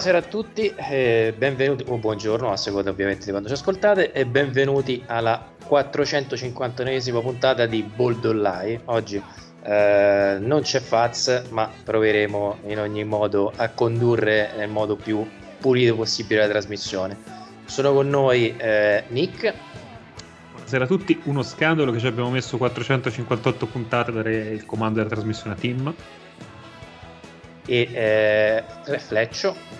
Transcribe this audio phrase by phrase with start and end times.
[0.00, 4.24] Buonasera a tutti, eh, benvenuti, o buongiorno a seconda ovviamente di quando ci ascoltate, e
[4.24, 8.80] benvenuti alla 459esima puntata di Bold Online.
[8.86, 9.22] Oggi
[9.62, 15.22] eh, non c'è Faz, ma proveremo in ogni modo a condurre nel modo più
[15.58, 17.18] pulito possibile la trasmissione.
[17.66, 19.52] Sono con noi eh, Nick.
[20.52, 24.96] Buonasera a tutti, uno scandalo che ci abbiamo messo 458 puntate a dare il comando
[24.96, 25.94] della trasmissione a team
[27.66, 29.79] e eh, Refleccio.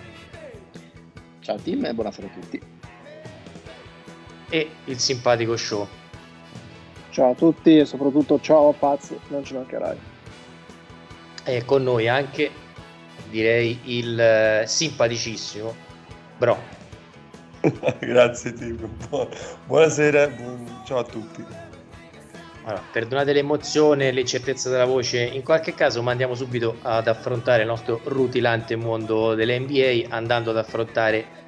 [1.51, 2.63] Ciao team e buonasera a tutti.
[4.51, 5.85] E il simpatico show.
[7.11, 9.99] Ciao a tutti e soprattutto ciao a Paz, non ci mancherai.
[11.43, 12.53] E con noi anche,
[13.31, 15.75] direi, il eh, simpaticissimo
[16.39, 16.57] Bro.
[17.99, 18.89] Grazie team,
[19.67, 20.31] buonasera,
[20.85, 21.70] ciao a tutti.
[22.63, 28.01] Allora, perdonate l'emozione l'incertezza della voce, in qualche caso mandiamo subito ad affrontare il nostro
[28.05, 31.39] rutilante mondo delle NBA andando ad affrontare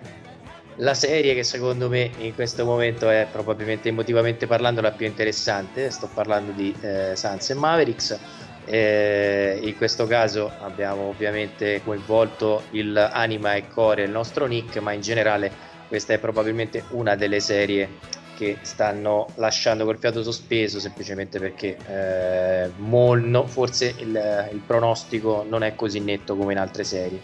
[0.77, 5.91] la serie che secondo me in questo momento è probabilmente emotivamente parlando la più interessante,
[5.91, 8.19] sto parlando di eh, Suns e Mavericks.
[8.65, 14.93] Eh, in questo caso abbiamo ovviamente coinvolto il anima e core il nostro Nick, ma
[14.93, 15.53] in generale
[15.89, 17.99] questa è probabilmente una delle serie
[18.37, 25.63] che stanno lasciando col fiato sospeso semplicemente perché eh, molno, forse il, il, pronostico non
[25.63, 27.21] è così netto come in altre serie.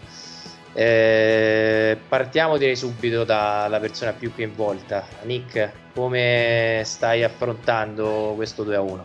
[0.73, 5.05] Eh, partiamo direi subito dalla persona più coinvolta.
[5.23, 8.99] Nick, come stai affrontando questo 2-1?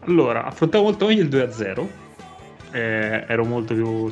[0.00, 1.88] Allora, affrontavo molto meglio il 2-0,
[2.72, 4.10] eh, ero molto più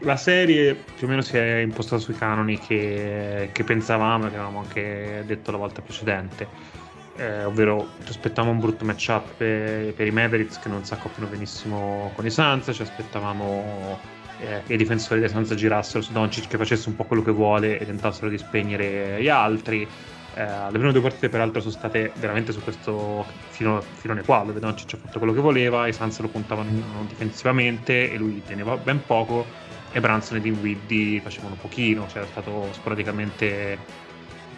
[0.00, 4.34] la serie più o meno si è impostata sui canoni che, che pensavamo e che
[4.34, 6.74] avevamo anche detto la volta precedente.
[7.16, 11.28] Eh, ovvero ci aspettavamo un brutto matchup per, per, i Mavericks che non si accoppiano
[11.28, 13.98] benissimo con i Suns, ci aspettavamo
[14.40, 17.30] eh, che i difensori dei Suns girassero su Doncic che facesse un po' quello che
[17.30, 19.88] vuole e tentassero di spegnere gli altri.
[20.34, 24.60] Eh, le prime due partite peraltro sono state veramente su questo filo, filone qua dove
[24.60, 26.68] Doncic ha fatto quello che voleva, i Suns lo puntavano
[27.08, 29.64] difensivamente e lui teneva ben poco
[29.96, 33.78] e Branson e Dinwiddie facevano pochino, c'era stato sporadicamente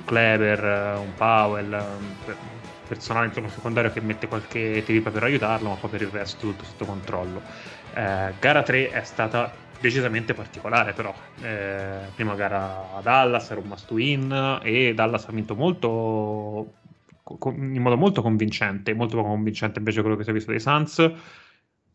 [0.05, 2.35] Kleber, un Powell, un
[2.89, 6.65] personale insomma, secondario che mette qualche tiripa per aiutarlo, ma poi per il resto tutto
[6.65, 7.41] sotto controllo.
[7.95, 13.69] Eh, gara 3 è stata decisamente particolare però eh, prima gara a Dallas era un
[13.69, 16.73] must win e Dallas ha vinto molto
[17.45, 21.13] in modo molto convincente molto poco convincente invece quello che si è visto dei Suns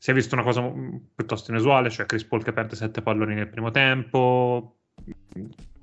[0.03, 3.35] si è visto una cosa mm, piuttosto inusuale, cioè Chris Paul che perde sette palloni
[3.35, 4.79] nel primo tempo,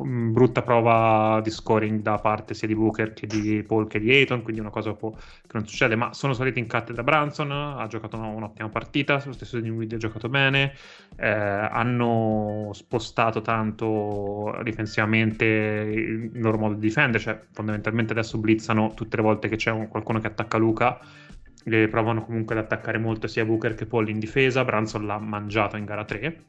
[0.05, 4.11] mm, brutta prova di scoring da parte sia di Booker che di Paul che di
[4.11, 5.09] Ayton, quindi una cosa che
[5.53, 9.71] non succede, ma sono saliti in cattedra Branson, ha giocato un'ottima partita, lo stesso di
[9.71, 10.75] Nvidia ha giocato bene,
[11.17, 19.17] eh, hanno spostato tanto difensivamente il loro modo di difendere, cioè fondamentalmente adesso blizzano tutte
[19.17, 21.01] le volte che c'è un, qualcuno che attacca Luca
[21.65, 24.65] le provano comunque ad attaccare molto sia Booker che Paul in difesa.
[24.65, 26.43] Branson l'ha mangiato in gara 3,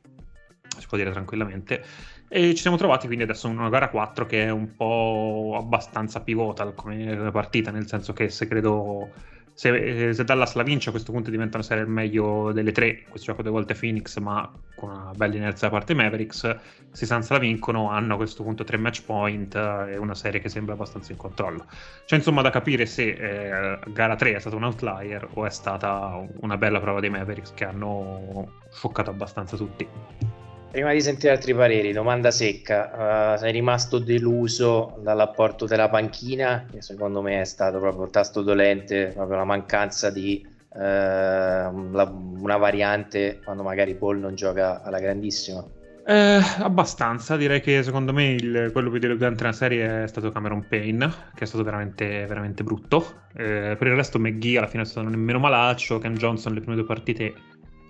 [0.78, 1.84] si può dire tranquillamente.
[2.30, 6.22] E ci siamo trovati quindi adesso in una gara 4 che è un po' abbastanza
[6.22, 9.10] pivotal come partita, nel senso che se credo
[9.54, 12.72] se, eh, se, Dallas la vince a questo punto diventa una serie il meglio delle
[12.72, 16.56] tre, questo gioco due volte Phoenix ma con una bella inerzia da parte Mavericks,
[16.92, 20.50] se Sans la vincono hanno a questo punto tre match point e una serie che
[20.50, 21.66] sembra abbastanza in controllo.
[22.06, 26.20] C'è insomma da capire se eh, gara 3 è stata un outlier o è stata
[26.40, 30.31] una bella prova dei Mavericks che hanno scioccato abbastanza tutti.
[30.72, 36.82] Prima di sentire altri pareri, domanda secca, uh, sei rimasto deluso dall'apporto della panchina, che
[36.82, 42.56] secondo me è stato proprio il tasto dolente, proprio la mancanza di uh, la, una
[42.56, 45.62] variante quando magari Paul non gioca alla grandissima?
[46.04, 50.66] Eh, abbastanza, direi che secondo me il, quello più deludente nella serie è stato Cameron
[50.68, 53.26] Payne, che è stato veramente, veramente brutto.
[53.34, 56.76] Eh, per il resto McGee alla fine è stato nemmeno malaccio, Ken Johnson le prime
[56.76, 57.34] due partite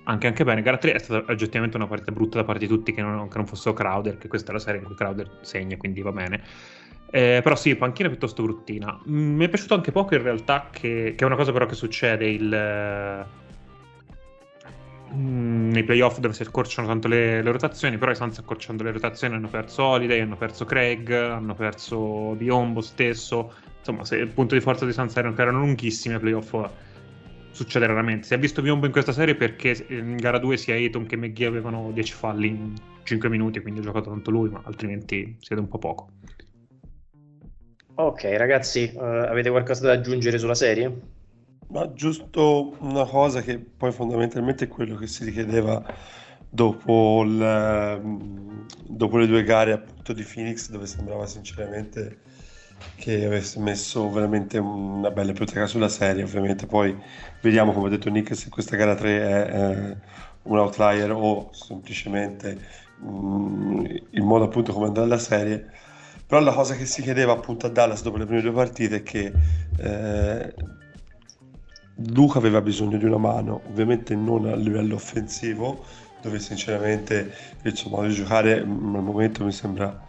[0.03, 0.61] anche, anche bene.
[0.61, 3.37] Gara 3 è stata oggettivamente una partita brutta da parte di tutti che non, che
[3.37, 6.41] non fossero Crowder, che questa è la serie in cui Crowder segna, quindi va bene.
[7.13, 8.99] Eh, però sì, panchina piuttosto bruttina.
[9.09, 11.75] Mm, mi è piaciuto anche poco in realtà, che, che è una cosa però che
[11.75, 13.25] succede il,
[15.13, 18.91] mm, nei playoff dove si accorciano tanto le, le rotazioni, però i Suns accorciando le
[18.91, 23.53] rotazioni hanno perso Holiday, hanno perso Craig, hanno perso Biombo stesso.
[23.77, 26.55] Insomma, se il punto di forza dei Suns erano che erano lunghissimi ai playoff
[27.51, 28.27] succede raramente.
[28.27, 31.47] Si è visto Biombo in questa serie perché in gara 2 sia Ayton che McGee
[31.47, 35.61] avevano 10 falli in 5 minuti, quindi ha giocato tanto lui, ma altrimenti si vede
[35.61, 36.09] un po' poco.
[37.95, 41.19] Ok, ragazzi, uh, avete qualcosa da aggiungere sulla serie?
[41.67, 45.83] Ma giusto una cosa che poi fondamentalmente è quello che si richiedeva
[46.49, 48.01] dopo, il,
[48.87, 52.19] dopo le due gare appunto di Phoenix dove sembrava sinceramente
[52.95, 56.97] che avesse messo veramente una bella ipoteca sulla serie ovviamente poi
[57.41, 59.97] vediamo come ha detto Nick se questa gara 3 è eh,
[60.43, 62.57] un outlier o semplicemente
[62.99, 65.69] mh, il modo appunto come andrà la serie.
[66.25, 69.03] Però la cosa che si chiedeva appunto a Dallas dopo le prime due partite è
[69.03, 69.33] che
[69.77, 70.53] eh,
[72.13, 73.61] Luca aveva bisogno di una mano.
[73.67, 75.83] Ovviamente non a livello offensivo
[76.21, 77.33] dove sinceramente
[77.63, 79.99] il suo modo di giocare al momento mi sembra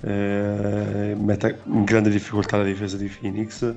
[0.00, 3.74] eh, metta in grande difficoltà la difesa di Phoenix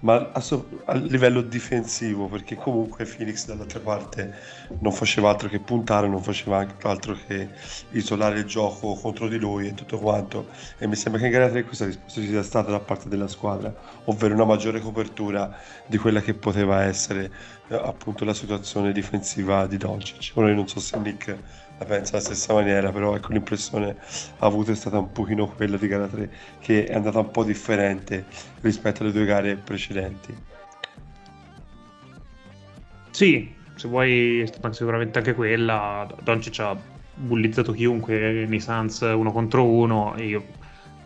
[0.00, 4.34] ma a, so- a, livello difensivo perché comunque Phoenix dall'altra parte
[4.80, 7.48] non faceva altro che puntare non faceva altro che
[7.90, 10.48] isolare il gioco contro di lui e tutto quanto.
[10.78, 13.74] E mi sembra che in gara 3 questa risposta sia stata da parte della squadra
[14.04, 15.56] ovvero una maggiore copertura
[15.86, 17.30] di quella che poteva essere
[17.68, 20.32] eh, appunto la situazione difensiva di Doncic.
[20.34, 21.36] Ora io non so se Nick
[21.78, 23.96] la pensa alla stessa maniera, però ecco l'impressione
[24.38, 26.30] avuta è stata un pochino quella di gara 3,
[26.60, 28.24] che è andata un po' differente
[28.62, 30.34] rispetto alle due gare precedenti.
[33.10, 36.76] Sì, se vuoi è stata sicuramente anche quella, Doncic ha
[37.14, 40.44] bullizzato chiunque nei Suns uno contro uno, e io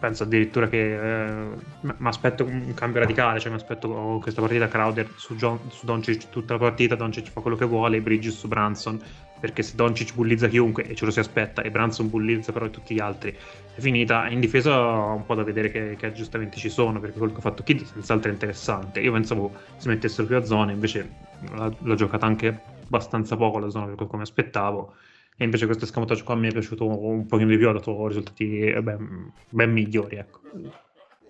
[0.01, 1.49] penso addirittura che eh,
[1.81, 6.31] mi aspetto un cambio radicale, cioè mi aspetto questa partita Crowder su, John, su Doncic
[6.31, 8.99] tutta la partita, Doncic fa quello che vuole, Bridges su Branson,
[9.41, 12.95] perché se Doncic bullizza chiunque e ce lo si aspetta e Branson bullizza però tutti
[12.95, 13.37] gli altri,
[13.75, 14.29] è finita.
[14.29, 17.43] In difesa un po' da vedere che, che aggiustamenti ci sono, perché quello che ha
[17.43, 19.01] fatto Kid senz'altro è interessante.
[19.01, 21.11] Io pensavo si mettessero più a zone, invece
[21.57, 24.95] l'ha, l'ha giocata anche abbastanza poco la zona per come aspettavo
[25.41, 28.59] e invece questo escamotage qua mi è piaciuto un pochino di più, ha dato risultati
[28.59, 30.17] eh, ben, ben migliori.
[30.17, 30.41] Ecco.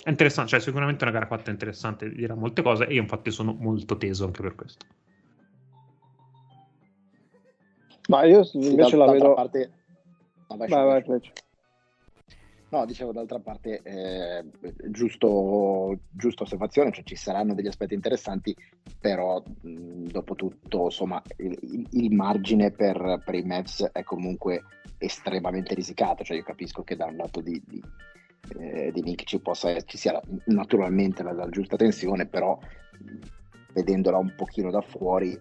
[0.02, 3.52] È interessante, cioè sicuramente una gara fatta interessante, dirà molte cose e io infatti sono
[3.52, 4.84] molto teso anche per questo.
[8.10, 9.34] Ma io invece sì, la vedo...
[9.34, 9.70] Parte...
[10.48, 11.32] No, vai, vai, vai,
[12.70, 14.44] No, dicevo d'altra parte, eh,
[14.90, 18.54] giusto, giusto osservazione, cioè ci saranno degli aspetti interessanti,
[19.00, 24.62] però mh, dopo tutto, insomma, il, il margine per, per, i Mavs è comunque
[24.98, 27.82] estremamente risicato, cioè io capisco che da un lato di, di,
[28.58, 32.56] eh, di Nick ci, possa, ci sia naturalmente la, la giusta tensione, però
[33.72, 35.36] vedendola un pochino da fuori,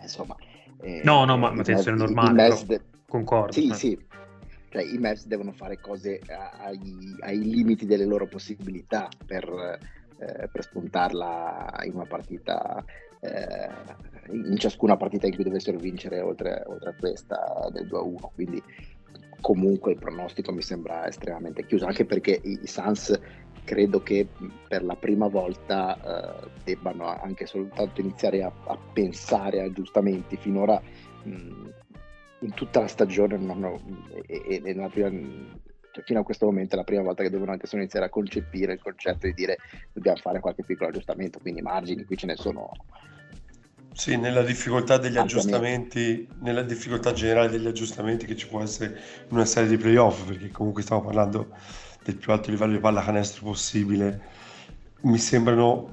[0.00, 0.36] insomma...
[0.82, 3.52] Eh, no, no, ma, ma tensione normale, de- concordo.
[3.52, 4.06] Sì, sì,
[4.68, 9.78] cioè i Mavs devono fare cose ai, ai limiti delle loro possibilità per,
[10.18, 12.84] eh, per spuntarla in una partita
[13.20, 13.68] eh,
[14.32, 18.62] in ciascuna partita in cui dovessero vincere oltre, oltre a questa del 2-1 quindi
[19.40, 23.18] comunque il pronostico mi sembra estremamente chiuso anche perché i, i Suns
[23.64, 24.26] credo che
[24.68, 30.80] per la prima volta eh, debbano anche soltanto iniziare a, a pensare a aggiustamenti finora
[31.22, 31.70] mh,
[32.40, 33.80] in tutta la stagione non ho,
[34.26, 35.10] e, e prima,
[35.92, 38.10] cioè fino a questo momento è la prima volta che devono anche solo iniziare a
[38.10, 39.58] concepire il concetto di dire
[39.92, 42.70] dobbiamo fare qualche piccolo aggiustamento, quindi margini qui ce ne sono.
[43.94, 49.36] Sì, nella difficoltà degli aggiustamenti, nella difficoltà generale degli aggiustamenti che ci può essere in
[49.36, 51.54] una serie di playoff, perché comunque stiamo parlando
[52.04, 54.20] del più alto livello di pallacanestro possibile,
[55.02, 55.88] mi sembrano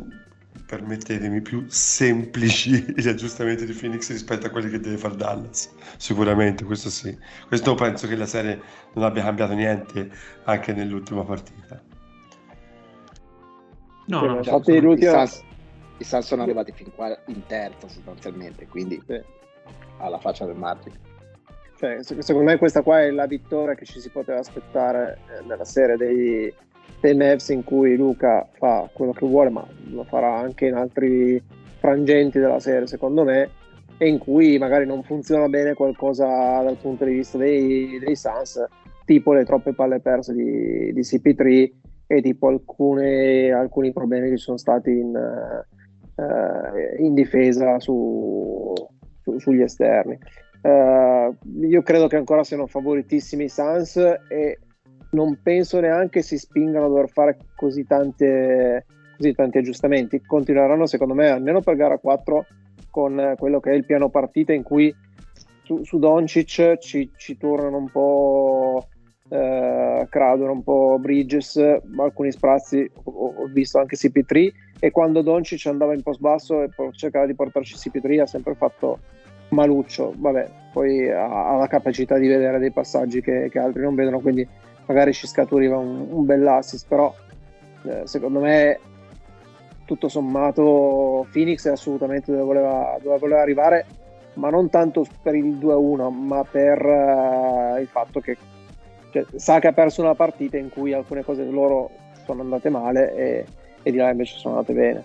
[0.66, 5.74] permettetemi, più semplici gli aggiustamenti di Phoenix rispetto a quelli che deve fare Dallas.
[5.98, 7.18] Sicuramente, questo sì.
[7.48, 8.62] Questo penso che la serie
[8.94, 10.12] non abbia cambiato niente
[10.44, 11.82] anche nell'ultima partita.
[14.06, 15.44] No, no, infatti i, Suns,
[15.98, 19.02] i Suns sono arrivati fin qua in terza sostanzialmente, quindi
[19.98, 21.09] alla faccia del margine.
[21.80, 25.64] Cioè, secondo me questa qua è la vittoria che ci si poteva aspettare eh, nella
[25.64, 26.54] serie dei,
[27.00, 31.42] dei Mavs in cui Luca fa quello che vuole, ma lo farà anche in altri
[31.78, 33.50] frangenti della serie, secondo me,
[33.98, 36.26] e in cui magari non funziona bene qualcosa
[36.62, 38.62] dal punto di vista dei, dei Suns,
[39.06, 41.72] tipo le troppe palle perse di, di CP3
[42.08, 48.74] e tipo alcune, alcuni problemi che sono stati in, uh, in difesa su,
[49.22, 50.18] su, sugli esterni.
[50.62, 53.96] Uh, io credo che ancora siano favoritissimi i Suns
[54.28, 54.60] e
[55.12, 58.86] non penso neanche si spingano a dover fare così, tante,
[59.18, 60.22] così tanti aggiustamenti.
[60.22, 62.46] Continueranno, secondo me, almeno per gara 4
[62.90, 64.94] con quello che è il piano partita in cui
[65.64, 68.88] su, su Doncic ci, ci, tornano un po'
[69.30, 71.58] eh, Crowder, un po' Bridges,
[71.98, 74.50] alcuni sprazzi ho, ho, visto anche CP3
[74.80, 79.00] e quando Doncic andava in post basso e cercava di portarci CP3 ha sempre fatto
[79.50, 84.20] maluccio, vabbè, poi ha, la capacità di vedere dei passaggi che, che altri non vedono,
[84.20, 84.48] quindi
[84.86, 87.14] magari ci scaturiva un, un bell'assist, però
[87.84, 88.80] eh, secondo me
[89.86, 93.86] tutto sommato Phoenix è assolutamente dove voleva, dove voleva arrivare,
[94.36, 98.38] ma non tanto per il 2-1, ma per uh, il fatto che
[99.12, 101.90] cioè, sa che ha perso una partita in cui alcune cose loro
[102.26, 103.46] sono andate male e,
[103.82, 105.04] e di là invece sono andate bene.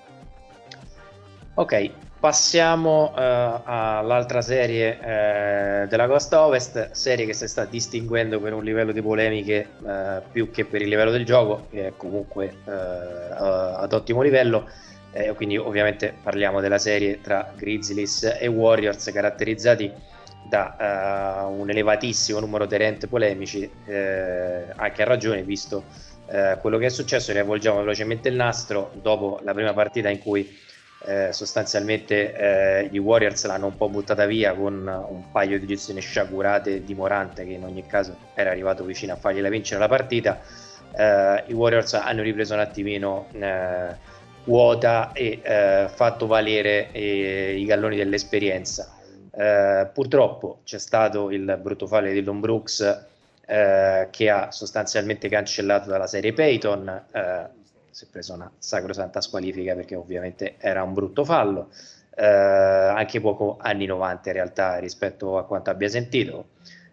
[1.54, 1.90] Ok,
[2.25, 8.64] passiamo uh, all'altra serie uh, della costa ovest, serie che si sta distinguendo per un
[8.64, 13.93] livello di polemiche uh, più che per il livello del gioco, che è comunque ad
[13.93, 14.71] ottimo livello.
[15.12, 19.93] Eh, quindi ovviamente parliamo della serie tra Grizzlies e Warriors caratterizzati
[20.49, 25.85] da un elevatissimo numero di rent polemici, anche a ragione visto
[26.62, 27.33] quello che è successo.
[27.33, 30.63] Riavvolgiamo velocemente il nastro dopo la prima partita in cui
[31.06, 36.00] eh, sostanzialmente eh, i Warriors l'hanno un po' buttata via con un paio di gestioni
[36.00, 40.40] sciagurate di Morante che in ogni caso era arrivato vicino a fargliela vincere la partita.
[40.96, 43.94] Eh, i Warriors hanno ripreso un attimino eh,
[44.44, 45.40] quota e
[45.94, 48.94] fatto valere i galloni dell'esperienza.
[49.92, 53.06] Purtroppo c'è stato il brutto fallo di Don Brooks
[53.46, 57.02] che ha sostanzialmente cancellato dalla serie Payton
[57.94, 61.68] si è preso una sacrosanta squalifica perché ovviamente era un brutto fallo,
[62.16, 66.46] eh, anche poco anni 90 in realtà rispetto a quanto abbia sentito.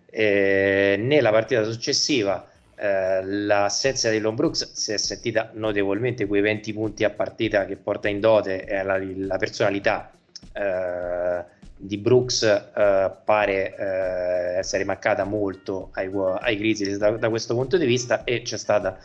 [0.06, 6.72] E nella partita successiva eh, l'assenza di Lon Brooks si è sentita notevolmente, quei 20
[6.74, 10.12] punti a partita che porta in dote la, la personalità
[10.54, 11.44] eh,
[11.76, 17.78] di Brooks eh, pare eh, essere mancata molto ai, ai Grizzlies da, da questo punto
[17.78, 19.00] di vista e c'è stata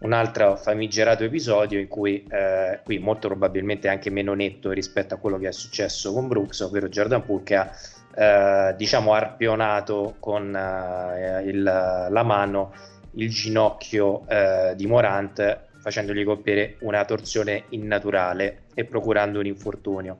[0.00, 5.16] un altro famigerato episodio in cui eh, qui molto probabilmente anche meno netto rispetto a
[5.18, 7.70] quello che è successo con Brooks, ovvero Jordan Poole che ha
[8.14, 12.72] eh, diciamo arpionato con eh, il, la mano
[13.12, 20.18] il ginocchio eh, di Morant facendogli compiere una torsione innaturale e procurando un infortunio.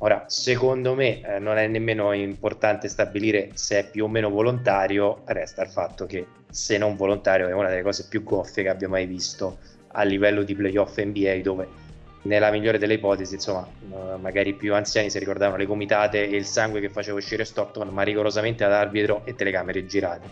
[0.00, 5.22] Ora, secondo me eh, non è nemmeno importante stabilire se è più o meno volontario,
[5.24, 8.88] resta il fatto che se non volontario è una delle cose più goffie che abbia
[8.88, 9.58] mai visto
[9.92, 11.68] a livello di playoff NBA dove
[12.22, 16.36] nella migliore delle ipotesi, insomma, eh, magari i più anziani si ricordavano le gomitate e
[16.36, 20.30] il sangue che faceva uscire Stockton, ma rigorosamente ad arbitro e telecamere girate.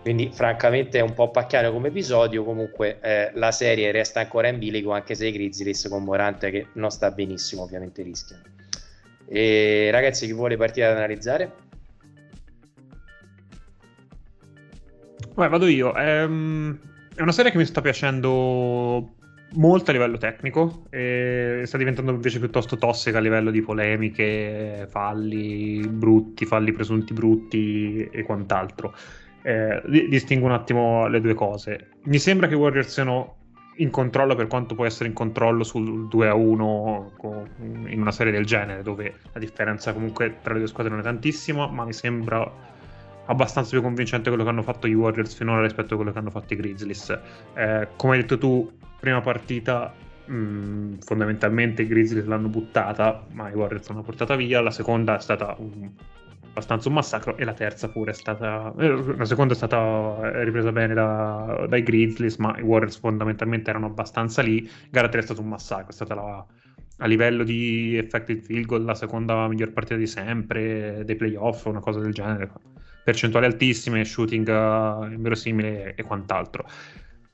[0.00, 2.44] Quindi, francamente, è un po' pacchiano come episodio.
[2.44, 6.66] Comunque, eh, la serie resta ancora in bilico, anche se i Grizzlies con Morante che
[6.74, 8.57] non sta benissimo, ovviamente rischiano.
[9.28, 11.52] E ragazzi, chi vuole partire ad analizzare?
[15.34, 15.94] Beh, vado io.
[15.94, 16.78] Ehm,
[17.14, 19.14] è una serie che mi sta piacendo
[19.52, 25.86] molto a livello tecnico e sta diventando invece piuttosto tossica a livello di polemiche, falli
[25.86, 28.94] brutti, falli presunti brutti e quant'altro.
[29.42, 31.90] Eh, distingo un attimo le due cose.
[32.04, 33.37] Mi sembra che Warriors siano
[33.78, 37.12] in controllo per quanto può essere in controllo sul 2 a 1
[37.88, 41.04] in una serie del genere, dove la differenza comunque tra le due squadre non è
[41.04, 42.50] tantissima, ma mi sembra
[43.26, 46.30] abbastanza più convincente quello che hanno fatto i Warriors finora rispetto a quello che hanno
[46.30, 47.18] fatto i Grizzlies.
[47.54, 49.92] Eh, come hai detto tu, prima partita
[50.26, 54.60] mh, mm, fondamentalmente i Grizzlies l'hanno buttata, ma i Warriors l'hanno portata via.
[54.60, 55.90] La seconda è stata un
[56.50, 60.72] abbastanza un massacro e la terza pure è stata eh, la seconda è stata ripresa
[60.72, 64.68] bene da, dai Grizzlies ma i Warriors fondamentalmente erano abbastanza lì.
[64.90, 66.46] Gara 3 è stato un massacro è stata la,
[66.98, 71.80] a livello di effective field goal la seconda miglior partita di sempre dei playoff una
[71.80, 72.50] cosa del genere
[73.04, 76.66] percentuali altissime shooting uh, inverosimile e quant'altro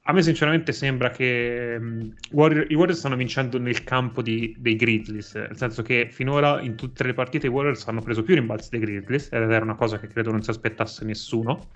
[0.07, 4.77] a me sinceramente sembra che um, Warrior, i Warriors stanno vincendo nel campo di, dei
[4.77, 8.69] Grizzlies, nel senso che finora in tutte le partite i Warriors hanno preso più rimbalzi
[8.71, 11.69] dei Grizzlies, ed era una cosa che credo non si aspettasse nessuno.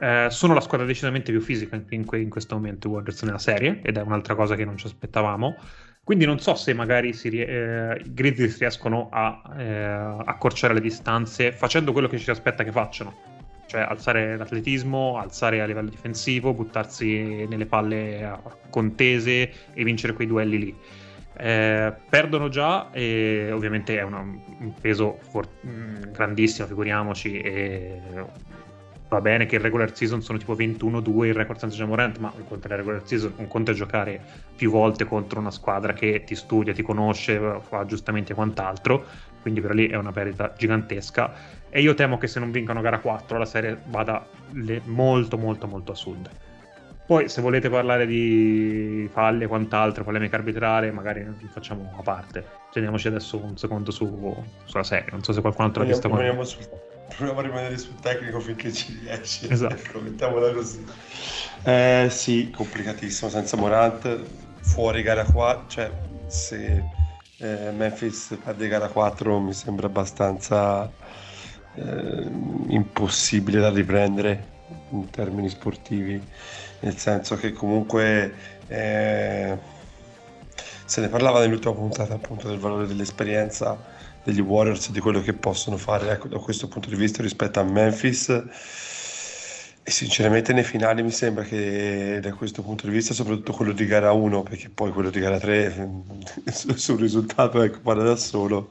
[0.00, 3.38] Eh, sono la squadra decisamente più fisica in, in, in, questo momento i Warriors nella
[3.38, 5.58] serie, ed è un'altra cosa che non ci aspettavamo.
[6.02, 9.84] Quindi non so se magari si, eh, i Grizzlies riescono a eh,
[10.24, 13.39] accorciare le distanze facendo quello che ci si aspetta che facciano
[13.70, 18.36] cioè alzare l'atletismo, alzare a livello difensivo, buttarsi nelle palle
[18.68, 20.76] contese e vincere quei duelli lì.
[21.36, 27.38] Eh, perdono già e ovviamente è una, un peso for- mm, grandissimo, figuriamoci.
[27.38, 28.00] E
[29.08, 32.44] va bene che il regular season sono tipo 21-2 il record senza Jamorant, ma un
[32.44, 34.20] conto è la regular season, un conto è giocare
[34.56, 39.04] più volte contro una squadra che ti studia, ti conosce, fa aggiustamenti e quant'altro,
[39.42, 42.98] quindi per lì è una perdita gigantesca e io temo che se non vincono gara
[42.98, 44.26] 4 la serie vada
[44.84, 46.30] molto molto molto a sud.
[47.06, 52.44] Poi se volete parlare di falli e quant'altro, polemica arbitrale, magari facciamo a parte.
[52.70, 55.08] Teniamoci adesso un secondo su, sulla serie.
[55.10, 56.08] Non so se qualcun altro l'ha visto.
[56.08, 56.58] Proviamo, su,
[57.16, 59.50] proviamo a rimanere sul tecnico finché ci riesce.
[59.50, 59.74] Esatto.
[59.82, 60.86] Ecco, mettiamola così.
[61.64, 63.28] Eh, sì, complicatissimo.
[63.28, 64.20] Senza Morant,
[64.60, 65.64] fuori gara 4.
[65.66, 65.90] Cioè,
[66.28, 66.84] se
[67.38, 70.88] eh, Memphis perde gara 4 mi sembra abbastanza
[71.74, 72.26] eh,
[72.68, 74.58] impossibile da riprendere
[74.90, 76.20] in termini sportivi,
[76.80, 78.32] nel senso che comunque
[78.68, 79.56] eh,
[80.84, 83.78] se ne parlava nell'ultima puntata appunto del valore dell'esperienza
[84.22, 87.62] degli Warriors, di quello che possono fare ecco, da questo punto di vista rispetto a
[87.62, 88.28] Memphis.
[89.82, 93.86] E sinceramente nei finali mi sembra che da questo punto di vista, soprattutto quello di
[93.86, 95.88] gara 1, perché poi quello di gara 3
[96.52, 98.70] sul risultato ecco, parla da solo,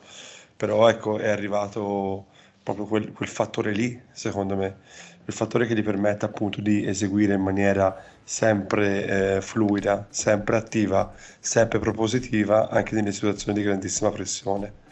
[0.55, 2.27] però ecco è arrivato
[2.73, 4.77] proprio quel, quel fattore lì, secondo me,
[5.25, 11.13] il fattore che gli permette appunto di eseguire in maniera sempre eh, fluida, sempre attiva,
[11.39, 14.87] sempre propositiva, anche nelle situazioni di grandissima pressione.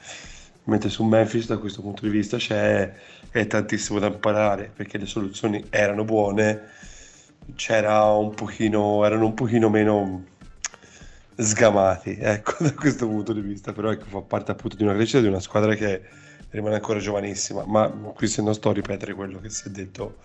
[0.66, 2.94] Mentre su Memphis da questo punto di vista c'è
[3.48, 6.62] tantissimo da imparare perché le soluzioni erano buone,
[7.56, 10.26] c'era un pochino, erano un pochino meno
[11.38, 15.22] sgamati, ecco, da questo punto di vista, però ecco, fa parte appunto di una crescita
[15.22, 19.40] di una squadra che rimane ancora giovanissima, ma qui se non sto a ripetere quello
[19.40, 20.18] che si è detto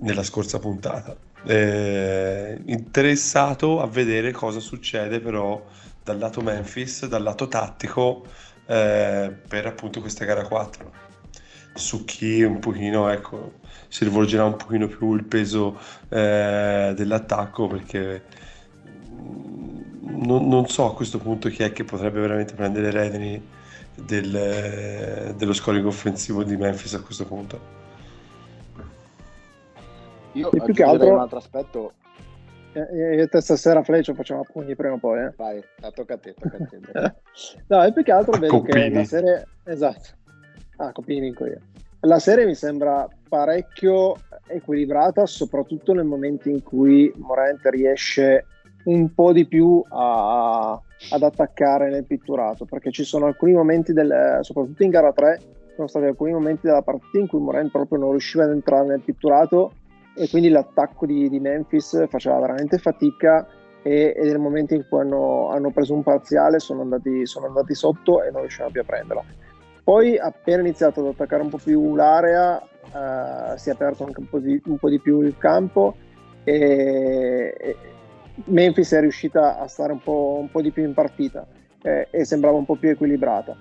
[0.00, 1.16] nella scorsa puntata.
[1.44, 5.64] Eh, interessato a vedere cosa succede però
[6.02, 8.24] dal lato Memphis, dal lato tattico
[8.66, 11.04] eh, per appunto questa gara 4
[11.76, 13.54] su chi un pochino ecco,
[13.88, 18.24] si rivolgerà un pochino più il peso eh, dell'attacco perché
[19.10, 23.42] mm, non, non, so a questo punto chi è che potrebbe veramente prendere le redini
[23.96, 27.74] del, dello scoring offensivo di Memphis a questo punto.
[30.32, 31.92] Io e più che altro un altro aspetto.
[32.72, 35.24] E, e stasera Fleccio facciamo a pugni prima o poi.
[35.24, 35.32] Eh?
[35.34, 35.62] Vai,
[35.94, 37.14] tocca a te, tocca a te.
[37.68, 39.46] no, e più che altro vedi che la serie...
[39.64, 40.08] Esatto.
[40.76, 41.58] Ah, Copini vinco io.
[42.00, 48.44] La serie mi sembra parecchio equilibrata, soprattutto nel momento in cui Morant riesce
[48.86, 54.38] un po' di più a, ad attaccare nel pitturato, perché ci sono alcuni momenti, del,
[54.42, 55.40] soprattutto in gara 3,
[55.74, 59.02] sono stati alcuni momenti della partita in cui Morant proprio non riusciva ad entrare nel
[59.02, 59.72] pitturato
[60.16, 63.46] e quindi l'attacco di, di Memphis faceva veramente fatica
[63.82, 67.74] e, e, nel momento in cui hanno, hanno preso un parziale sono andati, sono andati,
[67.74, 69.24] sotto e non riuscivano più a prenderla.
[69.84, 74.28] Poi appena iniziato ad attaccare un po' più l'area eh, si è aperto anche un
[74.28, 75.94] po, di, un po' di più il campo
[76.42, 77.76] e, e
[78.44, 81.46] Memphis è riuscita a stare un po', un po di più in partita
[81.82, 83.56] eh, e sembrava un po' più equilibrata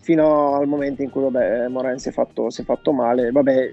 [0.00, 3.30] fino al momento in cui vabbè, Moran si è fatto, si è fatto male.
[3.30, 3.72] Vabbè,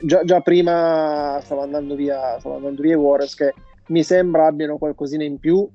[0.00, 3.54] già, già, prima stava andando, via, stava andando via Warriors che
[3.88, 5.68] mi sembra abbiano qualcosina in più,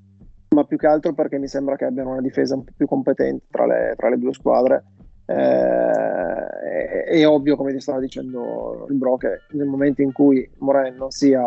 [0.49, 3.45] ma più che altro perché mi sembra che abbiano una difesa un po' più competente
[3.49, 4.83] tra le, tra le due squadre.
[5.27, 10.49] Eh, è, è, ovvio, come ti stava dicendo il Bro, che nel momento in cui
[10.57, 11.41] Moran non sia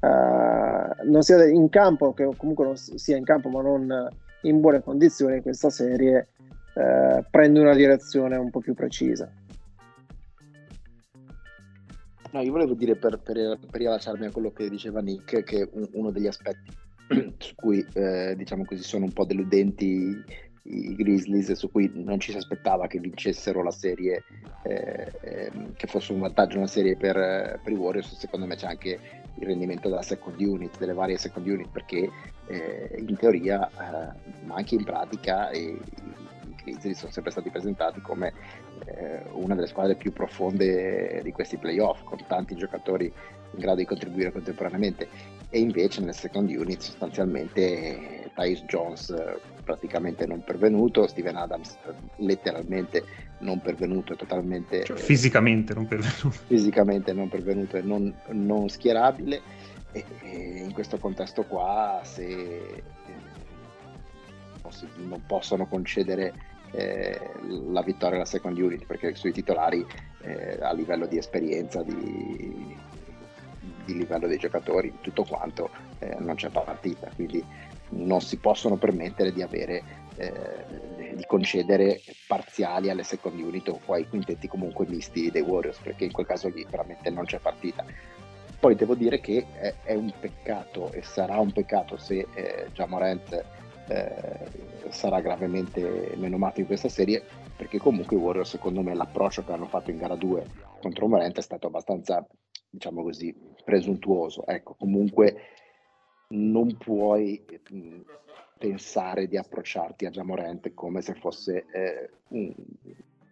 [0.00, 4.08] uh, non sia in campo, che comunque non sia in campo ma non
[4.42, 6.28] in buone condizioni, questa serie
[6.74, 9.30] uh, prende una direzione un po' più precisa.
[12.32, 15.88] No, io volevo dire per, per, per riallacciarmi a quello che diceva Nick, che un,
[15.92, 16.70] uno degli aspetti
[17.38, 22.32] su cui eh, diciamo così sono un po' deludenti i Grizzlies su cui non ci
[22.32, 24.22] si aspettava che vincessero la serie,
[24.62, 28.66] eh, eh, che fosse un vantaggio una serie per, per, i Warriors, secondo me c'è
[28.66, 28.98] anche
[29.36, 32.10] il rendimento della second unit, delle varie second unit, perché
[32.46, 35.78] eh, in teoria, eh, ma anche in pratica, i
[36.62, 38.32] Grizzlies sono sempre stati presentati come
[38.84, 43.06] eh, una delle squadre più profonde di questi playoff, con tanti giocatori
[43.52, 45.08] in grado di contribuire contemporaneamente,
[45.48, 49.14] e invece nel second unit sostanzialmente Thais Jones
[49.70, 51.78] praticamente non pervenuto, Steven Adams
[52.16, 53.04] letteralmente
[53.38, 54.82] non pervenuto, totalmente...
[54.82, 56.30] Cioè, fisicamente non pervenuto.
[56.48, 59.40] Fisicamente non pervenuto e non, non schierabile.
[59.92, 62.82] E, e, in questo contesto qua, se eh,
[64.96, 66.32] non possono concedere
[66.72, 67.30] eh,
[67.70, 69.86] la vittoria alla second unit, perché sui titolari
[70.22, 72.76] eh, a livello di esperienza, di,
[73.84, 77.08] di livello dei giocatori, tutto quanto, eh, non c'è partita.
[77.14, 79.82] Quindi non si possono permettere di avere
[80.16, 86.04] eh, di concedere parziali alle second unit o ai quintetti comunque misti dei Warriors perché
[86.04, 87.84] in quel caso lì veramente non c'è partita.
[88.58, 93.44] Poi devo dire che è, è un peccato e sarà un peccato se eh, Jamorant
[93.88, 97.22] eh, sarà gravemente menomato in questa serie
[97.56, 100.46] perché comunque i Warriors secondo me l'approccio che hanno fatto in gara 2
[100.80, 102.26] contro Morant è stato abbastanza
[102.70, 104.46] diciamo così presuntuoso.
[104.46, 105.36] Ecco comunque
[106.30, 107.42] non puoi
[108.58, 112.52] pensare di approcciarti a Giamorente come se fosse eh, un,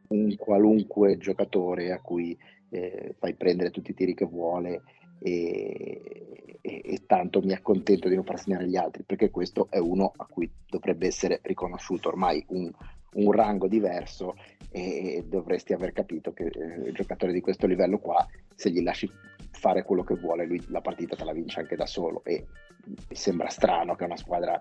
[0.09, 2.37] un, qualunque giocatore a cui
[2.71, 4.83] eh, fai prendere tutti i tiri che vuole
[5.21, 9.79] e, e, e, tanto mi accontento di non far segnare gli altri, perché questo è
[9.79, 12.71] uno a cui dovrebbe essere riconosciuto ormai un,
[13.15, 14.37] un rango diverso
[14.71, 19.11] e dovresti aver capito che eh, il giocatore di questo livello qua, se gli lasci
[19.59, 22.47] fare quello che vuole, lui la partita te la vince anche da solo e
[22.87, 24.61] mi sembra strano che una squadra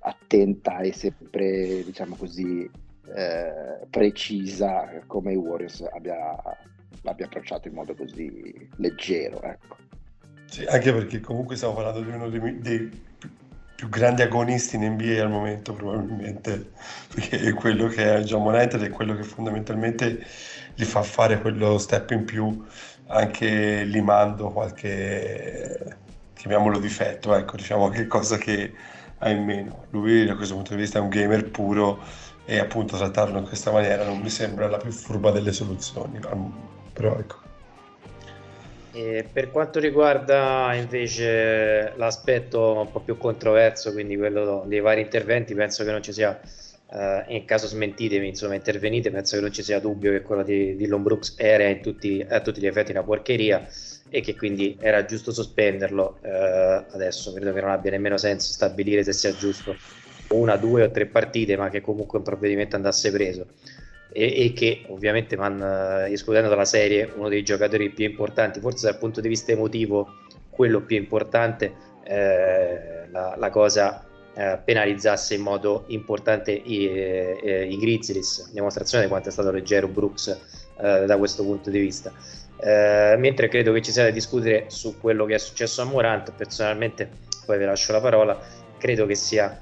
[0.00, 2.70] attenta e sempre, diciamo così,
[3.14, 6.36] eh, precisa come i Warriors abbia,
[7.02, 9.42] l'abbia approcciato in modo così leggero.
[9.42, 9.76] Ecco.
[10.44, 13.04] Sì, anche perché comunque stiamo parlando di uno dei, dei
[13.74, 16.70] più grandi agonisti in NBA al momento probabilmente,
[17.12, 20.24] perché è quello che è John Morant ed è quello che fondamentalmente
[20.74, 22.64] gli fa fare quello step in più
[23.08, 25.96] anche limando qualche,
[26.34, 28.72] chiamiamolo difetto, ecco, diciamo che cosa che
[29.18, 29.86] ha in meno.
[29.90, 31.98] Lui da questo punto di vista è un gamer puro
[32.44, 36.20] e appunto trattarlo in questa maniera non mi sembra la più furba delle soluzioni,
[36.92, 37.44] però ecco.
[38.92, 45.54] E per quanto riguarda invece l'aspetto un po' più controverso, quindi quello dei vari interventi,
[45.54, 46.40] penso che non ci sia,
[46.92, 50.76] eh, in caso smentitemi, insomma intervenite, penso che non ci sia dubbio che quello di,
[50.76, 53.66] di Brooks era tutti, a tutti gli effetti una porcheria
[54.08, 56.18] e che quindi era giusto sospenderlo.
[56.22, 59.76] Eh, adesso credo che non abbia nemmeno senso stabilire se sia giusto
[60.28, 63.46] una, due o tre partite, ma che comunque un provvedimento andasse preso
[64.16, 68.86] e, e che ovviamente man, eh, escludendo dalla serie uno dei giocatori più importanti, forse
[68.86, 70.08] dal punto di vista emotivo
[70.48, 77.78] quello più importante, eh, la, la, cosa eh, penalizzasse in modo importante i, eh, i,
[77.78, 80.28] Grizzlies, dimostrazione di quanto è stato leggero Brooks
[80.78, 82.12] eh, da questo punto di vista.
[82.58, 86.32] Eh, mentre credo che ci sia da discutere su quello che è successo a Morant,
[86.32, 87.08] personalmente,
[87.46, 88.38] poi vi lascio la parola,
[88.76, 89.58] credo che sia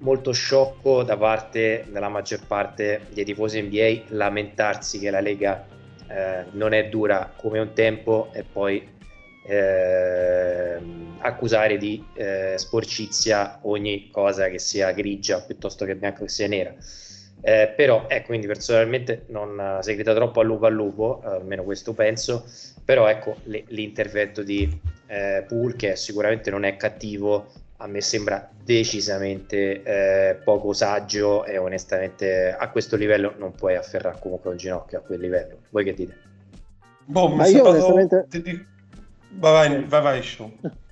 [0.00, 5.66] molto sciocco da parte della maggior parte dei tifosi NBA lamentarsi che la Lega
[6.06, 8.96] eh, non è dura come un tempo e poi
[9.48, 10.78] eh,
[11.20, 16.74] accusare di eh, sporcizia ogni cosa che sia grigia piuttosto che bianca che sia nera.
[17.40, 21.94] Eh, però ecco, quindi personalmente non si grida troppo a lupo a lupo, almeno questo
[21.94, 22.44] penso,
[22.84, 27.46] però ecco le, l'intervento di eh, Pool che sicuramente non è cattivo
[27.80, 34.18] a me sembra decisamente eh, poco saggio e onestamente a questo livello non puoi afferrare
[34.20, 35.58] comunque un ginocchio a quel livello.
[35.70, 36.16] Voi che dite?
[37.04, 38.26] Boh, Ma io onestamente...
[39.38, 40.50] Vai, vai, vai, vai show.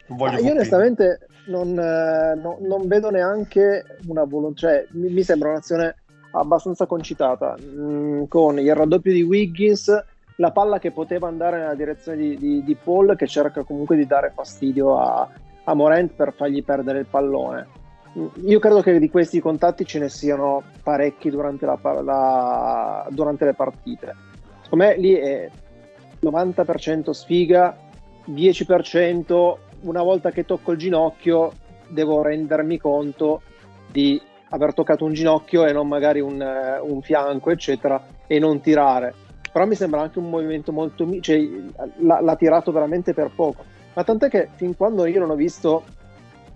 [0.09, 5.51] Ah, io onestamente non, eh, no, non, vedo neanche una volontà, cioè mi, mi, sembra
[5.51, 5.97] un'azione
[6.31, 10.05] abbastanza concitata, mm, con il raddoppio di Wiggins,
[10.37, 14.07] la palla che poteva andare nella direzione di, di, di Paul che cerca comunque di
[14.07, 15.29] dare fastidio a,
[15.65, 17.85] a Morant per fargli perdere il pallone.
[18.45, 23.55] Io credo che di questi contatti ce ne siano parecchi durante, la, la, durante le
[23.55, 24.15] partite.
[24.63, 25.51] Secondo me lì è
[26.23, 27.77] 90% sfiga,
[28.29, 31.53] 10% una volta che tocco il ginocchio
[31.89, 33.43] devo rendermi conto
[33.91, 36.45] di aver toccato un ginocchio e non magari un,
[36.83, 39.15] un fianco, eccetera, e non tirare.
[39.53, 41.09] Però mi sembra anche un movimento molto...
[41.21, 41.39] cioè
[41.99, 45.83] l'ha, l'ha tirato veramente per poco ma tant'è che fin quando io non ho visto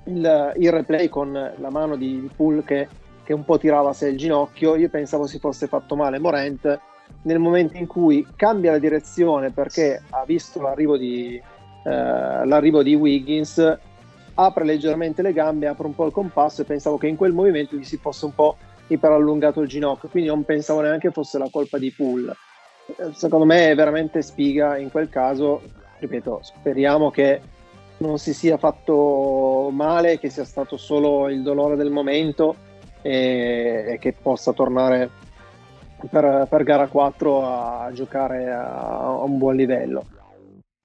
[0.04, 2.86] il, il replay con la mano di, di Pool che,
[3.24, 6.78] che, un po' tirava sé il ginocchio, io pensavo si fosse fatto male Morent
[7.22, 11.42] nel momento in cui cambia la direzione perché ha visto l'arrivo di, eh,
[11.84, 13.78] l'arrivo di Wiggins,
[14.34, 17.76] apre leggermente le gambe, apre un po' il compasso e pensavo che in quel movimento
[17.76, 18.56] gli si fosse un po'
[18.88, 22.34] iperallungato il ginocchio, quindi non pensavo neanche fosse la colpa di Pool.
[22.86, 25.62] Eh, secondo me è veramente spiga in quel caso
[26.00, 27.40] ripeto, speriamo che
[27.98, 32.56] non si sia fatto male, che sia stato solo il dolore del momento
[33.02, 35.10] e, e che possa tornare
[36.08, 40.04] per, per, gara 4 a giocare a, a, un buon livello.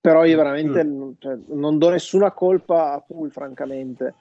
[0.06, 1.12] Però io veramente mm.
[1.18, 4.14] cioè, non do nessuna colpa a Pool, francamente.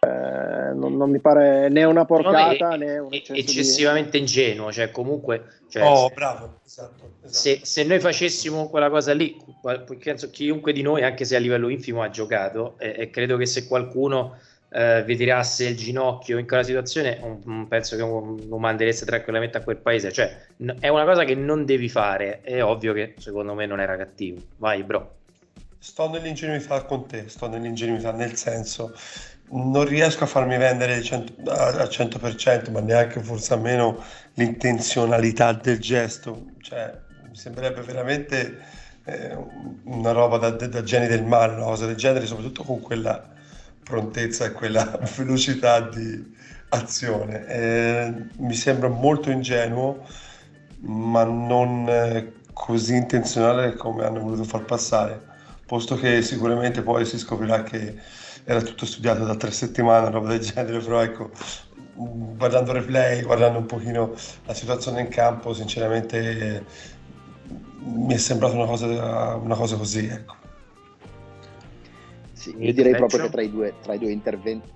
[0.00, 4.20] Eh, non, non, mi pare né una porcata né un eccessivamente di...
[4.20, 7.28] ingenuo cioè comunque cioè, oh bravo esatto, esatto.
[7.28, 9.36] Se, se, noi facessimo quella cosa lì
[10.02, 13.44] penso chiunque di noi anche se a livello infimo ha giocato e, e credo che
[13.44, 14.38] se qualcuno
[14.70, 19.58] eh, vi tirasse il ginocchio in quella situazione un, un, penso che lo mandereste tranquillamente
[19.58, 23.16] a quel paese cioè n- è una cosa che non devi fare è ovvio che
[23.18, 25.18] secondo me non era cattivo vai bro
[25.82, 28.94] sto nell'ingenuità con te sto nell'ingenuità nel senso
[29.52, 34.02] non riesco a farmi vendere al 100%, ma neanche forse almeno
[34.34, 36.52] l'intenzionalità del gesto.
[36.60, 36.96] Cioè,
[37.28, 38.58] mi sembrerebbe veramente
[39.04, 39.36] eh,
[39.84, 43.28] una roba da, da geni del male, una cosa del genere, soprattutto con quella
[43.82, 46.32] prontezza e quella velocità di
[46.68, 47.46] azione.
[47.48, 50.06] Eh, mi sembra molto ingenuo,
[50.82, 55.29] ma non eh, così intenzionale come hanno voluto far passare
[55.70, 57.94] posto che sicuramente poi si scoprirà che
[58.42, 61.30] era tutto studiato da tre settimane, roba del genere, però ecco,
[61.94, 64.12] guardando replay, guardando un pochino
[64.46, 66.64] la situazione in campo, sinceramente
[67.84, 70.34] mi è sembrata una cosa, una cosa così, ecco.
[72.32, 74.68] Sì, io direi proprio che tra i due, tra i due interventi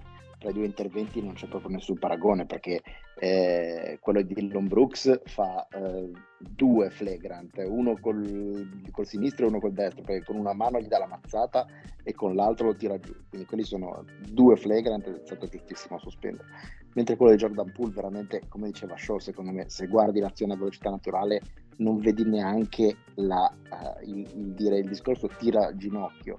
[0.44, 2.83] tra i due interventi non c'è proprio nessun paragone perché
[3.18, 9.61] eh, quello di Dillon Brooks fa eh, due flagrant, uno col, col, sinistro e uno
[9.61, 11.66] col destro, perché con una mano gli dà la mazzata
[12.02, 13.14] e con l'altro lo tira giù.
[13.26, 16.48] Quindi quelli sono due flagrant ed è stato giustissimo a sospendere.
[16.92, 20.57] Mentre quello di Jordan Poole, veramente, come diceva Shaw, secondo me, se guardi l'azione a
[20.57, 21.40] velocità naturale,
[21.78, 26.37] non vedi neanche la, uh, il, il, dire il discorso tira ginocchio.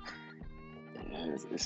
[0.94, 1.58] Eh,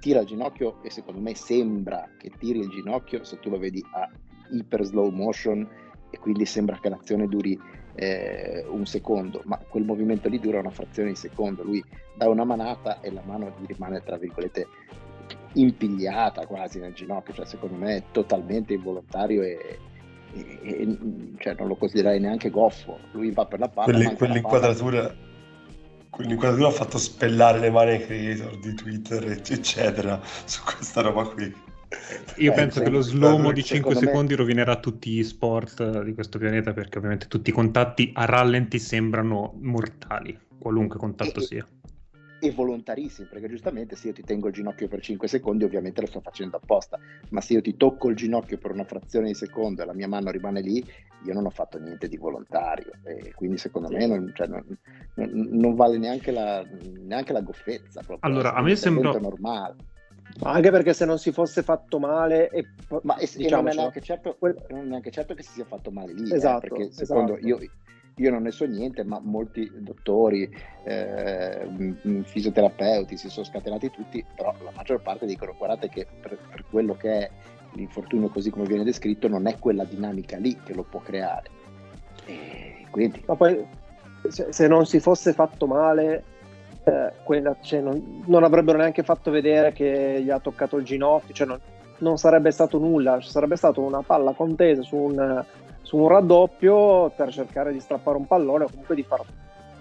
[0.00, 3.84] tira il ginocchio e secondo me sembra che tiri il ginocchio se tu lo vedi
[3.92, 4.08] a
[4.50, 5.68] iper slow motion
[6.10, 7.58] e quindi sembra che l'azione duri
[7.94, 11.84] eh, un secondo, ma quel movimento lì dura una frazione di secondo, lui
[12.16, 14.66] dà una manata e la mano gli rimane tra virgolette
[15.52, 19.78] impigliata quasi nel ginocchio, cioè secondo me è totalmente involontario e,
[20.32, 20.98] e, e
[21.38, 23.92] cioè non lo considererei neanche goffo, lui va per la palla.
[23.92, 25.29] Quelle, quell'inquadratura, la palla
[26.10, 31.54] Quell'inquadratura ha fatto spellare le mani ai creator di Twitter, eccetera, su questa roba qui.
[32.36, 34.38] Io eh, penso che lo slow di 5 secondi me...
[34.38, 39.54] rovinerà tutti gli sport di questo pianeta perché ovviamente tutti i contatti a rallenti sembrano
[39.60, 41.66] mortali, qualunque contatto e, sia
[42.40, 46.06] e volontarissimi, perché giustamente se io ti tengo il ginocchio per 5 secondi ovviamente lo
[46.06, 49.82] sto facendo apposta, ma se io ti tocco il ginocchio per una frazione di secondo
[49.82, 50.84] e la mia mano rimane lì,
[51.24, 54.64] io non ho fatto niente di volontario e quindi secondo me non, cioè, non,
[55.14, 56.64] non vale neanche la,
[57.02, 58.02] neanche la goffezza.
[58.02, 59.76] Proprio, allora, a me sembra normale.
[60.40, 62.64] Ma anche perché se non si fosse fatto male, e,
[63.02, 65.90] ma e, diciamo, non, è neanche certo, non è neanche certo che si sia fatto
[65.90, 67.46] male lì, eh, esatto, eh, perché secondo esatto.
[67.46, 67.70] io
[68.20, 70.48] io non ne so niente, ma molti dottori,
[70.84, 71.66] eh,
[72.24, 76.94] fisioterapeuti si sono scatenati tutti, però la maggior parte dicono guardate che per, per, quello
[76.94, 77.30] che è
[77.72, 81.50] l'infortunio così come viene descritto non è quella dinamica lì che lo può creare.
[82.26, 83.22] E quindi...
[83.26, 83.64] Ma poi
[84.28, 86.24] se, se non si fosse fatto male,
[86.84, 91.34] eh, quella, cioè, non, non, avrebbero neanche fatto vedere che gli ha toccato il ginocchio,
[91.34, 91.58] cioè non,
[91.98, 95.44] non sarebbe stato nulla, sarebbe stata una palla contesa su un
[95.90, 99.22] su un raddoppio per cercare di strappare un pallone o comunque di far,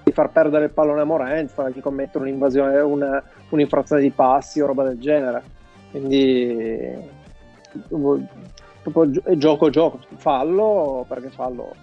[0.04, 4.65] di far perdere il pallone a Morent, fargli commettere un'invasione, una, un'infrazione di passi o
[4.65, 5.43] roba del genere.
[5.91, 6.97] Quindi
[8.82, 11.75] proprio gioco gioco, fallo perché fallo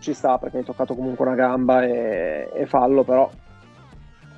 [0.00, 3.30] ci sta perché hai toccato comunque una gamba e, e fallo però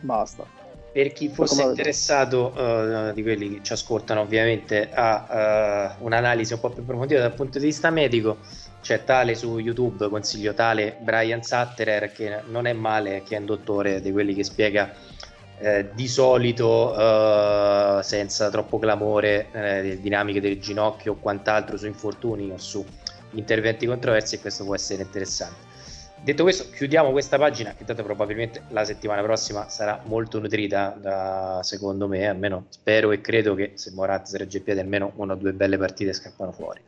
[0.01, 0.59] basta.
[0.93, 6.59] Per chi fosse interessato, uh, di quelli che ci ascoltano ovviamente, a uh, un'analisi un
[6.59, 8.39] po' più approfondita dal punto di vista medico,
[8.81, 13.45] c'è tale su YouTube, consiglio tale Brian Satterer che non è male, che è un
[13.45, 14.91] dottore di quelli che spiega
[15.61, 22.51] eh, di solito eh, senza troppo clamore eh, dinamiche del ginocchio o quant'altro su infortuni
[22.51, 22.85] o su
[23.33, 25.69] interventi controversi e questo può essere interessante.
[26.23, 31.61] Detto questo, chiudiamo questa pagina che tanto probabilmente la settimana prossima sarà molto nutrita da,
[31.63, 35.37] secondo me, almeno spero e credo che se Morat si regge piede almeno una o
[35.37, 36.81] due belle partite scappano fuori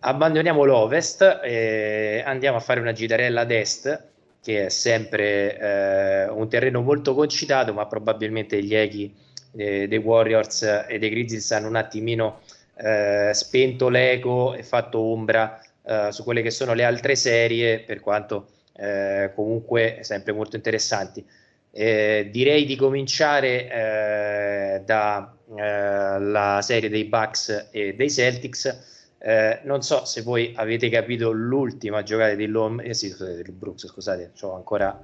[0.00, 4.04] abbandoniamo l'ovest e andiamo a fare una gitarella ad est
[4.46, 9.12] che è sempre eh, un terreno molto concitato ma probabilmente gli echi
[9.56, 12.42] eh, dei Warriors e dei Grizzlies hanno un attimino
[12.76, 17.98] eh, spento l'eco e fatto ombra eh, su quelle che sono le altre serie per
[17.98, 21.26] quanto eh, comunque sempre molto interessanti.
[21.72, 28.95] Eh, direi di cominciare dalla serie dei Bucks e dei Celtics
[29.26, 33.50] eh, non so se voi avete capito l'ultima giocata di Lom, eh sì, scusate, del
[33.50, 35.02] Brooks, scusate, ho ancora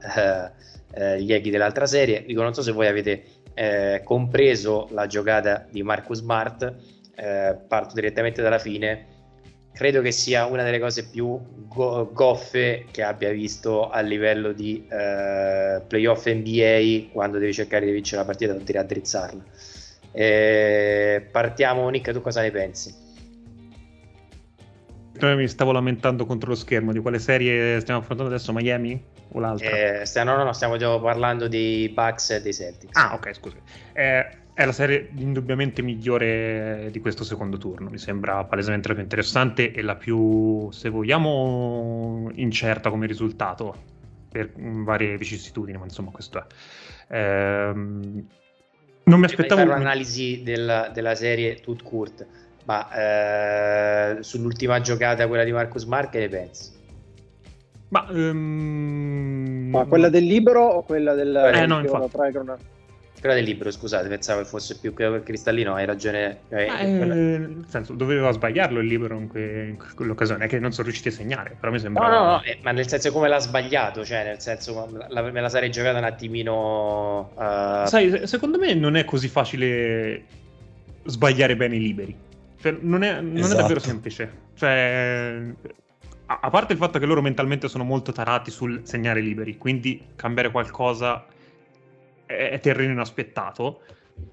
[0.94, 2.22] eh, eh, gli echi dell'altra serie.
[2.24, 6.72] Dico, non so se voi avete eh, compreso la giocata di Marcus Smart.
[7.16, 9.06] Eh, parto direttamente dalla fine.
[9.72, 14.84] Credo che sia una delle cose più go- goffe che abbia visto a livello di
[14.86, 19.42] playoff NBA quando devi cercare di vincere la partita non ti raddrizzarla.
[21.32, 23.01] partiamo, Nick, tu cosa ne pensi?
[25.26, 30.00] Mi stavo lamentando contro lo schermo di quale serie stiamo affrontando adesso, Miami o l'altra?
[30.00, 32.96] Eh, stiamo, no, no, stiamo parlando dei Bucks e dei Celtics.
[32.96, 33.56] Ah, ok, scusi.
[33.92, 37.88] Eh, è la serie indubbiamente migliore di questo secondo turno.
[37.88, 43.90] Mi sembra palesemente la più interessante e la più, se vogliamo, incerta come risultato
[44.30, 46.44] per varie vicissitudini, ma insomma, questo è.
[47.14, 48.26] Ehm,
[49.04, 49.62] non mi aspettavo.
[49.62, 52.26] un'analisi della, della serie Tut Kurt
[52.64, 56.70] ma eh, sull'ultima giocata, quella di Marcus Smart, che ne pensi?
[57.88, 62.10] Ma um, Ma quella del libro o quella del eh, no, infatti.
[63.20, 66.38] Quella del libro, scusate, pensavo che fosse più che cristallino, hai ragione.
[66.48, 70.72] Eh, eh, nel senso, doveva sbagliarlo il libro in, que- in quell'occasione, è che non
[70.72, 72.08] sono riusciti a segnare, però mi sembra...
[72.08, 75.40] No, no, no, eh, ma nel senso come l'ha sbagliato, cioè nel senso la, me
[75.40, 77.30] la sarei giocata un attimino...
[77.34, 77.86] Uh...
[77.86, 80.24] Sai, secondo me non è così facile
[81.04, 82.16] sbagliare bene i liberi.
[82.62, 83.54] Cioè, non, è, non esatto.
[83.54, 84.32] è davvero semplice.
[84.54, 85.42] Cioè,
[86.26, 90.00] a, a parte il fatto che loro mentalmente sono molto tarati sul segnare liberi, quindi
[90.14, 91.26] cambiare qualcosa
[92.24, 93.82] è, terreno inaspettato.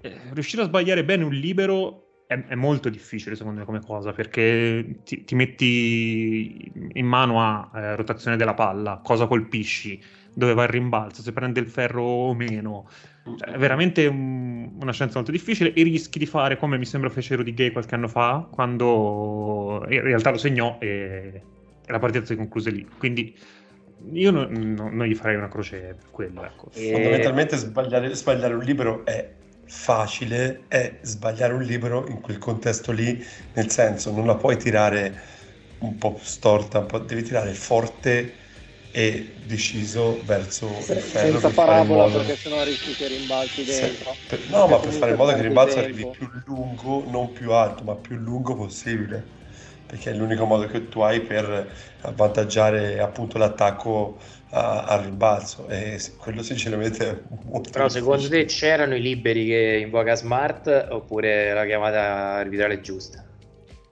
[0.01, 4.11] Eh, riuscire a sbagliare bene un libero è, è, molto difficile secondo me come cosa
[4.11, 9.99] perché ti, ti metti in mano a eh, rotazione della palla, cosa colpisci,
[10.39, 12.89] dove va il rimbalzo, se prende il ferro o meno.
[13.37, 17.09] Cioè, è veramente un, una scienza molto difficile e rischi di fare come mi sembra
[17.09, 20.87] fecero di Gay qualche anno fa, quando in realtà lo segnò e,
[21.85, 22.87] e la partita si concluse lì.
[22.97, 23.35] Quindi
[24.13, 26.43] io no, no, non gli farei una croce per quello.
[26.43, 26.71] Ecco.
[26.73, 26.91] E...
[26.91, 29.33] Fondamentalmente sbagliare, sbagliare, un libro è
[29.65, 33.23] facile, è sbagliare un libro in quel contesto lì,
[33.53, 35.37] nel senso non la puoi tirare
[35.79, 38.47] un po' storta, un po', devi tirare forte
[38.91, 42.09] e deciso verso Se, il ferro senza parabola modo...
[42.09, 45.43] perché sennò rischi che rimbalzi dentro per, no ma per fare in modo che il
[45.43, 49.37] rimbalzo arrivi più lungo non più alto ma più lungo possibile
[49.85, 54.19] perché è l'unico modo che tu hai per avvantaggiare appunto l'attacco
[54.51, 59.79] a, al rimbalzo e quello sinceramente è molto però secondo te c'erano i liberi che
[59.83, 63.28] invoca Smart oppure la chiamata arbitrale giusta?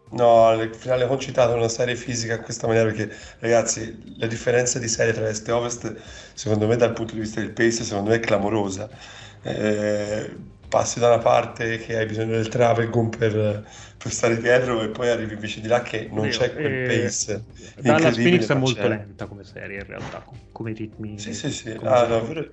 [0.10, 4.80] No, il finale concitato è una serie fisica in questa maniera perché ragazzi la differenza
[4.80, 5.96] di serie tra est e ovest
[6.34, 8.90] secondo me dal punto di vista del pace secondo me è clamorosa
[9.42, 10.34] eh,
[10.70, 13.66] passi da una parte che hai bisogno del Travegun per,
[13.98, 17.04] per, stare dietro e poi arrivi invece di là che non Io, c'è quel eh,
[17.04, 17.44] pace
[17.82, 18.88] Dalla Phoenix è molto c'è.
[18.88, 22.46] lenta come serie in realtà come ritmi sì sì sì, ah, no,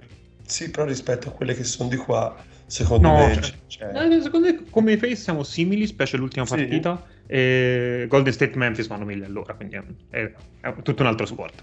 [0.44, 2.34] sì però rispetto a quelle che sono di qua
[2.66, 4.06] secondo no, me cioè, cioè...
[4.12, 6.56] Eh, secondo me come pace siamo simili specie l'ultima sì.
[6.56, 9.76] partita e Golden State Memphis vanno mille all'ora quindi
[10.10, 11.62] è, è tutto un altro sport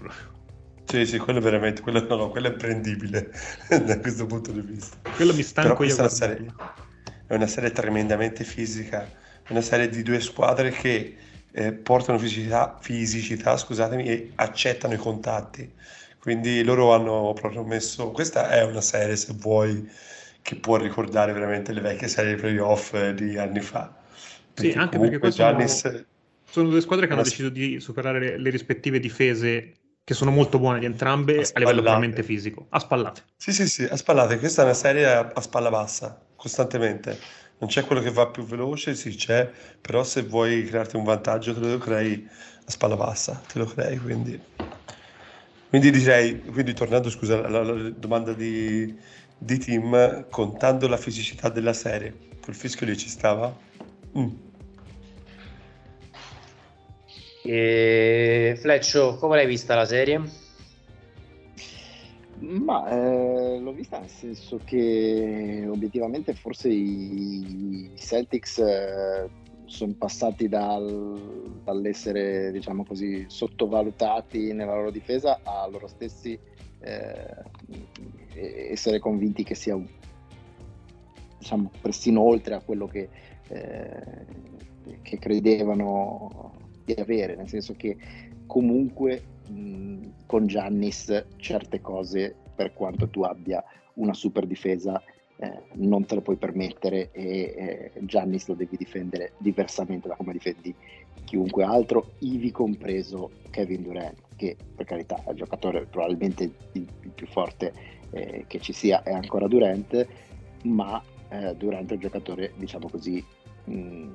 [0.84, 3.30] sì, sì, quello è veramente, quello, no, no, quello è prendibile
[3.82, 4.98] da questo punto di vista.
[5.16, 6.52] Quello mi stanco io è una, serie,
[7.26, 9.08] è una serie tremendamente fisica,
[9.48, 11.16] una serie di due squadre che
[11.50, 15.72] eh, portano fisicità, fisicità scusatemi, e accettano i contatti.
[16.18, 19.88] Quindi loro hanno proprio messo, questa è una serie se vuoi
[20.42, 23.94] che può ricordare veramente le vecchie serie playoff eh, di anni fa.
[24.52, 25.80] Perché sì, anche perché Giannis...
[25.80, 26.04] sono,
[26.44, 29.74] sono due squadre che hanno deciso di superare le, le rispettive difese
[30.04, 33.22] che sono molto buone di entrambe a, a livello puramente fisico, a spallate.
[33.36, 34.38] Sì, sì, sì, a spallate.
[34.38, 37.18] Questa è una serie a, a, spalla bassa, costantemente.
[37.58, 39.48] Non c'è quello che va più veloce, sì c'è,
[39.80, 42.28] però se vuoi crearti un vantaggio te lo crei
[42.64, 44.40] a spalla bassa, te lo crei, quindi...
[45.68, 48.94] Quindi direi, quindi tornando scusa alla, alla domanda di,
[49.42, 53.54] di Tim, contando la fisicità della serie, quel fischio lì ci stava?
[54.16, 54.28] Mm.
[57.44, 60.20] E Fleccio, come l'hai vista la serie?
[62.38, 69.28] Ma eh, l'ho vista nel senso che obiettivamente forse i Celtics eh,
[69.64, 76.38] sono passati dal, dall'essere, diciamo così, sottovalutati nella loro difesa a loro stessi
[76.80, 77.34] eh,
[78.34, 79.78] essere convinti che sia
[81.38, 83.08] diciamo persino oltre a quello che,
[83.48, 84.26] eh,
[85.02, 86.52] che credevano
[86.84, 87.96] di avere, nel senso che
[88.46, 93.62] comunque mh, con Giannis certe cose, per quanto tu abbia
[93.94, 95.02] una super difesa,
[95.36, 100.32] eh, non te lo puoi permettere e eh, Giannis lo devi difendere diversamente da come
[100.32, 100.72] difendi
[101.24, 107.10] chiunque altro, ivi compreso Kevin Durant, che per carità è il giocatore probabilmente il, il
[107.14, 107.72] più forte
[108.12, 110.06] eh, che ci sia è ancora Durant,
[110.64, 113.24] ma eh, Durant è un giocatore, diciamo così,
[113.64, 114.08] mh,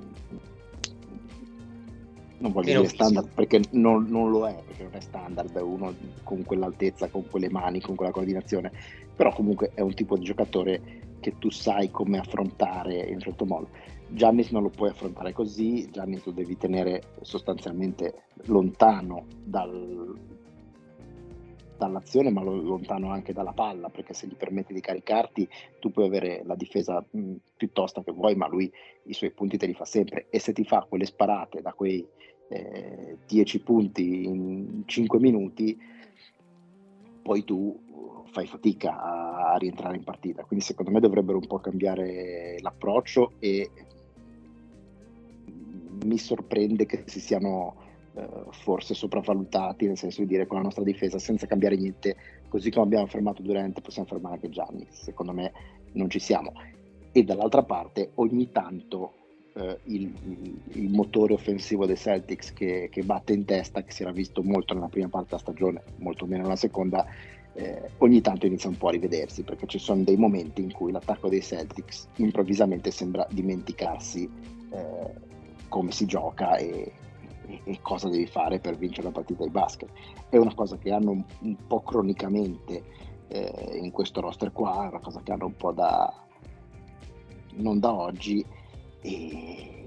[2.40, 5.94] non voglio dire standard perché non, non, lo è, perché non è standard uno
[6.24, 8.72] con quell'altezza, con quelle mani, con quella coordinazione,
[9.16, 10.82] però comunque è un tipo di giocatore
[11.20, 13.70] che tu sai come affrontare in un certo modo.
[14.10, 20.16] Giannis non lo puoi affrontare così, Giannis lo devi tenere sostanzialmente lontano dal,
[21.78, 25.48] dall'azione ma lontano anche dalla palla perché se gli permette di caricarti
[25.80, 28.72] tu puoi avere la difesa mh, più tosta che vuoi ma lui
[29.04, 32.06] i suoi punti te li fa sempre e se ti fa quelle sparate da quei
[32.48, 35.78] 10 eh, punti in 5 minuti,
[37.22, 40.44] poi tu fai fatica a, a, rientrare in partita.
[40.44, 43.70] Quindi secondo me dovrebbero un po' cambiare l'approccio e
[46.06, 47.86] mi sorprende che si siano
[48.52, 52.16] forse sopravvalutati, nel senso di dire con la nostra difesa senza cambiare niente,
[52.48, 55.52] così come abbiamo fermato Durant possiamo fermare anche Gianni, secondo me
[55.94, 56.54] non ci siamo.
[57.12, 59.14] E dall'altra parte ogni tanto
[59.54, 60.14] eh, il,
[60.74, 64.74] il, motore offensivo dei Celtics che, che, batte in testa, che si era visto molto
[64.74, 67.06] nella prima parte della stagione, molto meno nella seconda,
[67.54, 70.92] eh, ogni tanto inizia un po' a rivedersi, perché ci sono dei momenti in cui
[70.92, 74.30] l'attacco dei Celtics improvvisamente sembra dimenticarsi
[74.72, 75.26] eh,
[75.68, 76.92] come si gioca e,
[77.48, 79.90] e, cosa devi fare per vincere la partita di basket.
[80.30, 82.84] È una cosa che hanno un, un po' cronicamente
[83.28, 86.26] eh, in questo roster qua, è una cosa che hanno un po' da
[87.56, 88.46] non da oggi
[89.02, 89.78] e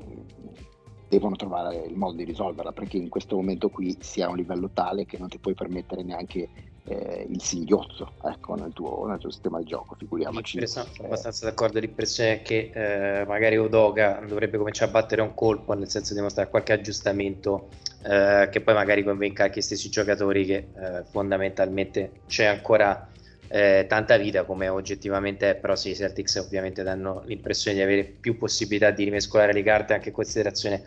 [1.09, 4.37] devono trovare il modo di risolverla perché in questo momento qui si è a un
[4.37, 6.49] livello tale che non ti puoi permettere neanche
[6.85, 10.67] eh, il singhiozzo ecco, nel, tuo, nel, tuo, sistema di gioco, figuriamoci.
[10.67, 11.05] Sono eh.
[11.05, 15.89] abbastanza d'accordo, l'impressione è che eh, magari Odoga dovrebbe cominciare a battere un colpo, nel
[15.89, 17.69] senso di mostrare qualche aggiustamento
[18.03, 23.09] eh, che poi magari convinca anche gli stessi giocatori che eh, fondamentalmente c'è ancora
[23.53, 28.05] eh, tanta vita come oggettivamente è, però sì, i Celtics ovviamente danno l'impressione di avere
[28.05, 30.83] più possibilità di rimescolare le carte anche in considerazione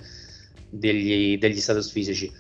[0.70, 2.32] degli, degli status fisici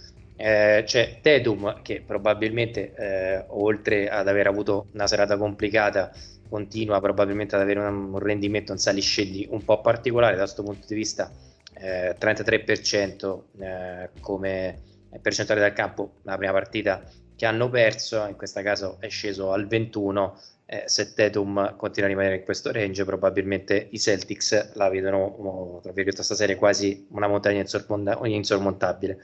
[0.44, 6.12] eh, c'è Tetum che probabilmente eh, oltre ad aver avuto una serata complicata
[6.50, 10.86] continua probabilmente ad avere un, un rendimento in saliscendi un po' particolare da questo punto
[10.86, 11.32] di vista
[11.76, 14.82] eh, 33% eh, come
[15.22, 17.02] percentuale dal campo la prima partita
[17.38, 22.12] che hanno perso in questo caso è sceso al 21 eh, se Tetum continua a
[22.12, 27.30] rimanere in questo range probabilmente i Celtics la vedono tra virgolette questa serie quasi una
[27.30, 27.64] montagna
[28.24, 29.20] insormontabile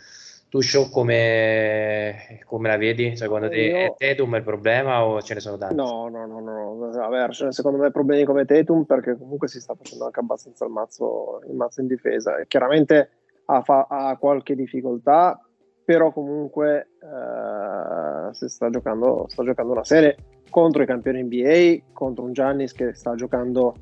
[0.49, 3.15] tu show come, come, la vedi?
[3.15, 3.77] Secondo te Io...
[3.77, 5.75] è Tetum il problema o ce ne sono tanti?
[5.75, 6.89] No, no, no, no.
[6.89, 11.41] Vabbè, secondo me problemi come Tetum perché comunque si sta facendo anche abbastanza il mazzo,
[11.47, 12.37] il mazzo in difesa.
[12.37, 13.11] E chiaramente
[13.45, 15.39] ha, fa, ha, qualche difficoltà,
[15.85, 20.17] però comunque eh, si sta giocando, sta giocando una serie
[20.49, 23.75] contro i campioni NBA, contro un Giannis che sta giocando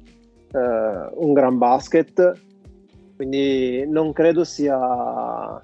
[0.51, 2.34] eh, un gran basket.
[3.15, 5.63] Quindi non credo sia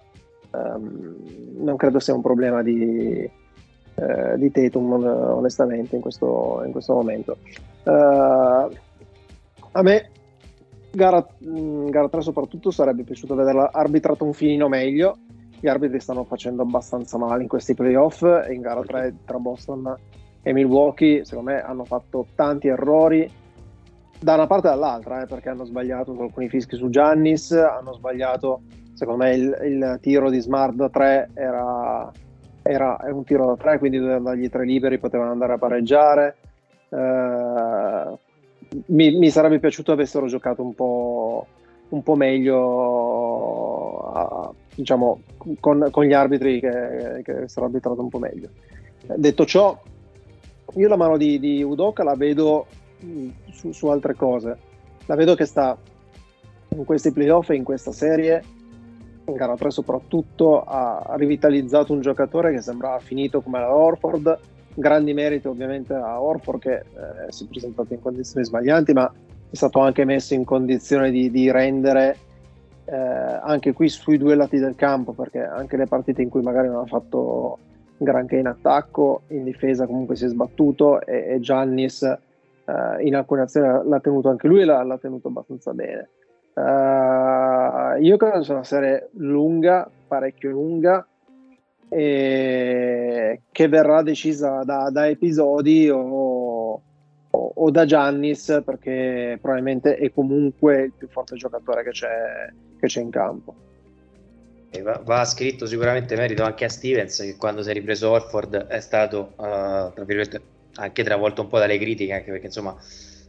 [0.53, 1.15] um,
[1.57, 3.29] non credo sia un problema di,
[3.95, 7.37] uh, di Tatum onestamente in questo, in questo momento.
[7.83, 8.69] Uh,
[9.75, 10.09] a me
[10.91, 15.17] gara, gara 3 soprattutto sarebbe piaciuto vederla arbitrato un finino meglio.
[15.59, 19.95] Gli arbitri stanno facendo abbastanza male in questi playoff e in gara 3 tra Boston
[20.41, 23.29] e Milwaukee secondo me hanno fatto tanti errori
[24.19, 28.61] da una parte e dall'altra eh, perché hanno sbagliato alcuni fischi su Giannis hanno sbagliato
[29.03, 32.09] secondo me il, il tiro di Smart da 3 era,
[32.61, 36.37] era un tiro da 3, quindi dovevano dargli tre liberi, potevano andare a pareggiare.
[36.87, 38.17] Uh,
[38.87, 41.45] mi, mi, sarebbe piaciuto avessero giocato un po',
[41.89, 42.55] un po meglio,
[44.73, 45.21] diciamo,
[45.59, 48.47] con, con, gli arbitri che, che avessero arbitrato un po' meglio.
[49.15, 49.77] Detto ciò,
[50.75, 52.67] io la mano di, di Udoka la vedo
[53.51, 54.57] su, su altre cose.
[55.07, 55.77] La vedo che sta
[56.69, 58.61] in questi playoff e in questa serie
[59.26, 64.39] gara 3 soprattutto ha rivitalizzato un giocatore che sembrava finito come la Orford
[64.74, 66.84] grandi meriti ovviamente a Orford che eh,
[67.30, 69.11] si è presentato in condizioni sbaglianti ma
[69.49, 72.17] è stato anche messo in condizione di, di rendere
[72.86, 76.67] eh, anche qui sui due lati del campo perché anche le partite in cui magari
[76.67, 77.59] non ha fatto
[77.97, 83.41] granché in attacco in difesa comunque si è sbattuto e, e Giannis eh, in alcune
[83.43, 86.09] azioni l'ha tenuto anche lui e l'ha, l'ha tenuto abbastanza bene
[86.55, 91.05] Uh, io credo sia una serie lunga, parecchio lunga,
[91.89, 96.81] e che verrà decisa da, da episodi o,
[97.29, 102.87] o, o, da Giannis, perché probabilmente è comunque il più forte giocatore che c'è, che
[102.87, 103.55] c'è in campo.
[104.81, 108.79] Va, va, scritto sicuramente merito anche a Stevens, che quando si è ripreso Orford è
[108.79, 109.91] stato, uh,
[110.75, 112.75] anche travolto un po' dalle critiche, anche perché insomma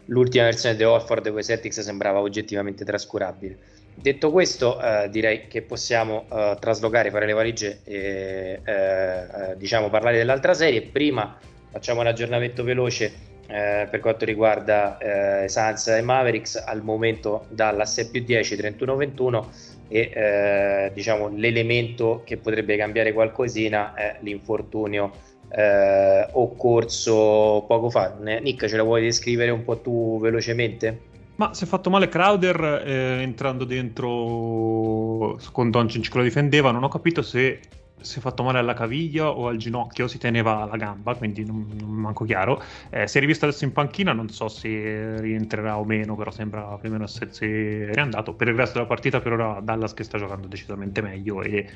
[0.07, 3.57] l'ultima versione di Orford con i Celtics sembrava oggettivamente trascurabile.
[3.95, 9.89] Detto questo, eh, direi che possiamo eh, traslocare, fare le valigie e eh, eh diciamo
[9.89, 10.83] parlare dell'altra serie.
[10.83, 11.39] Prima
[11.71, 13.13] facciamo un aggiornamento veloce
[13.47, 16.57] eh, per quanto riguarda eh, Sans e Mavericks.
[16.57, 19.45] Al momento Dallas più 10, 31-21
[19.87, 25.13] e diciamo l'elemento che potrebbe cambiare qualcosina è l'infortunio
[25.49, 28.17] eh, occorso poco fa.
[28.21, 31.13] Nick, ce la vuoi descrivere un po' tu velocemente?
[31.37, 36.71] Ma si è fatto male Crowder eh, entrando dentro con Doncic che lo difendeva.
[36.71, 37.61] Non ho capito se
[38.05, 41.67] si è fatto male alla caviglia o al ginocchio, si teneva la gamba, quindi non,
[41.79, 42.63] non manco chiaro.
[42.91, 46.63] Eh, si è rivisto adesso in panchina, non so se rientrerà o meno, però sembra
[46.79, 47.47] più o meno essersi
[47.93, 48.35] riandato.
[48.35, 51.69] Per il resto della partita per ora Dallas che sta giocando decisamente meglio e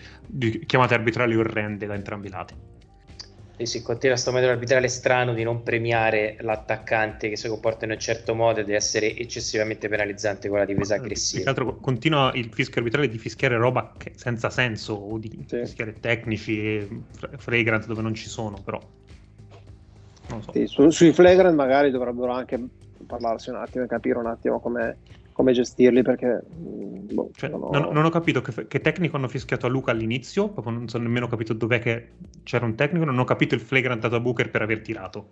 [0.66, 2.54] chiamate arbitrali orrende da entrambi i lati.
[3.58, 7.90] Sì, sì, continua questo metodo arbitrale strano di non premiare l'attaccante che si comporta in
[7.90, 11.52] un certo modo e di essere eccessivamente penalizzante con la difesa aggressiva.
[11.52, 15.56] Tra continua il fischio arbitrale di fischiare roba senza senso o di sì.
[15.56, 16.88] fischiare tecnici e
[17.36, 18.80] flagrant dove non ci sono, però.
[20.28, 20.52] Non so.
[20.52, 22.64] Sì, su, sui flagrant magari dovrebbero anche
[23.08, 24.98] parlarsi un attimo e capire un attimo come
[25.38, 27.70] come gestirli perché mm, boh, cioè, non, ho...
[27.70, 28.10] Non, non, ho...
[28.10, 31.78] capito che, che, tecnico hanno fischiato a Luca all'inizio, proprio non so nemmeno capito dov'è
[31.78, 35.28] che c'era un tecnico, non ho capito il flagrant dato a Booker per aver tirato.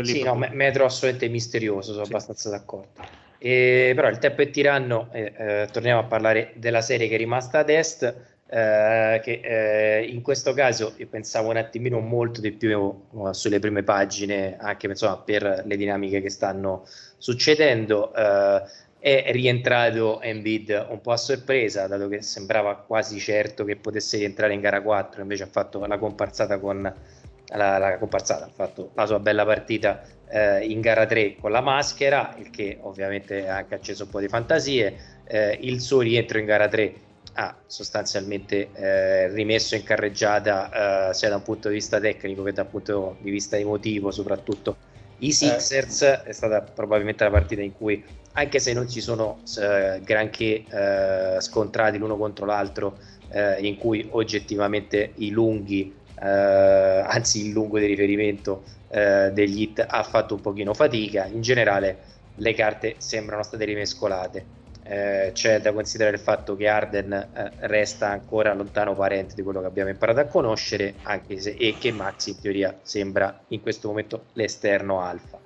[0.00, 0.46] Sì, proprio...
[0.48, 2.12] no, metro assolutamente misterioso, sono sì.
[2.12, 3.02] abbastanza d'accordo.
[3.36, 7.18] E, però il tempo è tiranno, eh, eh, torniamo a parlare della serie che è
[7.18, 8.14] rimasta ad est.
[8.50, 12.80] Eh, che eh, in questo caso io pensavo un attimino molto di più
[13.10, 16.86] uh, sulle prime pagine, anche insomma, per le dinamiche che stanno
[17.18, 18.10] succedendo.
[18.14, 24.16] Uh, è rientrato Embiid un po' a sorpresa, dato che sembrava quasi certo che potesse
[24.16, 28.90] rientrare in gara 4, invece ha fatto la comparsata con la, la comparsata, ha fatto
[28.94, 33.56] la sua bella partita eh, in gara 3 con la maschera, il che ovviamente ha
[33.56, 35.16] anche acceso un po' di fantasie.
[35.24, 37.06] Eh, il suo rientro in gara 3
[37.38, 42.52] ha sostanzialmente eh, rimesso in carreggiata eh, sia da un punto di vista tecnico che
[42.52, 44.76] da un punto di vista emotivo soprattutto
[45.18, 46.22] i Sixers eh.
[46.24, 51.40] è stata probabilmente la partita in cui anche se non ci sono eh, granché eh,
[51.40, 52.98] scontrati l'uno contro l'altro
[53.30, 60.34] eh, in cui oggettivamente i lunghi anzi il lungo di riferimento degli hit ha fatto
[60.34, 61.98] un pochino fatica in generale
[62.34, 64.57] le carte sembrano state rimescolate
[64.88, 69.60] eh, c'è da considerare il fatto che Arden eh, resta ancora lontano parente di quello
[69.60, 73.88] che abbiamo imparato a conoscere, anche se, e che Max in teoria sembra in questo
[73.88, 75.38] momento l'esterno alfa.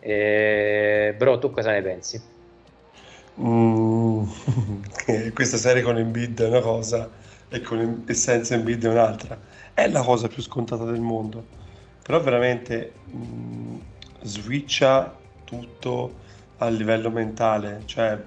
[0.00, 2.20] Eh, bro, tu cosa ne pensi?
[3.40, 4.24] Mm,
[5.34, 7.10] questa serie con Embiid è una cosa
[7.50, 9.38] e, con, e senza Embiid è un'altra.
[9.74, 11.44] È la cosa più scontata del mondo,
[12.02, 13.76] però veramente mm,
[14.22, 15.14] switcha
[15.44, 16.24] tutto
[16.56, 18.18] a livello mentale, cioè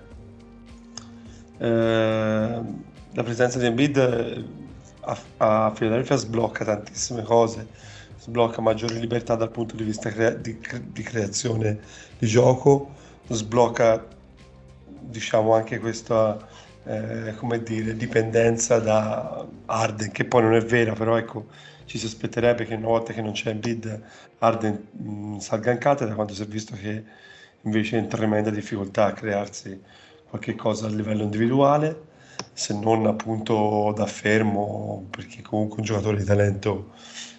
[1.61, 2.61] eh,
[3.13, 4.43] la presenza di Embiid eh,
[5.01, 7.67] a, a Philadelphia sblocca tantissime cose,
[8.17, 11.79] sblocca maggiori libertà dal punto di vista crea- di, di, creazione
[12.17, 12.93] di gioco,
[13.27, 14.03] sblocca
[14.85, 16.47] diciamo anche questa
[16.83, 21.47] eh, come dire, dipendenza da Arden, che poi non è vera, però ecco
[21.85, 24.01] ci si aspetterebbe che una volta che non c'è Embiid
[24.39, 27.03] Arden mh, salga in cattedra quando si è visto che
[27.63, 29.79] invece è in tremenda difficoltà a crearsi
[30.31, 32.07] qualche cosa a livello individuale,
[32.53, 36.91] se non appunto da fermo, perché comunque un giocatore di talento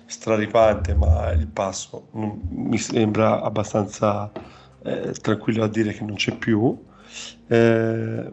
[0.04, 4.30] straripante, ma il passo non, mi sembra abbastanza
[4.82, 6.78] eh, tranquillo a dire che non c'è più.
[7.46, 8.30] Eh,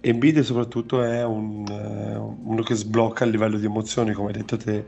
[0.00, 4.56] Embiid soprattutto è un, eh, uno che sblocca a livello di emozioni, come hai detto
[4.56, 4.86] te,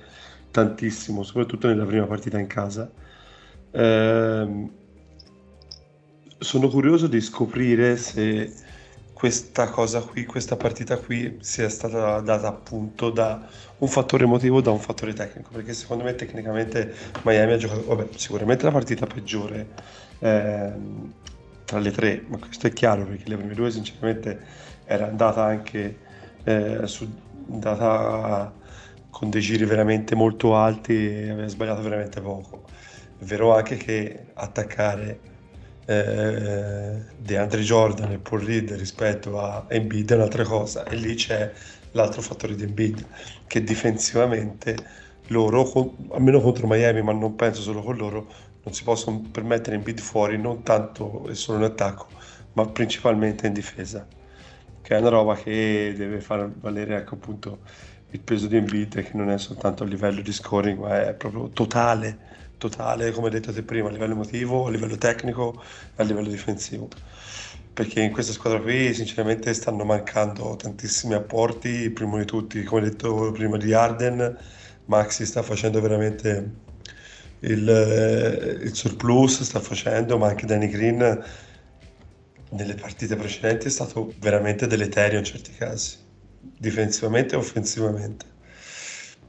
[0.51, 2.91] tantissimo, soprattutto nella prima partita in casa.
[3.71, 4.71] Eh,
[6.39, 8.67] sono curioso di scoprire se
[9.19, 13.45] questa cosa qui, questa partita qui sia stata data appunto da
[13.79, 16.95] un fattore emotivo, da un fattore tecnico, perché secondo me tecnicamente
[17.25, 19.67] Miami ha giocato, vabbè, sicuramente la partita peggiore
[20.21, 20.73] eh,
[21.65, 24.39] tra le tre, ma questo è chiaro perché le prime due sinceramente
[24.85, 25.99] era andata anche
[26.45, 27.11] eh, su,
[27.51, 28.55] andata
[29.11, 32.63] con dei giri veramente molto alti e aveva sbagliato veramente poco.
[33.19, 35.28] È vero anche che attaccare
[35.89, 40.85] eh, DeAndre Jordan e Paul Reed rispetto a Embiid è un'altra cosa.
[40.85, 41.51] E lì c'è
[41.93, 43.07] l'altro fattore di Embiid
[43.47, 44.77] che difensivamente
[45.29, 48.27] loro, almeno contro Miami ma non penso solo con loro
[48.63, 52.09] non si possono permettere Embiid fuori non tanto e solo in attacco
[52.53, 54.07] ma principalmente in difesa
[54.81, 57.61] che è una roba che deve far valere ecco appunto
[58.11, 61.49] il peso di Embiid che non è soltanto a livello di scoring ma è proprio
[61.51, 62.19] totale
[62.59, 65.63] totale, come detto te prima, a livello emotivo, a livello tecnico
[65.97, 66.89] e a livello difensivo.
[67.73, 73.31] Perché in questa squadra qui sinceramente stanno mancando tantissimi apporti, primo di tutti, come detto
[73.33, 74.37] prima di Arden,
[74.87, 76.51] Maxi sta facendo veramente
[77.41, 81.25] il, eh, il surplus, sta facendo, ma anche Danny Green
[82.51, 85.99] nelle partite precedenti è stato veramente deleterio in certi casi,
[86.41, 88.38] difensivamente e offensivamente.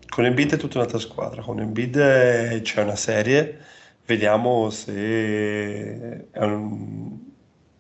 [0.10, 3.58] Con Embiid è tutta un'altra squadra, con Embiid c'è una serie,
[4.06, 7.18] vediamo se è un...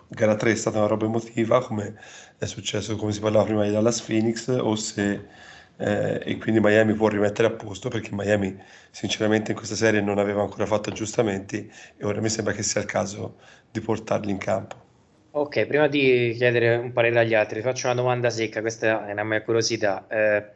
[0.07, 1.95] gara 3 è stata una roba emotiva come
[2.37, 5.27] è successo, come si parlava prima di Dallas Phoenix, o se
[5.77, 8.57] eh, e quindi Miami può rimettere a posto perché Miami
[8.91, 12.81] sinceramente in questa serie non aveva ancora fatto aggiustamenti e ora mi sembra che sia
[12.81, 13.37] il caso
[13.71, 14.75] di portarli in campo.
[15.31, 19.23] Ok, prima di chiedere un parere agli altri, faccio una domanda secca, questa è una
[19.23, 20.07] mia curiosità.
[20.07, 20.55] Eh,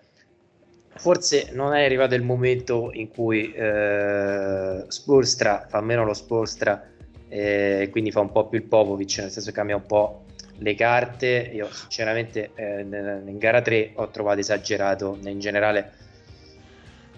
[0.95, 6.89] forse non è arrivato il momento in cui eh, Spolstra fa meno lo Spolstra
[7.27, 10.25] e eh, quindi fa un po' più il Popovic, nel senso che cambia un po'
[10.57, 11.49] le carte.
[11.53, 16.01] Io sinceramente eh, in gara 3 ho trovato esagerato in generale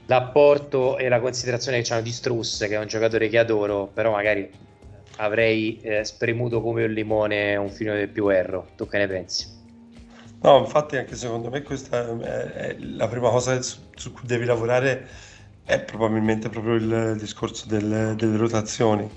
[0.06, 4.12] l'apporto e la considerazione che hanno di Struss, che è un giocatore che adoro, però
[4.12, 4.50] magari
[5.18, 8.68] avrei eh, spremuto come un limone un filo del più erro.
[8.76, 9.55] Tu che ne pensi?
[10.46, 12.06] No, infatti anche secondo me questa
[12.54, 15.08] è la prima cosa su, cui devi lavorare
[15.64, 19.10] è probabilmente proprio il discorso del, delle rotazioni,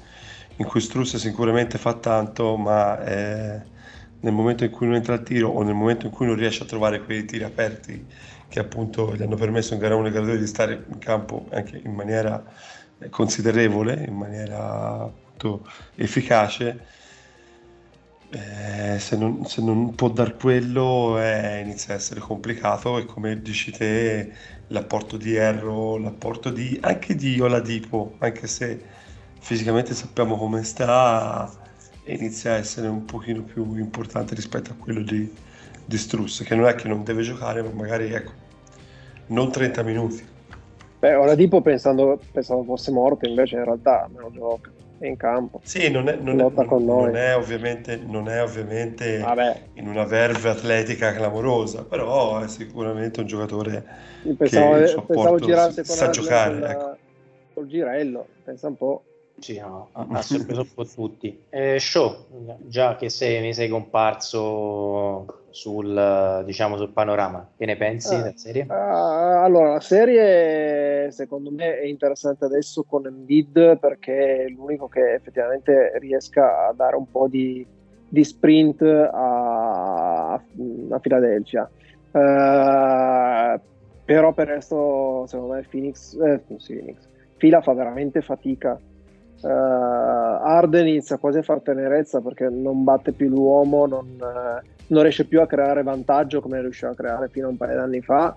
[0.56, 3.62] in cui Struss sicuramente fa tanto, ma eh,
[4.20, 6.62] nel momento in cui non entra al tiro o nel momento in cui non riesce
[6.62, 8.06] a trovare quei tiri aperti
[8.48, 11.46] che appunto gli hanno permesso in gara 1 e gara 2 di stare in campo
[11.50, 12.42] anche in maniera
[13.10, 16.86] considerevole, in maniera molto efficace,
[18.30, 23.40] eh, se, non, se, non, può dar quello eh, inizia a essere complicato e come
[23.40, 24.30] dici te
[24.68, 28.82] l'apporto di Erro, l'apporto di, anche di Oladipo, anche se
[29.40, 31.50] fisicamente sappiamo come sta,
[32.04, 35.32] inizia a essere un pochino più importante rispetto a quello di,
[35.86, 38.32] di Struss, che non è che non deve giocare, ma magari ecco,
[39.28, 40.26] non 30 minuti.
[40.98, 45.60] Beh, Oladipo pensando, pensavo fosse morto, invece in realtà me lo gioca è in campo.
[45.62, 49.24] Sì, non è, non è, non, non è ovviamente, non è ovviamente
[49.74, 53.84] in una verve atletica clamorosa, però è sicuramente un giocatore
[54.36, 56.60] pensavo, che pensavo girasse sa giocare.
[56.60, 56.98] Col, ecco.
[57.54, 59.02] col girello, pensa un po'.
[59.38, 61.44] Sì, no, ha sorpreso un po' tutti.
[61.48, 62.26] Eh, show,
[62.66, 68.36] già che sei, mi sei comparso sul, diciamo, sul panorama, che ne pensi ah, della
[68.36, 68.66] serie?
[68.68, 75.14] Uh, allora, la serie secondo me è interessante adesso con Embiid perché è l'unico che
[75.14, 77.66] effettivamente riesca a dare un po' di,
[78.08, 81.70] di sprint a, a Philadelphia.
[82.10, 83.60] Uh,
[84.04, 88.78] però per questo secondo me Phoenix, eh, Phoenix Fila fa veramente fatica
[89.40, 95.02] Uh, Arden inizia quasi a far tenerezza perché non batte più l'uomo, non, uh, non,
[95.02, 98.00] riesce più a creare vantaggio come riusciva a creare fino a un paio di anni
[98.00, 98.36] fa,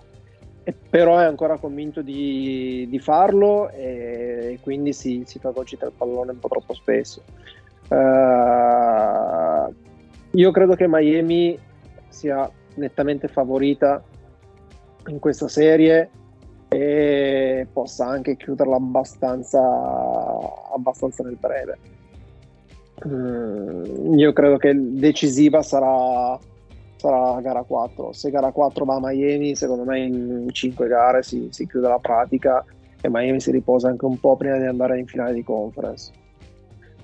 [0.64, 5.94] e, però è ancora convinto di, di farlo e, e, quindi si, si fagocita il
[5.98, 7.24] pallone un po' troppo spesso.
[7.90, 9.74] Uh,
[10.32, 11.58] io credo che Miami
[12.10, 14.04] sia nettamente favorita
[15.08, 16.10] in questa serie
[16.74, 19.60] e possa anche chiuderla abbastanza,
[20.74, 21.78] abbastanza nel breve.
[23.06, 26.40] Mm, io credo che decisiva sarà,
[26.96, 28.14] sarà gara 4.
[28.14, 32.00] Se gara 4 va a Miami, secondo me in 5 gare si, si chiude la
[32.00, 32.64] pratica
[33.02, 36.10] e Miami si riposa anche un po' prima di andare in finale di conference.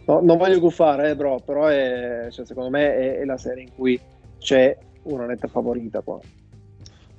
[0.06, 3.64] No, non voglio guffare, eh, bro, però è, cioè, secondo me è, è la serie
[3.64, 4.00] in cui
[4.38, 6.20] c'è una netta favorita qua.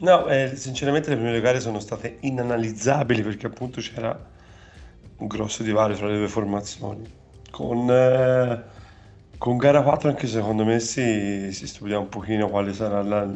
[0.01, 4.17] No, eh, sinceramente le prime gare sono state inanalizzabili perché appunto c'era
[5.19, 7.13] un grosso divario tra le due formazioni.
[7.51, 8.65] Con, eh,
[9.39, 13.27] con gara 4 anche secondo me si, si studia un pochino quale sarà la,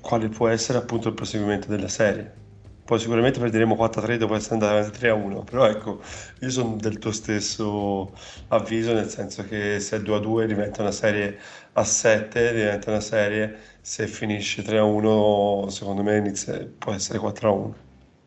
[0.00, 2.40] quale può essere appunto il proseguimento della serie.
[2.84, 6.02] Poi sicuramente perderemo 4-3 dopo essere andati avanti 3-1, però ecco,
[6.40, 8.12] io sono del tuo stesso
[8.48, 11.38] avviso, nel senso che se è 2-2 diventa una serie
[11.74, 17.72] a 7, diventa una serie se finisce 3-1 secondo me inizia, può essere 4-1.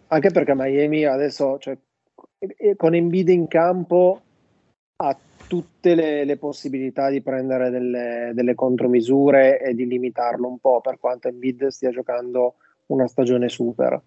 [0.08, 1.78] Anche perché Miami adesso, cioè,
[2.76, 4.22] con Embiid in campo,
[4.98, 10.82] ha tutte le, le possibilità di prendere delle, delle, contromisure e di limitarlo un po'
[10.82, 12.56] per quanto Embiid stia giocando
[12.88, 14.00] una stagione super.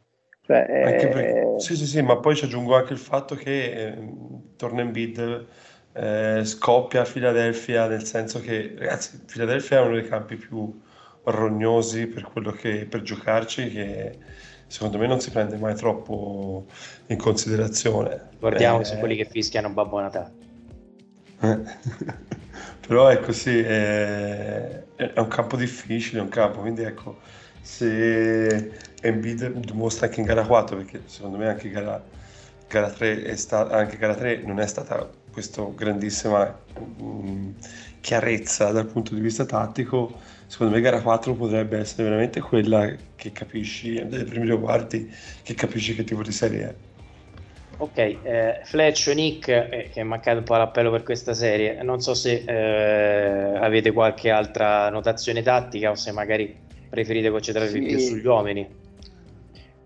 [0.42, 3.98] Cioè, perché, sì, sì, sì, ma poi ci aggiungo anche il fatto che eh,
[4.56, 5.46] torna Embiid
[5.92, 10.72] eh, scoppia a Philadelphia, nel senso che, ragazzi, Philadelphia è uno dei campi più
[11.30, 14.18] rognosi per quello che per giocarci che
[14.66, 16.66] secondo me non si prende mai troppo
[17.06, 18.30] in considerazione.
[18.38, 20.32] Guardiamoci eh, quelli che fischiano Babbo Natale.
[22.86, 27.18] Però ecco sì, è, è, un campo difficile, è un campo, quindi ecco,
[27.60, 28.72] se
[29.02, 32.02] Embiid dimostra anche in gara 4, perché secondo me anche gara,
[32.66, 37.50] gara 3, è sta, anche gara 3 non è stata questa grandissima mh, mm,
[38.00, 40.18] chiarezza dal punto di vista tattico,
[40.48, 45.08] secondo me gara 4 potrebbe essere veramente quella che capisci, dai primi due quarti,
[45.42, 46.74] che capisci che tipo di serie è.
[47.80, 52.00] Ok, eh, Fletch, Nick, eh, che è mancato un po' l'appello per questa serie, non
[52.00, 56.56] so se eh, avete qualche altra notazione tattica o se magari
[56.88, 57.86] preferite concentrarvi sì.
[57.86, 58.86] più sugli uomini?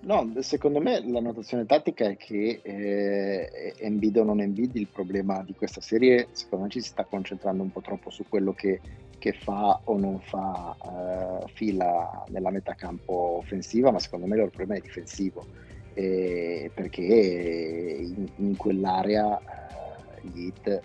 [0.04, 5.44] No, secondo me la notazione tattica è che eh, Embiid o non Embiid, il problema
[5.44, 8.80] di questa serie secondo me ci si sta concentrando un po' troppo su quello che,
[9.22, 14.40] che fa o non fa eh, fila nella metà campo offensiva, ma secondo me il
[14.40, 15.46] loro problema è difensivo,
[15.94, 20.80] eh, perché in, in quell'area eh, gli hit eh,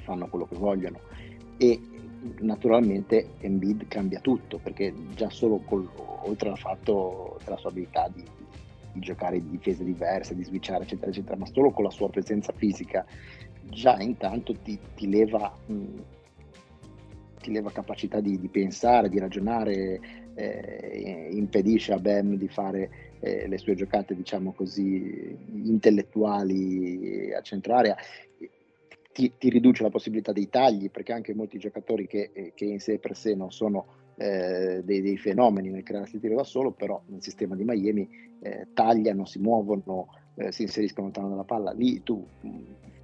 [0.00, 0.98] fanno quello che vogliono.
[1.56, 1.80] E
[2.40, 5.88] naturalmente Embiid cambia tutto, perché già solo col,
[6.24, 8.24] oltre al fatto della sua abilità di
[8.90, 13.04] di giocare difese diverse, di switchare, eccetera, eccetera, ma solo con la sua presenza fisica
[13.62, 15.74] già intanto ti, ti leva, mh,
[17.38, 20.00] ti leva capacità di, di, pensare, di ragionare,
[20.34, 27.96] eh, impedisce a Bam di fare eh, le sue giocate, diciamo così, intellettuali a centrarea.
[29.12, 32.98] Ti, ti, riduce la possibilità dei tagli perché anche molti giocatori che, che in sé
[32.98, 33.86] per sé non sono
[34.16, 38.08] eh, dei, dei, fenomeni nel crearsi tiro da solo, però nel sistema di Miami
[38.40, 41.72] eh, tagliano, si muovono, eh, si inseriscono lontano dalla palla.
[41.72, 42.24] Lì tu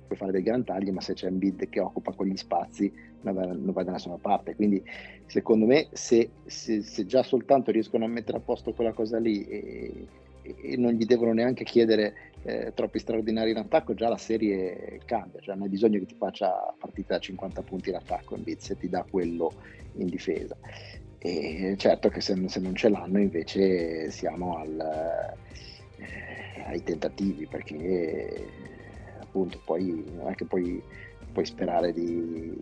[0.07, 2.93] puoi fare dei gran tagli, ma se c'è un bid che occupa quegli spazi
[3.23, 4.55] non vai da nessuna parte.
[4.55, 4.83] Quindi
[5.27, 9.45] secondo me se, se, se, già soltanto riescono a mettere a posto quella cosa lì
[9.47, 10.07] e,
[10.43, 15.41] e non gli devono neanche chiedere eh, troppi straordinari in attacco, già la serie cambia,
[15.41, 18.59] cioè non hai bisogno che ti faccia partita da 50 punti in attacco in bid
[18.59, 19.53] se ti dà quello
[19.97, 20.57] in difesa.
[21.19, 24.79] E certo che se, se non ce l'hanno invece siamo al,
[25.97, 28.47] eh, ai tentativi perché
[29.35, 30.81] appunto poi non è che poi
[31.33, 32.57] puoi sperare di,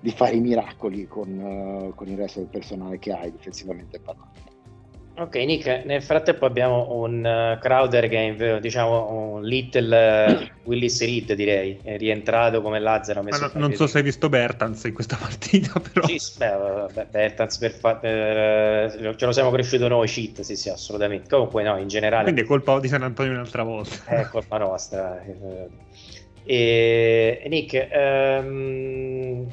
[0.00, 4.35] di fare i miracoli con, uh, con, il resto del personale che hai difensivamente parlando.
[5.18, 11.00] Ok, Nick, nel frattempo abbiamo un uh, Crowder che è diciamo un little uh, Willis
[11.00, 13.22] Reed, direi, è rientrato come Lazzaro.
[13.22, 16.06] No, non so se hai visto Bertans in questa partita, però.
[16.06, 20.68] Sì, beh, beh, Bertans per fa- eh, ce lo siamo cresciuto noi, cheat, sì, sì,
[20.68, 21.30] assolutamente.
[21.30, 22.24] Comunque, no, in generale.
[22.24, 24.04] Quindi è colpa di San Antonio un'altra volta.
[24.04, 25.18] È colpa nostra.
[26.44, 29.46] E, Nick, um,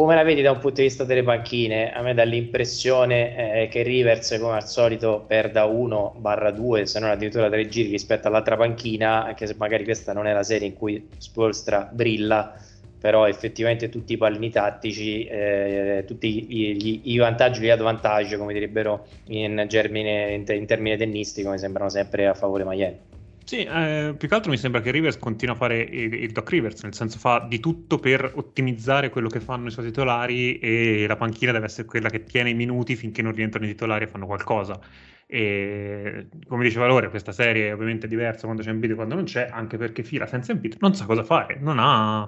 [0.00, 1.92] come la vedi da un punto di vista delle panchine?
[1.92, 7.50] A me dà l'impressione eh, che Rivers, come al solito, perda 1-2, se non addirittura
[7.50, 11.06] 3 giri rispetto all'altra panchina, anche se magari questa non è la serie in cui
[11.18, 12.54] Spolstra brilla,
[12.98, 18.54] però effettivamente tutti i pallini tattici, eh, tutti gli, i vantaggi e gli advantaggi, come
[18.54, 23.09] direbbero in, germine, in, in termini tennistici, mi sembrano sempre a favore Miami.
[23.50, 26.50] Sì, eh, più che altro mi sembra che Rivers continua a fare il, il, Doc
[26.50, 31.04] Rivers, nel senso fa di tutto per ottimizzare quello che fanno i suoi titolari e
[31.08, 34.06] la panchina deve essere quella che tiene i minuti finché non rientrano i titolari e
[34.06, 34.78] fanno qualcosa.
[35.26, 39.24] E come diceva Valore, questa serie è ovviamente diversa quando c'è Embiid e quando non
[39.24, 42.20] c'è, anche perché fila senza Embiid non sa cosa fare, non ha,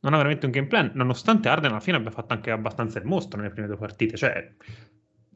[0.00, 3.06] non ha veramente un game plan, nonostante Arden alla fine abbia fatto anche abbastanza il
[3.06, 4.18] mostro nelle prime due partite.
[4.18, 4.56] Cioè,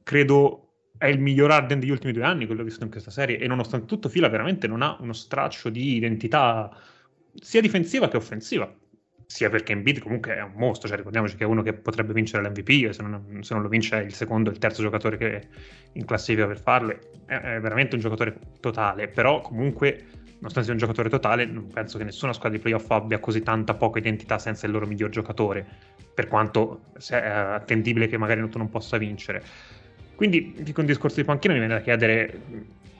[0.02, 0.69] credo
[1.00, 3.86] è il miglior Arden degli ultimi due anni, quello visto in questa serie, e nonostante
[3.86, 6.70] tutto Fila veramente non ha uno straccio di identità
[7.36, 8.70] sia difensiva che offensiva,
[9.24, 12.42] sia perché Embiid comunque è un mostro, cioè ricordiamoci che è uno che potrebbe vincere
[12.42, 15.48] l'MVP, se non, se non lo vince è il secondo il terzo giocatore che
[15.94, 16.90] in classifica per farlo,
[17.24, 21.96] è, è veramente un giocatore totale, però comunque nonostante sia un giocatore totale, non penso
[21.96, 25.66] che nessuna squadra di playoff abbia così tanta poca identità senza il loro miglior giocatore,
[26.14, 29.42] per quanto è attendibile che magari non possa vincere.
[30.20, 32.40] Quindi, con il discorso di panchina, mi viene da chiedere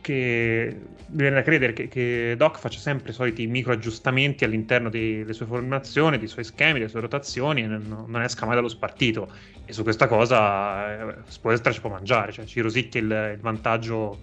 [0.00, 0.74] che
[1.08, 5.34] mi viene da credere che, che, Doc faccia sempre i soliti micro aggiustamenti all'interno delle
[5.34, 9.30] sue formazioni, dei suoi schemi, delle sue rotazioni e non, non esca mai dallo spartito.
[9.66, 14.18] E su questa cosa eh, Spoelstra ci può mangiare, cioè ci rosicchia il, il vantaggio.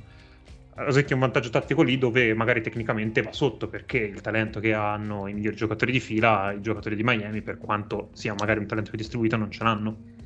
[0.74, 5.28] Rosicchia un vantaggio tattico lì dove magari tecnicamente va sotto perché il talento che hanno
[5.28, 8.90] i migliori giocatori di fila, i giocatori di Miami, per quanto sia magari un talento
[8.90, 10.17] più distribuito, non ce l'hanno.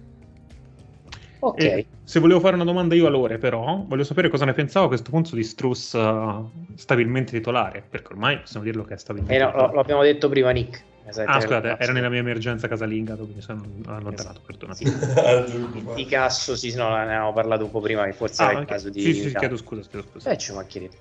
[1.43, 1.63] Ok.
[1.63, 4.85] E se volevo fare una domanda io a Lore, però, voglio sapere cosa ne pensavo
[4.85, 9.35] a questo punto di Struss uh, stabilmente titolare, perché ormai possiamo dirlo che è stabilmente
[9.35, 10.83] eh no, lo, l'abbiamo detto prima, Nick.
[11.25, 14.41] Ah, scusate, era nella mia emergenza casalinga dove mi sono allontanato, esatto.
[14.45, 14.75] perdona.
[14.75, 14.85] Sì.
[15.95, 18.65] di Casso, sì, no, ne avevamo parlato un po' prima, che forse ah, era il
[18.67, 19.01] caso di...
[19.01, 20.29] Sì, sì, chiedo scusa, chiedo scusa.
[20.29, 20.95] Eh, ci mancherebbe.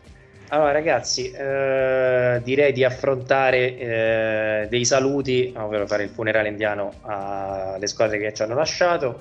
[0.49, 7.87] Allora, ragazzi, eh, direi di affrontare eh, dei saluti, ovvero fare il funerale indiano alle
[7.87, 9.21] squadre che ci hanno lasciato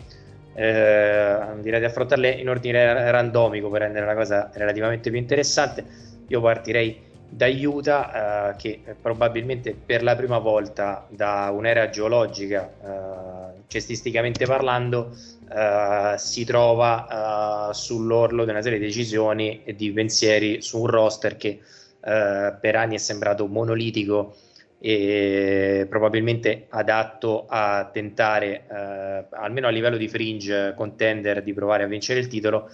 [0.59, 5.85] eh, direi di affrontarle in ordine randomico per rendere la cosa relativamente più interessante.
[6.27, 13.61] Io partirei da Utah, eh, che probabilmente per la prima volta da un'era geologica, eh,
[13.67, 15.15] cestisticamente parlando,
[15.49, 20.87] eh, si trova eh, sull'orlo di una serie di decisioni e di pensieri su un
[20.87, 21.59] roster che
[22.01, 24.35] eh, per anni è sembrato monolitico
[24.79, 31.87] e probabilmente adatto a tentare, eh, almeno a livello di fringe contender, di provare a
[31.87, 32.69] vincere il titolo.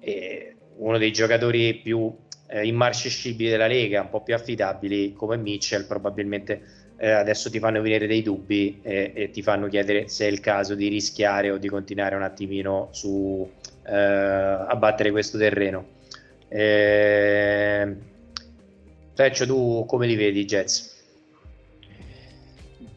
[0.00, 2.12] E uno dei giocatori più
[2.48, 7.80] eh, immarcescibili della Lega, un po' più affidabili come Mitchell, probabilmente eh, adesso ti fanno
[7.80, 11.58] venire dei dubbi e, e, ti fanno chiedere se è il caso di rischiare o
[11.58, 13.48] di continuare un attimino su,
[13.86, 15.96] eh, a battere questo terreno.
[16.48, 17.96] Eh,
[19.14, 20.97] Freccio, tu come li vedi Jets?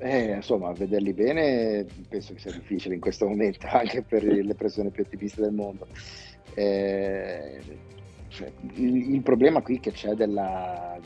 [0.04, 4.89] Eh, insomma, vederli bene penso che sia difficile in questo momento, anche per le persone
[4.89, 5.86] più ottimiste del mondo.
[6.56, 7.62] Eh,
[8.30, 10.99] cioè, il, il, problema qui che c'è della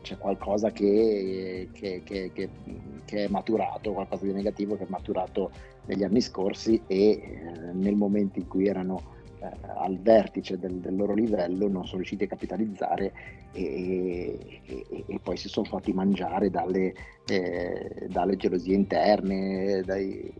[0.00, 5.50] c'è qualcosa che, che, che, che, è maturato, qualcosa di negativo che è maturato
[5.86, 10.96] negli anni scorsi e eh, nel momento in cui erano eh, al vertice del, del,
[10.96, 13.12] loro livello non sono riusciti a capitalizzare
[13.52, 16.94] e, e, e poi si sono fatti mangiare dalle,
[17.26, 20.32] eh, dalle gelosie interne, dai,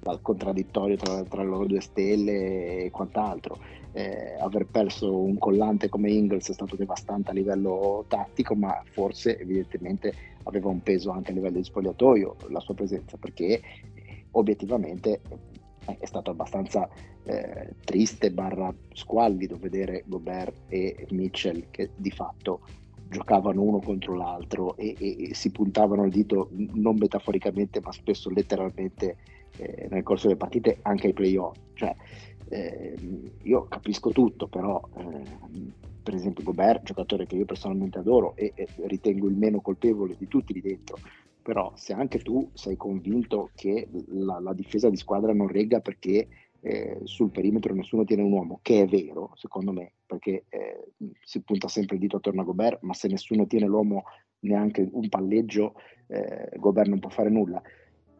[0.00, 3.58] dal contraddittorio tra, tra, le loro due stelle e quant'altro.
[3.92, 9.38] Eh, aver perso un collante come Ingles è stato devastante a livello tattico, ma forse
[9.38, 10.12] evidentemente
[10.44, 13.60] aveva un peso anche a livello di spogliatoio la sua presenza, perché
[14.32, 15.20] obiettivamente
[15.98, 16.88] è stato abbastanza
[17.24, 22.60] eh, triste barra squallido vedere Gobert e Mitchell che di fatto
[23.08, 28.30] giocavano uno contro l'altro e, e, e si puntavano il dito non metaforicamente ma spesso
[28.30, 29.16] letteralmente
[29.56, 31.56] eh, nel corso delle partite anche ai playoff.
[31.74, 31.94] Cioè,
[32.48, 32.96] eh,
[33.42, 35.22] io capisco tutto, però eh,
[36.02, 40.28] per esempio Gobert, giocatore che io personalmente adoro e, e ritengo il meno colpevole di
[40.28, 40.98] tutti lì dentro,
[41.44, 46.26] però se anche tu sei convinto che la, la difesa di squadra non regga perché
[46.60, 50.92] eh, sul perimetro nessuno tiene un uomo, che è vero secondo me, perché eh,
[51.22, 54.04] si punta sempre il dito attorno a Gobert, ma se nessuno tiene l'uomo
[54.40, 55.74] neanche un palleggio,
[56.06, 57.60] eh, Gobert non può fare nulla.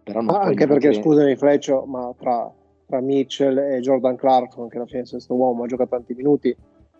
[0.02, 2.52] Però ah, anche perché, scusami Fleccio, ma tra,
[2.86, 6.54] tra, Mitchell e Jordan Clarkson, che alla fine questo uomo gioca tanti minuti,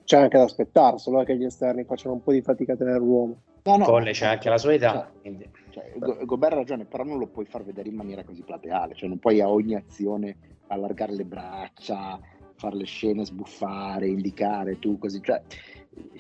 [0.05, 2.99] c'è anche da aspettare, solo che gli esterni facciano un po' di fatica a tenere
[2.99, 3.41] l'uomo.
[3.65, 5.11] No, no, Colle c'è anche la sua età.
[5.23, 8.95] Cioè, cioè, Gobert ha ragione, però non lo puoi far vedere in maniera così plateale,
[8.95, 10.37] cioè non puoi a ogni azione
[10.67, 12.21] allargare le braccia,
[12.57, 15.43] fare le scene, sbuffare, indicare tu così, cioè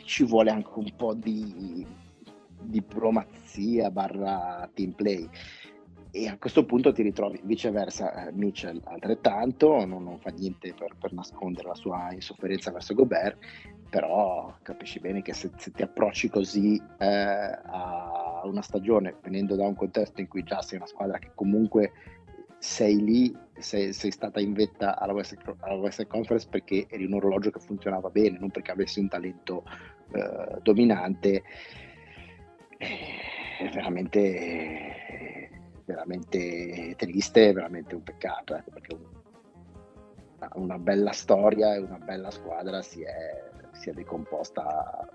[0.04, 1.86] ci vuole anche un po' di
[2.60, 5.28] diplomazia barra team play
[6.16, 10.94] e a questo punto ti ritrovi viceversa eh, Mitchell altrettanto, non, non fa niente per,
[10.96, 13.36] per, nascondere la sua insofferenza verso Gobert,
[13.90, 19.66] però capisci bene che se, se ti approcci così eh, a una stagione venendo da
[19.66, 21.90] un contesto in cui già sei una squadra che comunque
[22.58, 27.14] sei lì, sei, sei stata in vetta alla Western, alla Western, Conference perché eri un
[27.14, 29.64] orologio che funzionava bene, non perché avessi un talento
[30.12, 31.42] eh, dominante,
[32.78, 35.43] è veramente
[35.84, 42.82] veramente triste, veramente un peccato, ecco, perché una, una bella storia e una bella squadra
[42.82, 45.08] si è, si è decomposta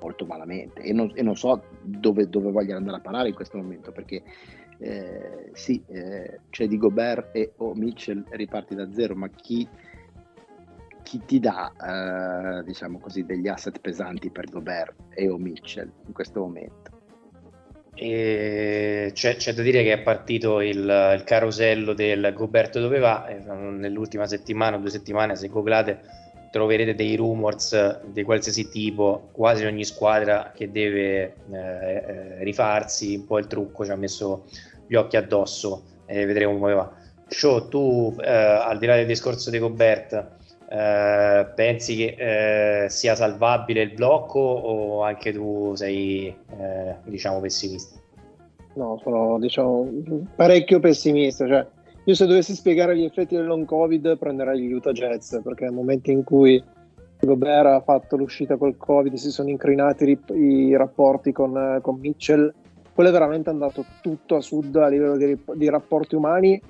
[0.00, 3.56] molto malamente e non, e non so dove, dove vogliono andare a parare in questo
[3.56, 4.22] momento perché
[4.78, 9.68] eh, sì, eh, c'è di Gobert e o Mitchell riparti da zero, ma chi,
[11.02, 16.12] chi ti dà eh, diciamo così degli asset pesanti per Gobert e o Mitchell in
[16.12, 16.91] questo momento?
[17.94, 24.26] C'è, c'è, da dire che è partito il, il carosello del Goberto dove va nell'ultima
[24.26, 26.00] settimana, due settimane, se googlate
[26.52, 33.26] troverete dei rumors di qualsiasi tipo, quasi ogni squadra che deve eh, eh, rifarsi un
[33.26, 34.44] po' il trucco ci ha messo
[34.86, 36.92] gli occhi addosso e vedremo come va.
[37.26, 40.40] Show, tu eh, al di là del discorso di Gobert,
[40.72, 48.00] eh, pensi che eh, sia salvabile il blocco o anche tu sei eh, diciamo pessimista?
[48.74, 49.86] No, sono diciamo
[50.34, 51.46] parecchio pessimista.
[51.46, 51.66] Cioè,
[52.04, 55.74] io se dovessi spiegare gli effetti del long covid prenderei gli Utah Jets perché nel
[55.74, 56.62] momento in cui
[57.20, 62.52] Gobert ha fatto l'uscita col covid si sono incrinati i, i rapporti con, con, Mitchell
[62.94, 66.60] quello è veramente andato tutto a sud a livello di, di rapporti umani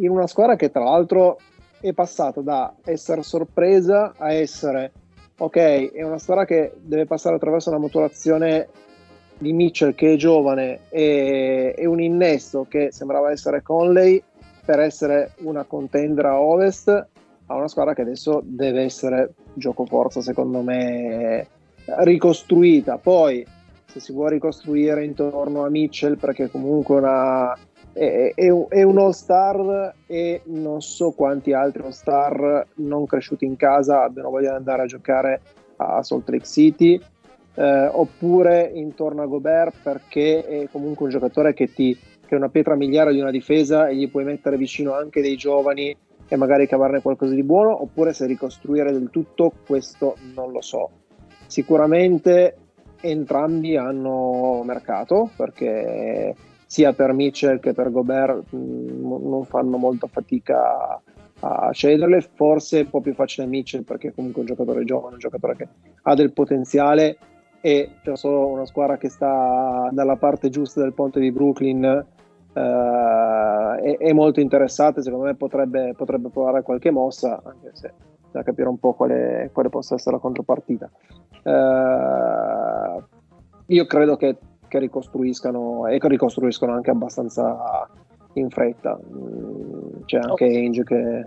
[0.00, 1.38] in una squadra che tra l'altro
[1.80, 4.92] è passato da essere sorpresa a essere
[5.38, 8.68] ok, è una storia che deve passare attraverso una maturazione
[9.38, 14.20] di Mitchell che è giovane e, e, un innesto che sembrava essere Conley
[14.64, 16.88] per essere una contender a ovest
[17.46, 21.46] a una squadra che adesso deve essere gioco forza secondo me
[21.84, 22.98] ricostruita.
[22.98, 23.46] Poi
[23.86, 27.56] se si vuole ricostruire intorno a Mitchell perché comunque una
[27.98, 34.04] è, è, è un all-star e non so quanti altri all-star non cresciuti in casa
[34.04, 35.40] abbiano voglia di andare a giocare
[35.76, 37.00] a Salt Lake City.
[37.58, 42.50] eh, oppure intorno a Gobert perché è comunque un giocatore che, ti, che è una
[42.50, 45.94] pietra miliare di una difesa e gli puoi mettere vicino anche dei giovani
[46.28, 50.90] e magari cavarne qualcosa di buono, oppure se ricostruire del tutto, questo non lo so.
[51.46, 52.56] Sicuramente
[53.00, 56.34] entrambi hanno mercato perché
[56.68, 61.00] sia per Mitchell che per Gobert mh, mm, non fanno molta fatica
[61.40, 65.14] a cederle, forse è un po' più facile Mitchell perché comunque è un giocatore giovane,
[65.14, 65.68] un giocatore che
[66.02, 67.16] ha del potenziale
[67.62, 71.84] e c'è solo una squadra che sta dalla parte giusta del ponte di Brooklyn
[72.52, 77.92] eh, è, è, molto interessata, secondo me potrebbe, potrebbe, provare qualche mossa, anche se
[78.30, 80.90] da capire un po' quale, quale possa essere la contropartita.
[81.42, 83.02] Eh,
[83.66, 84.36] io credo che,
[84.68, 87.88] che, ricostruiscano e che ricostruiscono anche abbastanza
[88.34, 88.98] in fretta.
[88.98, 90.56] Mm, c'è anche okay.
[90.56, 91.24] Ainge che,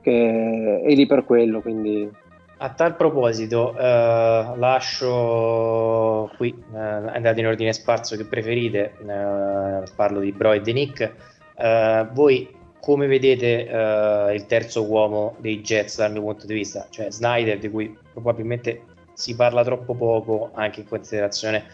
[0.00, 2.10] che è lì per quello, quindi
[2.56, 10.20] a tal proposito, eh, lascio qui, eh, andate in ordine sparso che preferite, eh, parlo
[10.20, 11.12] di Bro e di Nick.
[11.56, 12.48] Eh, voi
[12.80, 16.86] come vedete eh, il terzo uomo dei Jets dal mio punto di vista?
[16.88, 18.82] Cioè Snyder, di cui probabilmente
[19.14, 21.64] si parla troppo poco, anche in considerazione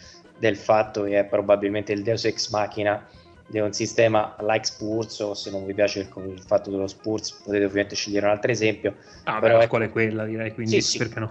[0.41, 3.07] del fatto che è probabilmente il Deus Ex Machina
[3.47, 7.33] di un sistema like Spurs o se non vi piace il, il, fatto dello Spurs
[7.45, 10.99] potete ovviamente scegliere un altro esempio ah, però beh, ecco, è quella direi quindi sì,
[10.99, 11.29] perché no?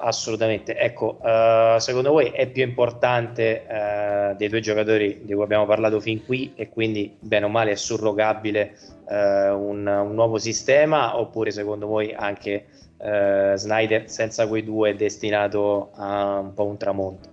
[0.00, 0.76] assolutamente.
[0.76, 6.00] Ecco uh, secondo voi è più importante uh, dei due giocatori di cui abbiamo parlato
[6.00, 11.50] fin qui e quindi bene o male è surrogabile uh, un, un, nuovo sistema oppure
[11.50, 12.66] secondo voi anche
[13.00, 17.29] Snyder senza quei due è destinato a un po' un tramonto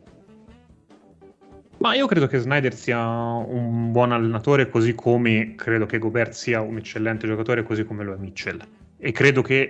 [1.80, 6.62] ma io credo che Snyder sia un buon allenatore, così come credo che Gobert sia
[6.62, 8.60] un eccellente giocatore, così come lo è Mitchell.
[8.98, 9.62] E credo che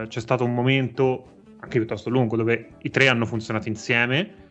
[0.00, 4.48] eh, c'è stato un momento anche piuttosto lungo dove i tre hanno funzionato insieme,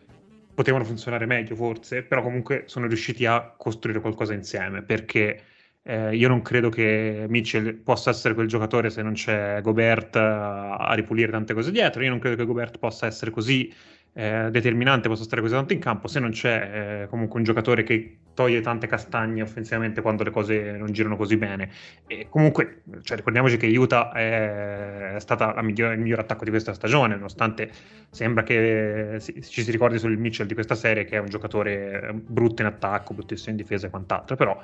[0.54, 5.42] potevano funzionare meglio forse, però comunque sono riusciti a costruire qualcosa insieme perché
[5.82, 10.76] eh, io non credo che Mitchell possa essere quel giocatore se non c'è Gobert a,
[10.76, 12.02] a ripulire tante cose dietro.
[12.02, 13.72] Io non credo che Gobert possa essere così
[14.12, 17.84] eh, determinante possa stare così tanto in campo se non c'è eh, comunque un giocatore
[17.84, 21.70] che toglie tante castagne offensivamente quando le cose non girano così bene.
[22.06, 27.14] E comunque, cioè, ricordiamoci che Utah è, stata miglior, il miglior attacco di questa stagione,
[27.14, 27.70] nonostante
[28.10, 31.28] sembra che si, ci si ricordi solo il Mitchell di questa serie, che è un
[31.28, 34.36] giocatore brutto in attacco, bruttissimo in difesa e quant'altro.
[34.36, 34.62] Però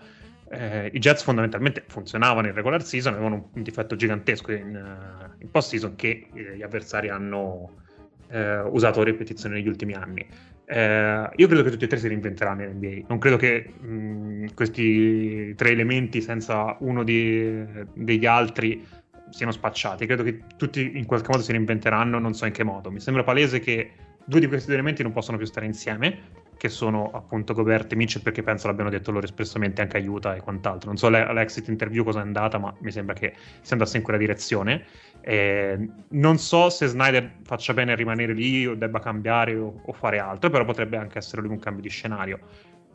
[0.49, 5.51] eh, i Jets fondamentalmente funzionavano in regular season, avevano un, un difetto gigantesco in, in
[5.51, 7.85] post season che eh, gli avversari hanno
[8.29, 10.27] eh, usato a ripetizione negli ultimi anni.
[10.65, 13.07] Eh, io credo che tutti e tre si reinventeranno in NBA.
[13.09, 17.65] Non credo che mh, questi tre elementi, senza uno di,
[17.95, 18.85] degli altri,
[19.31, 20.07] siano spacciati.
[20.07, 22.91] Credo che tutti in qualche modo si reinventeranno, non so in che modo.
[22.91, 23.91] Mi sembra palese che
[24.25, 27.97] due di questi due elementi non possono più stare insieme che sono appunto Gobert e
[27.97, 30.89] Mitchell perché penso l'abbiano detto loro espressamente anche aiuta e quant'altro.
[30.89, 34.19] Non so l'exit interview cosa è andata, ma mi sembra che si andasse in quella
[34.19, 34.85] direzione.
[35.29, 39.93] Eh, non so se Snyder faccia bene a rimanere lì o debba cambiare o, o,
[39.93, 42.39] fare altro, però potrebbe anche essere lui un cambio di scenario.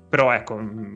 [0.07, 0.95] Però ecco, mm,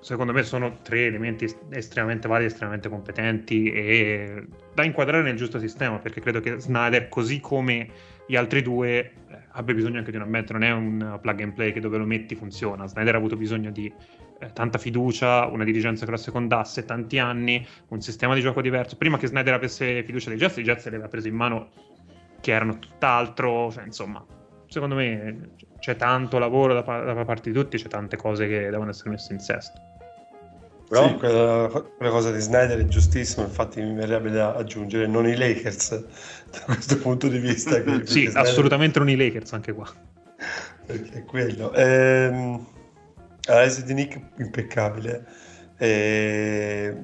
[0.00, 5.98] secondo me sono tre elementi estremamente validi, estremamente competenti e da inquadrare nel giusto sistema,
[5.98, 7.90] perché credo che Snyder, così come
[8.26, 9.12] gli altri due, eh,
[9.50, 12.06] abbia bisogno anche di un ambiente, non è un plug and play che dove lo
[12.06, 12.86] metti funziona.
[12.86, 13.92] Snyder ha avuto bisogno di
[14.42, 18.96] eh, tanta fiducia, una dirigenza che lo secondasse, tanti anni, un sistema di gioco diverso.
[18.96, 21.70] Prima che Snyder avesse fiducia dei Jets, i Jets li aveva presi in mano
[22.40, 24.24] che erano tutt'altro, cioè, insomma,
[24.66, 28.90] secondo me c'è tanto lavoro da, da parte di tutti, c'è tante cose che devono
[28.90, 29.80] essere messe in sesto.
[30.88, 31.08] Però...
[31.08, 35.36] Sì, quella, quella, cosa di Snyder è giustissima, infatti mi verrebbe da aggiungere non i
[35.36, 36.04] Lakers
[36.50, 37.76] da questo punto di vista.
[38.04, 38.36] Sì, Snyder...
[38.36, 39.88] assolutamente non i Lakers anche qua.
[40.84, 41.72] Perché è quello.
[41.72, 42.66] Ehm,
[43.42, 45.24] l'analisi di Nick impeccabile.
[45.78, 46.94] E,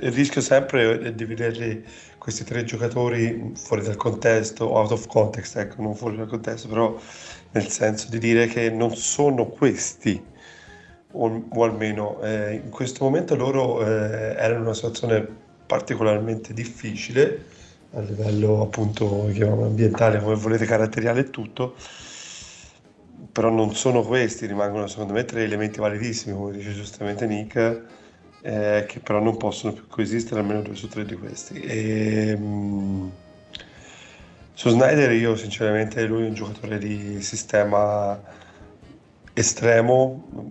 [0.00, 1.84] il rischio sempre è di vederli
[2.18, 6.98] questi tre giocatori fuori dal contesto, out of context, ecco, non fuori dal contesto, però
[7.52, 10.22] nel senso di dire che non sono questi
[11.12, 15.26] o, o almeno eh, in questo momento loro eh, erano in una situazione
[15.66, 17.44] particolarmente difficile
[17.92, 21.74] a livello appunto ambientale, come volete, caratteriale e tutto,
[23.32, 27.82] però non sono questi, rimangono secondo me tre elementi validissimi, come dice giustamente Nick,
[28.42, 31.60] eh, che però non possono più coesistere almeno due su tre di questi.
[31.60, 33.08] E, mh, mm,
[34.54, 38.20] su Snyder io sinceramente lui è un giocatore di sistema
[39.32, 40.50] estremo,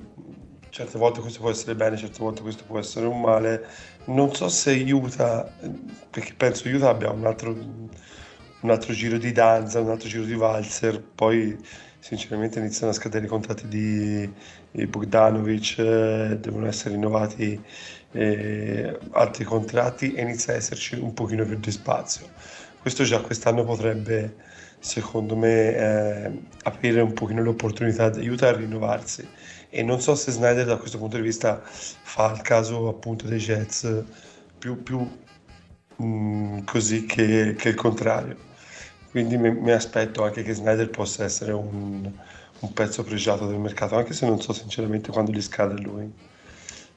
[0.70, 3.68] certe volte questo può essere bene, certe volte questo può essere un male.
[4.06, 5.52] Non so se aiuta,
[6.10, 10.34] perché penso aiuta abbia un altro, un altro giro di danza, un altro giro di
[10.34, 11.56] valzer, poi
[12.00, 14.32] sinceramente iniziano a scadere i contratti di,
[14.72, 17.62] di Bogdanovic, eh, devono essere rinnovati
[18.12, 22.28] eh, altri contratti e inizia a esserci un pochino più di spazio.
[22.82, 24.36] Questo già quest'anno potrebbe,
[24.80, 26.32] secondo me, eh,
[26.64, 29.28] aprire un pochino l'opportunità di aiutare a rinnovarsi
[29.70, 33.38] e non so se Snyder da questo punto di vista fa il caso appunto dei
[33.38, 34.04] Jets
[34.58, 35.00] più, più
[35.98, 38.48] mh, mm, così che, che, il contrario.
[39.10, 42.12] Quindi mi, mi, aspetto anche che Snyder possa essere un,
[42.60, 46.12] un, pezzo pregiato del mercato, anche se non so sinceramente quando gli scade lui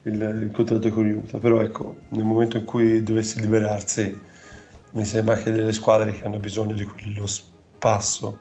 [0.03, 4.21] il, il contratto con Utah, però ecco, nel momento in cui dovesse liberarsi,
[4.91, 8.39] mi sembra che delle squadre che hanno bisogno di quello spasso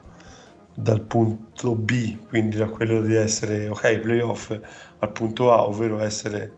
[0.74, 4.58] dal punto B, quindi da quello di essere ok, playoff
[4.98, 6.52] al punto A, ovvero essere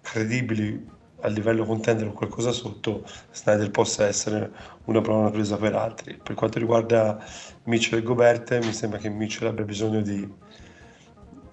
[0.00, 0.92] credibili
[1.24, 3.02] a livello contender o qualcosa sotto,
[3.32, 4.52] Snyder possa essere
[4.84, 6.18] una buona presa per altri.
[6.22, 7.18] Per quanto riguarda
[7.64, 10.30] Mitchell e Gobert, mi sembra che Mitchell abbia bisogno di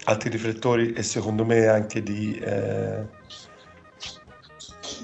[0.06, 3.06] altri riflettori e secondo me anche di eh,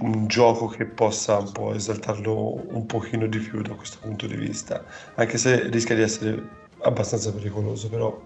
[0.01, 4.35] un gioco che possa un po' esaltarlo un pochino di più da questo punto di
[4.35, 4.83] vista,
[5.15, 8.21] anche se rischia di essere abbastanza pericoloso, però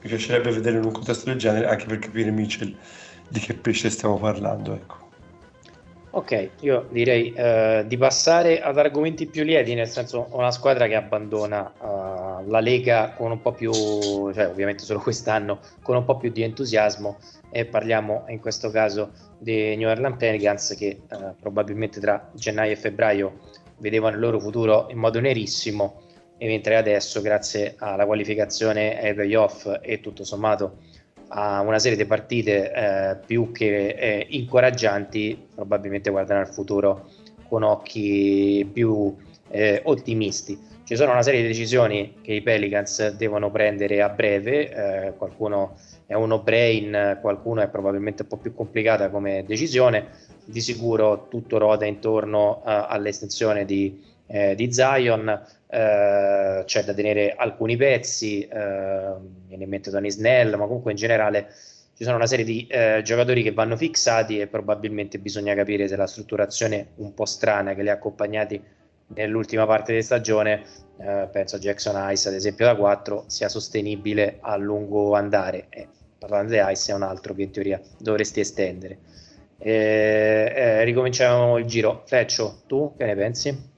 [0.00, 2.76] mi piacerebbe vedere in un contesto del genere anche per capire Mitchell
[3.28, 4.74] di che pesce stiamo parlando.
[4.74, 5.07] Ecco.
[6.10, 10.94] Ok, io direi uh, di passare ad argomenti più lieti, nel senso una squadra che
[10.94, 16.16] abbandona uh, la Lega con un po' più, cioè ovviamente solo quest'anno, con un po'
[16.16, 17.18] più di entusiasmo
[17.50, 22.76] e parliamo in questo caso di New Orleans Pelicans che uh, probabilmente tra gennaio e
[22.76, 23.38] febbraio
[23.78, 26.00] vedevano il loro futuro in modo nerissimo
[26.38, 30.78] e mentre adesso grazie alla qualificazione ai playoff e tutto sommato
[31.28, 37.10] a una serie di partite eh, più che eh, incoraggianti probabilmente guardano al futuro
[37.48, 39.14] con occhi più
[39.50, 40.58] eh, ottimisti.
[40.84, 44.70] Ci sono una serie di decisioni che i Pelicans devono prendere a breve
[45.06, 45.76] eh, qualcuno
[46.06, 50.26] è uno brain qualcuno è probabilmente un po' più complicata come decisione.
[50.46, 57.34] Di sicuro tutto roda intorno eh, all'estensione di, eh, di Zion eh, c'è da tenere
[57.34, 59.14] alcuni pezzi, eh,
[59.46, 61.48] viene in mente Tony Snell, ma comunque in generale
[61.94, 65.96] ci sono una serie di eh, giocatori che vanno fissati e probabilmente bisogna capire se
[65.96, 68.62] la strutturazione un po' strana che li ha accompagnati
[69.14, 70.62] nell'ultima parte di stagione,
[70.98, 75.66] eh, penso a Jackson Ice ad esempio da 4, sia sostenibile a lungo andare.
[75.70, 78.98] E parlando di Ice è un altro che in teoria dovresti estendere.
[79.58, 82.02] Eh, eh, ricominciamo il giro.
[82.06, 83.76] Fleccio, tu che ne pensi?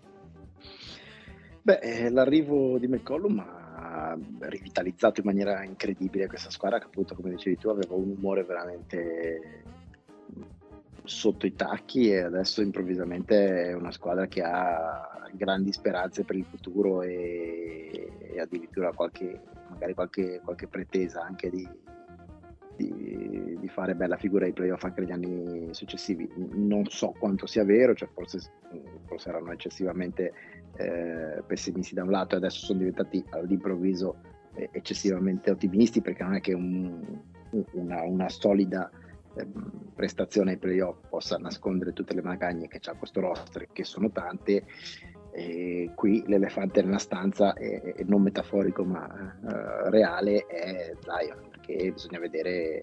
[1.62, 7.30] Beh, eh, l'arrivo di McCollum ha rivitalizzato in maniera incredibile questa squadra che appunto, come
[7.30, 9.62] dicevi tu, aveva un umore veramente
[11.04, 16.44] sotto i tacchi e adesso improvvisamente è una squadra che ha grandi speranze per il
[16.44, 21.68] futuro e, e addirittura qualche, magari qualche, qualche pretesa anche di,
[22.76, 26.28] di, di, fare bella figura ai playoff anche negli anni successivi.
[26.36, 28.40] Non so quanto sia vero, cioè forse,
[29.06, 30.32] forse erano eccessivamente
[30.76, 34.16] eh, pessimisti da un lato e adesso sono diventati all'improvviso
[34.54, 37.20] eh, eccessivamente ottimisti perché non è che un,
[37.72, 38.90] una, una, solida
[39.34, 39.46] eh,
[39.94, 44.64] prestazione ai playoff possa nascondere tutte le magagne che ha questo roster, che sono tante.
[45.32, 49.06] E qui l'elefante nella stanza, è, è non metaforico ma
[49.40, 52.82] uh, reale, è Zion, perché bisogna vedere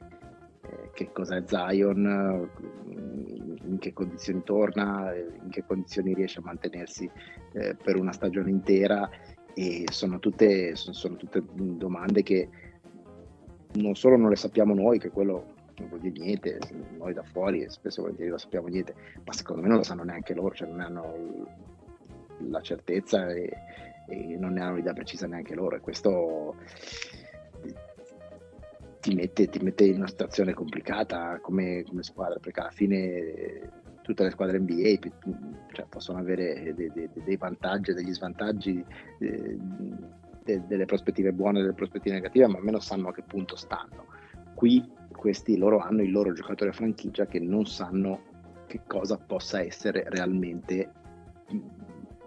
[0.62, 2.50] eh, che cosa è Zion,
[3.68, 7.10] in che condizioni torna, in che condizioni riesce a mantenersi
[7.54, 9.10] eh, per una stagione intera.
[9.54, 12.50] E sono tutte, sono, sono tutte, domande che
[13.74, 16.60] non solo non le sappiamo noi, che quello non vuol dire niente,
[16.98, 18.96] noi da fuori spesso volentieri lo sappiamo niente,
[19.26, 21.14] ma secondo me non lo sanno neanche loro, cioè non hanno
[22.50, 23.52] la certezza e,
[24.08, 25.76] e non ne hanno l'idea precisa neanche loro.
[25.76, 26.56] E questo
[29.08, 33.72] ti mette, ti mette, in una situazione complicata come, come, squadra, perché alla fine
[34.02, 35.00] tutte le squadre NBA
[35.72, 38.84] cioè, possono avere dei, dei, dei vantaggi e degli svantaggi,
[39.20, 39.58] eh,
[40.44, 44.08] delle prospettive buone e delle prospettive negative, ma almeno sanno a che punto stanno.
[44.54, 44.86] Qui
[45.16, 48.24] questi loro hanno il loro giocatore franchigia che non sanno
[48.68, 50.92] che cosa possa essere realmente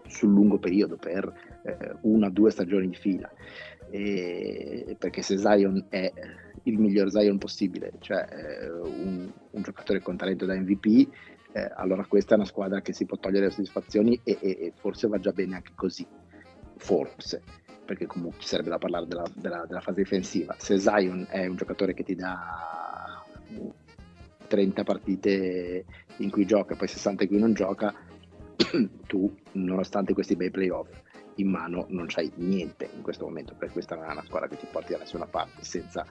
[0.07, 1.31] sul lungo periodo per
[1.63, 3.31] eh, una o due stagioni di fila.
[3.91, 6.13] E perché se Zion è
[6.65, 11.09] il miglior Zion possibile, cioè eh, un, un, giocatore con talento da MVP,
[11.53, 14.73] eh, allora questa è una squadra che si può togliere le soddisfazioni e, e, e,
[14.75, 16.07] forse va già bene anche così,
[16.77, 17.43] forse,
[17.85, 20.55] perché comunque ci sarebbe da parlare della, della, della fase difensiva.
[20.59, 23.25] Se Zion è un giocatore che ti dà
[24.47, 25.85] 30 partite
[26.19, 27.95] in cui gioca, poi 60 in cui non gioca,
[29.07, 30.89] tu, nonostante questi bei playoff,
[31.37, 34.57] in mano non c'hai niente in questo momento, perché questa non è una squadra che
[34.57, 36.05] ti porti da nessuna parte senza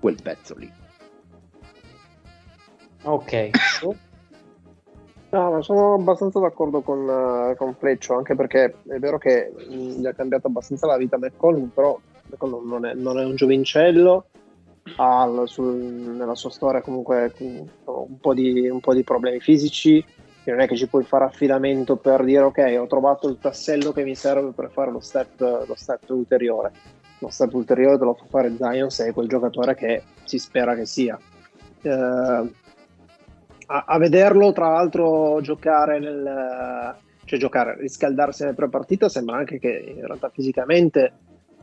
[0.00, 0.70] quel pezzo lì.
[3.02, 3.50] Ok.
[5.34, 9.98] No, ma sono abbastanza d'accordo con, uh, con Fleccio, anche perché è vero che mh,
[9.98, 11.98] gli ha cambiato abbastanza la vita McCollum, però
[12.30, 14.26] McCollum non è, non è un giovincello,
[14.96, 20.04] ha sul, nella sua storia comunque un po, di, un po' di problemi fisici,
[20.44, 24.04] non è che ci puoi fare affidamento per dire ok, ho trovato il tassello che
[24.04, 26.72] mi serve per fare lo step, lo step ulteriore.
[27.18, 30.74] Lo step ulteriore te lo fa fare Zion se è quel giocatore che si spera
[30.74, 31.18] che sia.
[31.82, 31.90] Eh,
[33.66, 39.94] a, a, vederlo tra l'altro giocare nel cioè giocare, riscaldarsi nelle pre-partita sembra anche che
[39.96, 41.12] in realtà fisicamente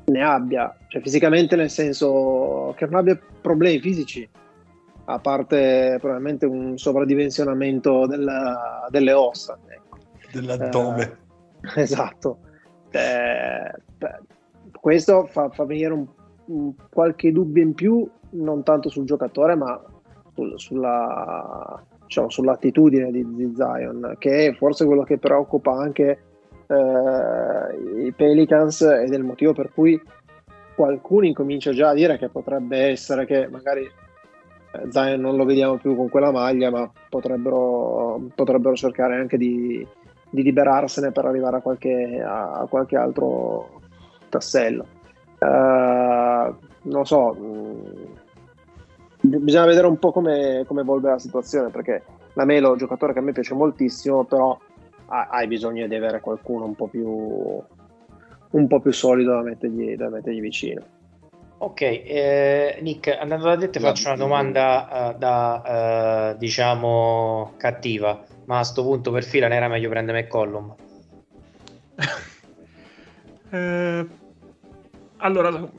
[0.06, 4.28] ne abbia, cioè fisicamente nel senso che non abbia problemi fisici,
[5.06, 9.58] a parte probabilmente un sovradimensionamento della, delle ossa.
[9.68, 9.98] Ecco.
[10.32, 11.18] Dell'addome.
[11.76, 12.40] Eh, esatto.
[12.90, 13.72] Eh,
[14.82, 16.06] questo fa, fa venire un,
[16.46, 19.80] un, qualche dubbio in più, non tanto sul giocatore, ma
[20.34, 26.20] sul, sulla, diciamo, sull'attitudine di, di, Zion, che è forse quello che preoccupa anche
[26.68, 30.02] eh, i Pelicans ed è il motivo per cui
[30.74, 35.78] qualcuno incomincia già a dire che potrebbe essere che magari eh, Zion non lo vediamo
[35.78, 39.86] più con quella maglia, ma potrebbero, potrebbero cercare anche di,
[40.30, 43.81] di, liberarsene per arrivare a qualche, a qualche altro
[44.32, 44.88] tassello.
[45.38, 48.18] Uh, non so, mh,
[49.22, 52.04] bisogna vedere un po' come, come evolve la situazione perché
[52.34, 54.58] la Melo è un giocatore che a me piace moltissimo però
[55.08, 57.10] hai bisogno di avere qualcuno un po' più
[58.52, 60.82] un po' più solido da mettergli, da mettergli vicino.
[61.58, 68.24] Ok eh, Nick andando da te ti faccio una domanda uh, da uh, diciamo cattiva.
[68.46, 70.76] Ma a questo punto per fila ne era meglio prendere McCollum?
[73.54, 74.08] Eh,
[75.22, 75.70] allora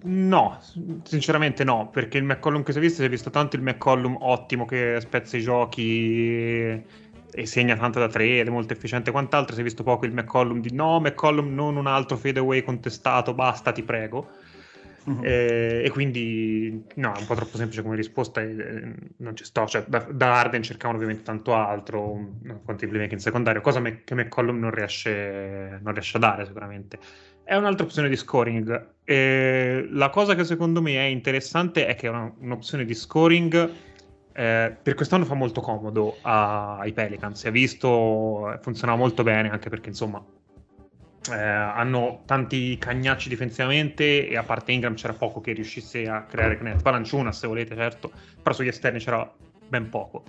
[0.00, 0.58] No,
[1.02, 4.16] sinceramente no, perché il McCollum che si è visto, si è visto tanto il McCollum
[4.20, 6.82] ottimo che spezza i giochi
[7.30, 10.12] e segna tanto da tre ed è molto efficiente quant'altro, si è visto poco il
[10.12, 14.28] McCollum di no, McCollum non un altro fadeaway contestato, basta ti prego.
[15.04, 15.24] Uh-huh.
[15.24, 19.66] E, e, quindi no, è un po' troppo semplice come risposta e, non ci sto,
[19.66, 24.02] cioè, da, da, Arden cercavano ovviamente tanto altro, un, quanti playmaker in secondario, cosa me,
[24.04, 26.98] che McCollum non riesce, non riesce a dare sicuramente
[27.48, 28.96] è un'altra opzione di scoring.
[29.04, 33.70] E la cosa che secondo me è interessante è che è una, un'opzione di scoring
[34.34, 37.40] eh, per quest'anno fa molto comodo a, ai Pelicans.
[37.40, 40.22] Si è visto, funzionava molto bene anche perché insomma
[41.30, 46.58] eh, hanno tanti cagnacci difensivamente e a parte Ingram c'era poco che riuscisse a creare
[46.60, 46.82] net.
[46.82, 48.12] Palanciuna se volete, certo,
[48.42, 49.26] però sugli esterni c'era
[49.66, 50.22] ben poco.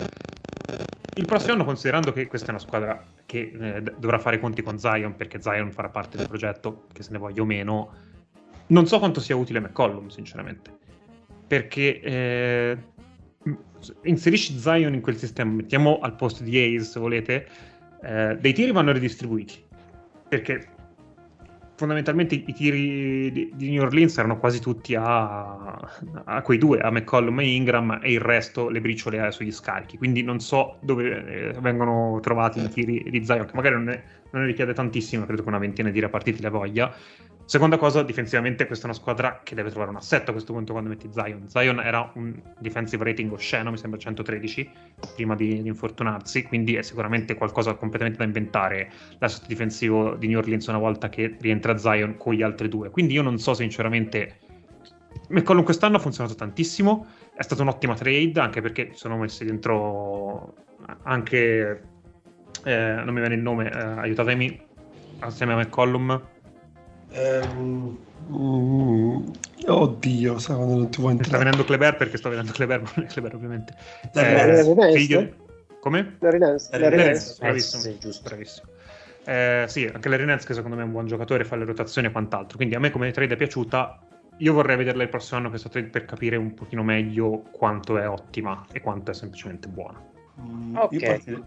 [1.20, 4.62] Il prossimo anno, considerando che questa è una squadra che eh, dovrà fare i conti
[4.62, 7.94] con Zion, perché Zion farà parte del progetto, che se ne voglia o meno,
[8.68, 10.72] non so quanto sia utile McCollum, sinceramente.
[11.46, 12.78] Perché eh,
[14.04, 17.48] inserisci Zion in quel sistema, mettiamo al posto di Ace, se volete,
[18.02, 19.62] eh, dei tiri vanno ridistribuiti.
[20.30, 20.70] Perché
[21.80, 25.80] fondamentalmente i tiri di, New Orleans erano quasi tutti a,
[26.26, 29.98] a, quei due, a McCollum e Ingram, e il resto le briciole sugli scarichi.
[29.98, 34.04] Quindi non so dove eh, vengono trovati i tiri di Zion, che magari non ne,
[34.32, 36.94] non ne richiede tantissimo, credo che una ventina di partiti le voglia.
[37.50, 40.72] Seconda cosa, difensivamente questa è una squadra che deve trovare un assetto a questo punto
[40.72, 41.50] quando metti Zion.
[41.50, 44.70] Zion era un defensive rating osceno, mi sembra 113,
[45.16, 50.38] prima di, di infortunarsi, quindi è sicuramente qualcosa completamente da inventare l'assetto difensivo di New
[50.38, 52.92] Orleans una volta che rientra Zion con gli altri due.
[52.92, 54.42] Quindi io non so sinceramente...
[55.30, 60.54] McCollum quest'anno ha funzionato tantissimo, è stata un'ottima trade anche perché sono messi dentro
[61.02, 61.82] anche...
[62.64, 64.68] Eh, non mi viene il nome, eh, aiutatemi,
[65.22, 66.38] assieme a McCollum
[67.12, 67.98] Ehm,
[68.32, 69.28] mm,
[69.68, 71.30] oddio, sa quando non ti vuoi entrare.
[71.30, 73.74] Sta venendo Kleber perché sto vedendo Kleber, non è Kleber ovviamente.
[74.14, 75.48] Eh, figlio...
[75.80, 76.18] Come?
[76.20, 76.78] Larry Nance.
[76.78, 77.82] Larry Nance, bravissimo.
[77.82, 78.28] Sì, giusto.
[78.28, 78.68] bravissimo.
[79.26, 82.08] Eh, sì, anche Larry Nance che secondo me è un buon giocatore, fa le rotazioni
[82.08, 82.58] e quant'altro.
[82.58, 84.00] Quindi a me come trade è piaciuta.
[84.38, 88.08] Io vorrei vederla il prossimo anno questa trade per capire un pochino meglio quanto è
[88.08, 90.02] ottima e quanto è semplicemente buona.
[90.42, 91.42] Mm, ok.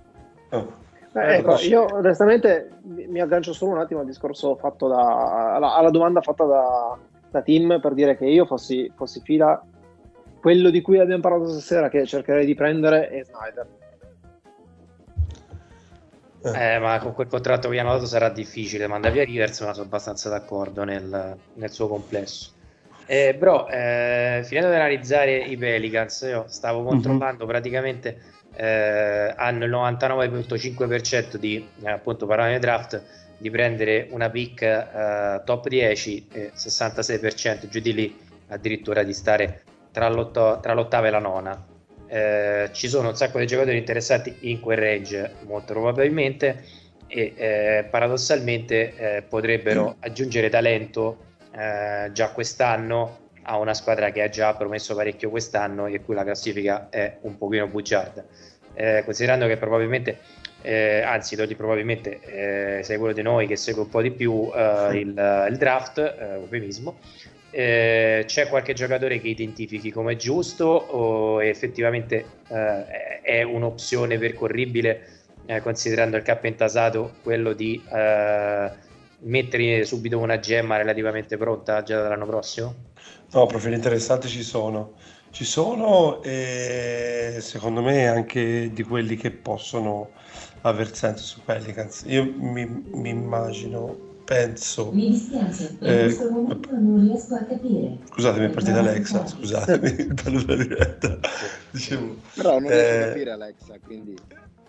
[0.50, 0.90] Oh.
[1.14, 5.90] Eh, ecco, io onestamente mi aggancio solo un attimo al discorso fatto da, alla, alla
[5.90, 6.98] domanda fatta da,
[7.30, 9.62] da, Tim per dire che io fossi, fossi fila,
[10.40, 13.66] quello di cui abbiamo parlato stasera che cercherei di prendere è Snyder.
[16.44, 19.74] Eh, ma con quel contratto che gli hanno dato sarà difficile mandare via Rivers, ma
[19.74, 22.52] sono abbastanza d'accordo nel, nel suo complesso.
[23.06, 26.86] Eh, bro, eh, finendo di analizzare i Pelicans, io stavo mhm.
[26.86, 27.50] controllando uh-huh.
[27.50, 28.18] praticamente
[28.54, 33.02] eh, hanno il 99.5% di eh, appunto parametri draft
[33.38, 39.62] di prendere una pick uh, top 10 e 66% giù di lì addirittura di stare
[39.90, 40.08] tra,
[40.60, 41.66] tra l'ottava e la nona.
[42.06, 46.62] Eh, ci sono un sacco di giocatori interessanti in quel range, molto probabilmente,
[47.08, 54.28] e eh, paradossalmente eh, potrebbero aggiungere talento eh, già quest'anno a una squadra che ha
[54.28, 58.24] già promesso parecchio quest'anno e cui la classifica è un pochino bugiarda.
[58.74, 60.18] Eh, considerando che probabilmente,
[60.62, 62.20] eh, anzi, Dodi, probabilmente
[62.78, 65.98] eh, sei quello di noi che segue un po' di più eh, il, il, draft,
[65.98, 66.98] eh, eufemismo.
[67.50, 75.08] Eh, c'è qualche giocatore che identifichi come giusto o effettivamente eh, è un'opzione percorribile
[75.62, 77.82] considerando il cap intasato quello di
[79.22, 82.74] mettere subito una gemma relativamente pronta già dall'anno prossimo?
[83.32, 84.92] No, profili interessanti ci sono.
[85.30, 90.10] Ci sono e secondo me anche di quelli che possono
[90.60, 92.02] aver senso su Pelicans.
[92.06, 94.90] Io mi, mi immagino, penso...
[94.92, 97.98] Mi dispiace, in eh, questo momento non riesco a capire.
[98.10, 101.18] Scusatemi, è partita Alexa, scusatemi, bello della diretta.
[101.70, 104.14] Dicevo, Però non riesco a eh, capire Alexa, quindi...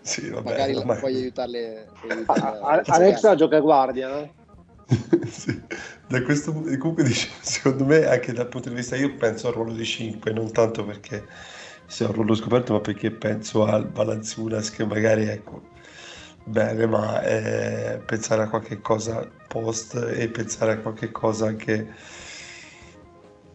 [0.00, 0.94] Sì, vabbè, magari ma...
[0.94, 1.88] puoi aiutarle.
[2.08, 4.43] aiutarle a, a, Alexa gioca guardia, no?
[5.28, 5.62] sì.
[6.06, 9.72] Da questo comunque dicevo, secondo me anche dal punto di vista io penso al ruolo
[9.72, 11.26] di 5 non tanto perché
[11.86, 15.62] sia un ruolo scoperto ma perché penso al Valanciunas che magari ecco
[16.44, 21.92] bene ma eh, pensare a qualche cosa post e pensare a qualche cosa anche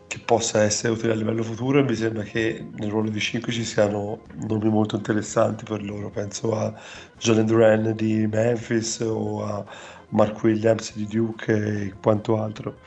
[0.07, 3.51] che possa essere utile a livello futuro e mi sembra che nel ruolo di 5
[3.51, 6.73] ci siano nomi molto interessanti per loro penso a
[7.19, 9.63] Jalen Duran di Memphis o a
[10.09, 12.77] Mark Williams di Duke e quanto altro.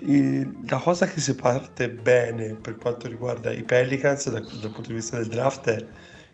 [0.00, 4.88] E la cosa che si parte bene per quanto riguarda i Pelicans dal, dal punto
[4.88, 5.86] di vista del draft è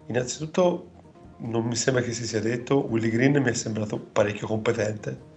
[0.06, 0.90] innanzitutto
[1.38, 5.32] non mi sembra che si sia detto Willy Green mi è sembrato parecchio competente.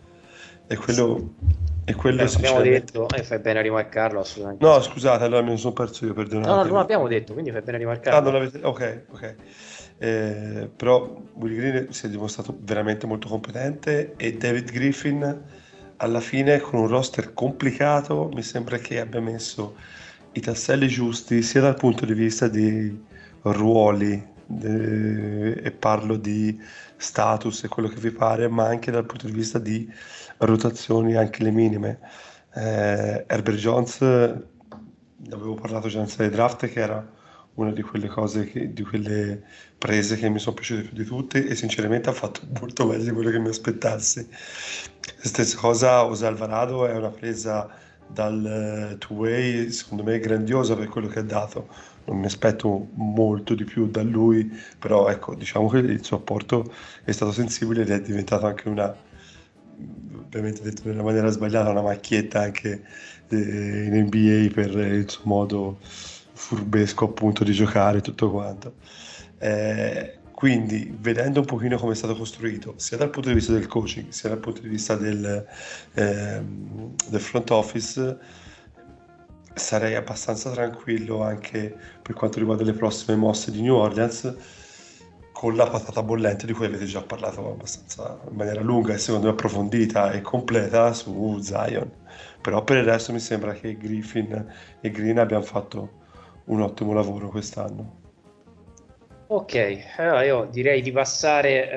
[0.68, 1.36] E quello,
[1.86, 4.66] e quello Beh, abbiamo detto e eh, fai bene a rimarcarlo assolutamente.
[4.66, 7.62] No scusate allora mi sono perso io perdonate no, no non l'abbiamo detto quindi fai
[7.62, 8.20] bene a rimarcarlo.
[8.20, 8.60] Ah, non l'avete...
[8.62, 9.36] ok ok
[10.00, 15.44] eh, però Willy Green si è dimostrato veramente molto competente e David Griffin
[15.98, 19.76] alla fine con un roster complicato mi sembra che abbia messo
[20.34, 22.96] i tasselli giusti sia dal punto di vista di
[23.42, 26.60] ruoli de, e parlo di
[26.96, 29.92] status e quello che vi pare ma anche dal punto di vista di
[30.38, 32.00] rotazioni anche le minime.
[32.54, 37.16] Eh, Herbert Jones ne avevo parlato già in serie draft che era
[37.58, 39.42] una di quelle cose che, di quelle
[39.78, 43.12] prese che mi sono piaciute più di tutte e sinceramente ha fatto molto meglio di
[43.12, 44.28] quello che mi aspettassi.
[45.20, 47.70] Stessa cosa, José Alvarado è una presa
[48.08, 51.68] dal uh, two-way secondo me grandiosa per quello che ha dato.
[52.06, 56.72] Non mi aspetto molto di più da lui, però ecco, diciamo che il suo apporto
[57.04, 58.96] è stato sensibile ed è diventato anche una,
[60.16, 62.84] ovviamente detto nella maniera sbagliata, una macchietta anche
[63.30, 65.80] eh, in NBA per il suo modo
[66.38, 68.76] furbesco appunto di giocare tutto quanto.
[69.40, 73.66] Eh, quindi vedendo un pochino come è stato costruito sia dal punto di vista del
[73.66, 75.46] coaching sia dal punto di vista del,
[75.94, 76.42] eh,
[77.10, 78.18] del front office
[79.54, 84.36] sarei abbastanza tranquillo anche per quanto riguarda le prossime mosse di New Orleans
[85.32, 89.28] con la patata bollente di cui avete già parlato abbastanza in maniera lunga e secondo
[89.28, 91.92] me approfondita e completa su Zion
[92.42, 96.06] però per il resto mi sembra che Griffin e Green abbiano fatto
[96.48, 98.06] un ottimo lavoro quest'anno.
[99.30, 101.70] Ok, allora io direi di passare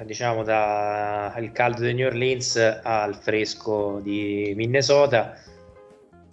[0.00, 5.34] eh, diciamo dal caldo di New Orleans al fresco di Minnesota.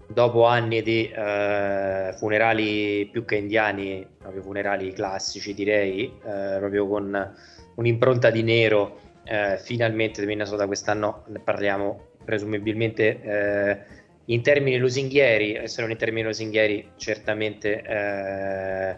[0.10, 7.36] Dopo anni di eh, funerali più che indiani, proprio funerali classici direi, eh, proprio con
[7.76, 13.97] un'impronta di nero, eh, finalmente di Minnesota quest'anno ne parliamo presumibilmente eh,
[14.30, 18.98] in termini lusinghieri, essere non in termini lusinghieri, certamente eh,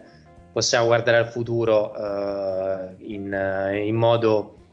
[0.52, 4.68] possiamo guardare al futuro eh, in, in, modo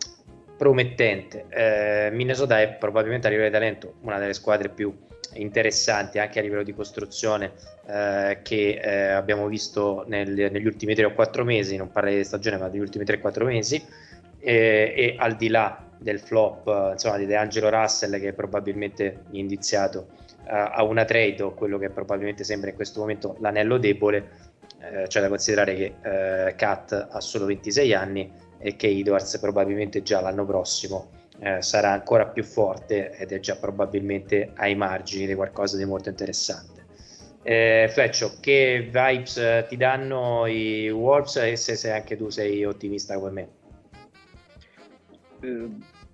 [0.57, 1.45] promettente.
[1.49, 4.95] Eh, Minnesota è probabilmente a livello di talento una delle squadre più
[5.34, 7.51] interessanti anche a livello di costruzione
[7.85, 12.23] eh, che eh, abbiamo visto nel, negli ultimi 3 o 4 mesi, non parlo di
[12.23, 13.84] stagione ma degli ultimi 3-4 mesi
[14.39, 19.25] e, e al di là del flop insomma, di De Angelo Russell che è probabilmente
[19.31, 24.29] indiziato a una trade o quello che probabilmente sembra in questo momento l'anello debole,
[24.79, 25.95] eh, c'è da considerare che
[26.47, 31.91] eh, Kat ha solo 26 anni e che Edwards probabilmente già l'anno prossimo eh, sarà
[31.91, 36.85] ancora più forte ed è già probabilmente ai margini di qualcosa di molto interessante.
[37.43, 42.65] Eh, Fleccio, che vibes eh, ti danno i Wolves e se, se, anche tu sei
[42.65, 43.49] ottimista come me?
[45.41, 45.69] Eh,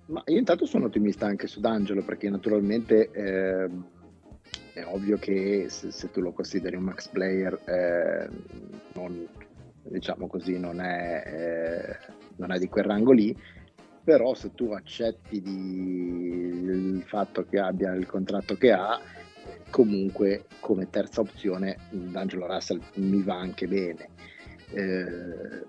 [0.06, 3.68] Ma io intanto sono ottimista anche su D'Angelo perché naturalmente eh,
[4.74, 8.28] è ovvio che se, se, tu lo consideri un max player eh,
[8.94, 9.26] non,
[9.82, 11.96] diciamo così, non è, eh,
[12.36, 13.36] non è, di quel rango lì,
[14.02, 19.00] però se tu accetti il fatto che abbia il contratto che ha,
[19.70, 24.08] comunque come terza opzione D'Angelo Russell mi va anche bene.
[24.70, 25.66] Eh,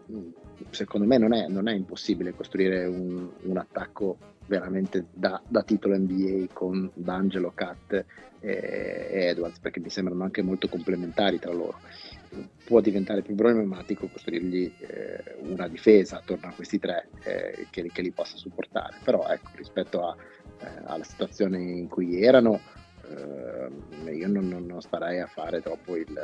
[0.71, 5.97] secondo me non è, non è, impossibile costruire un, un attacco veramente da, da, titolo
[5.97, 8.05] NBA con D'Angelo, Cat e,
[8.39, 11.79] e, Edwards perché mi sembrano anche molto complementari tra loro.
[12.65, 18.01] Può diventare più problematico costruirgli eh, una difesa attorno a questi tre eh, che, che,
[18.01, 18.97] li possa supportare.
[19.03, 20.15] Però ecco rispetto a,
[20.59, 22.59] eh, alla situazione in cui erano
[23.09, 26.17] eh, io non, non, non, starei a fare troppo il,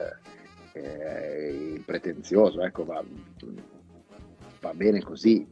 [0.74, 3.04] eh, il pretenzioso ecco va,
[4.62, 5.46] va bene così,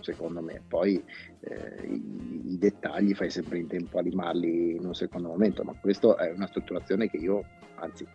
[0.00, 0.60] secondo me.
[0.66, 1.02] Poi
[1.40, 5.74] eh, i, i, dettagli fai sempre in tempo a limarli in un secondo momento, ma
[5.80, 7.44] questa è una strutturazione che io,
[7.76, 8.06] anzi,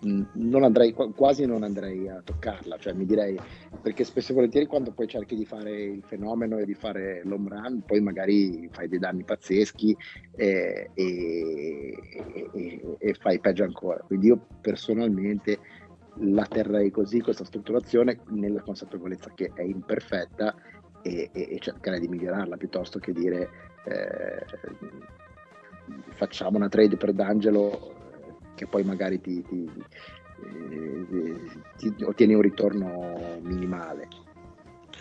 [0.00, 3.38] non andrei, quasi non andrei a toccarla, cioè mi direi,
[3.82, 7.50] perché spesso e volentieri quando poi cerchi di fare il fenomeno e di fare l'home
[7.50, 9.94] run, poi magari fai dei danni pazzeschi
[10.34, 11.94] e, e,
[12.54, 14.02] e, e fai peggio ancora.
[14.06, 15.58] Quindi io personalmente
[16.20, 20.54] la terrei così, questa strutturazione, nella consapevolezza che è imperfetta
[21.02, 23.48] e, e, e cercare di migliorarla piuttosto che dire
[23.84, 24.44] eh,
[26.14, 27.94] facciamo una trade per D'Angelo
[28.54, 29.70] che poi magari ti, ti,
[30.44, 31.36] eh,
[31.76, 34.08] ti ottieni un ritorno minimale.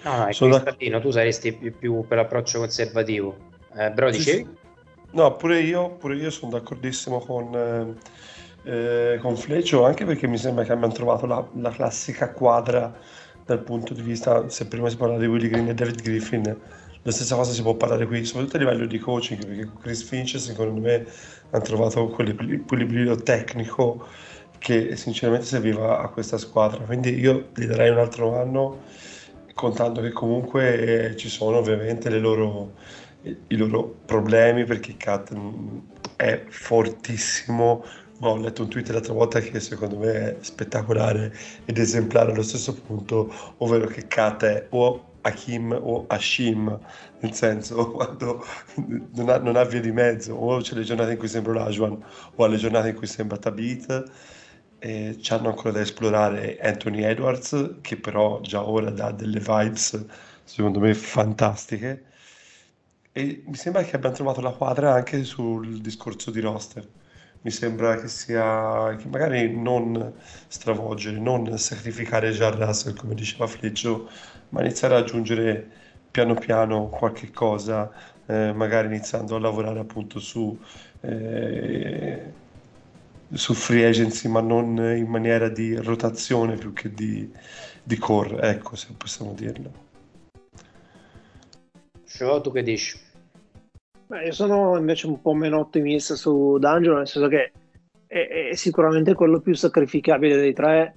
[0.04, 3.36] No, no, è Sono Cristallino, tu saresti più, più, per l'approccio conservativo.
[3.76, 4.38] Eh, però dicevi?
[4.38, 4.68] Sì, sì.
[5.12, 7.56] No, pure io, pure io sono d'accordissimo con...
[7.56, 8.28] Eh
[8.70, 12.96] eh, con Fleccio, anche perché mi sembra che abbiamo trovato la, la, classica quadra
[13.44, 16.58] dal punto di vista, se prima si parlava di Willy Green e David Griffin,
[17.02, 20.40] la stessa cosa si può parlare qui, soprattutto a livello di coaching, perché Chris Finch
[20.40, 21.04] secondo me
[21.50, 24.06] hanno trovato quell'equilibrio tecnico
[24.60, 28.82] che sinceramente serviva a questa squadra, quindi io gli darei un altro anno
[29.56, 32.74] contando che comunque eh, ci sono ovviamente loro,
[33.24, 35.34] i loro problemi perché Cat
[36.16, 37.84] è fortissimo
[38.22, 41.34] ho letto un tweet l'altra volta che secondo me è spettacolare
[41.66, 46.80] ed esemplare allo stesso punto, ovvero che Kat è o Hakim o Hashim,
[47.20, 48.44] nel senso quando
[49.14, 52.04] non ha, non ha, via di mezzo, o c'è le giornate in cui sembra Lajuan
[52.36, 54.04] o alle giornate in cui sembra Tabit,
[54.80, 60.06] e hanno ancora da esplorare Anthony Edwards, che però già ora dà delle vibes
[60.44, 62.06] secondo me fantastiche.
[63.12, 66.88] E mi sembra che abbiamo trovato la quadra anche sul discorso di roster
[67.42, 70.14] mi sembra che sia che magari non
[70.48, 74.10] stravolgere, non sacrificare già Russell come diceva Fleggio,
[74.50, 75.68] ma iniziare ad aggiungere
[76.12, 77.90] piano piano qualche cosa,
[78.26, 80.58] eh, magari iniziando a lavorare appunto su,
[81.02, 82.34] eh,
[83.32, 87.32] su free agency, ma non in maniera di rotazione più che di,
[87.84, 89.88] di core, ecco se possiamo dirlo.
[92.04, 93.09] Show, tu che dici?
[94.10, 97.52] Beh, io sono invece un po' meno ottimista su D'Angelo, nel senso che
[98.08, 100.96] è, è, sicuramente quello più sacrificabile dei tre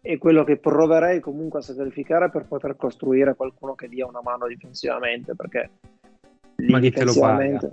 [0.00, 4.48] e quello che proverei comunque a sacrificare per poter costruire qualcuno che dia una mano
[4.48, 5.70] difensivamente, perché
[6.56, 7.70] Ma chi te lo paga?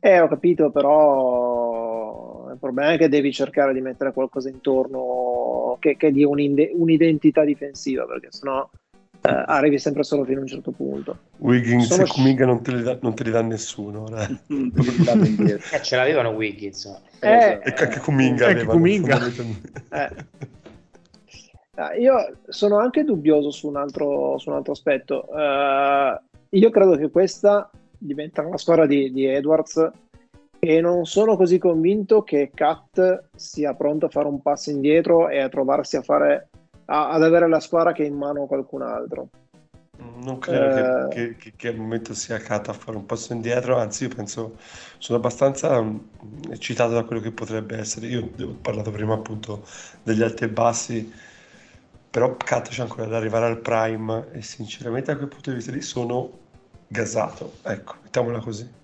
[0.00, 5.96] Eh, ho capito, però il problema è che devi cercare di mettere qualcosa intorno che,
[5.96, 8.68] che dia un'identità difensiva, perché sennò
[9.20, 11.18] eh, arrivi sempre solo fino a un certo punto.
[11.38, 12.04] Wiggins Sono...
[12.04, 14.06] e Kuminga non te, dà, non te li dà nessuno.
[14.16, 16.86] eh, ce l'avevano Wiggins.
[17.20, 18.46] Eh, e anche Kuminga.
[18.46, 19.20] Anche Kuminga.
[19.90, 20.10] Eh.
[21.74, 25.26] Ah, io sono anche dubbioso su un altro, su un altro aspetto.
[25.28, 26.18] Uh,
[26.50, 29.90] io credo che questa diventerà una squadra di, di Edwards
[30.58, 35.38] e non sono così convinto che Kat sia pronto a fare un passo indietro e
[35.38, 36.48] a trovarsi a fare
[36.90, 39.28] a, ad avere la squadra che è in mano qualcun altro.
[39.98, 41.08] Non credo eh...
[41.08, 44.56] che, che, che, al momento sia Kata a fare un passo indietro, anzi io penso,
[44.98, 45.98] sono abbastanza mm,
[46.50, 48.06] eccitato da quello che potrebbe essere.
[48.06, 49.64] Io ho parlato prima appunto
[50.02, 51.12] degli alti e bassi,
[52.10, 55.72] però Kata c'è ancora da arrivare al prime e sinceramente da quel punto di vista
[55.72, 56.30] lì sono
[56.86, 58.76] gasato, ecco, mettiamola così.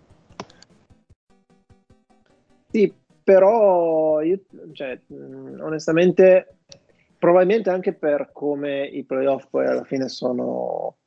[2.71, 4.41] Sì, però io,
[4.73, 6.54] cioè, mm, onestamente
[7.25, 10.99] probabilmente anche per come i playoff poi alla fine sono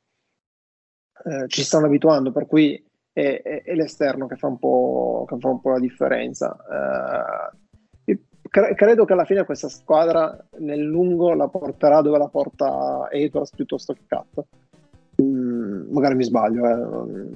[1.24, 5.48] eh, ci stanno abituando, per cui è, è, è l'esterno che fa, un po', fa
[5.48, 6.56] un po' la differenza.
[8.04, 8.18] Eh,
[8.50, 13.52] cre- credo che alla fine questa squadra nel lungo la porterà dove la porta Edwards
[13.54, 14.44] piuttosto che Cat.
[15.22, 17.28] Mm, magari mi sbaglio,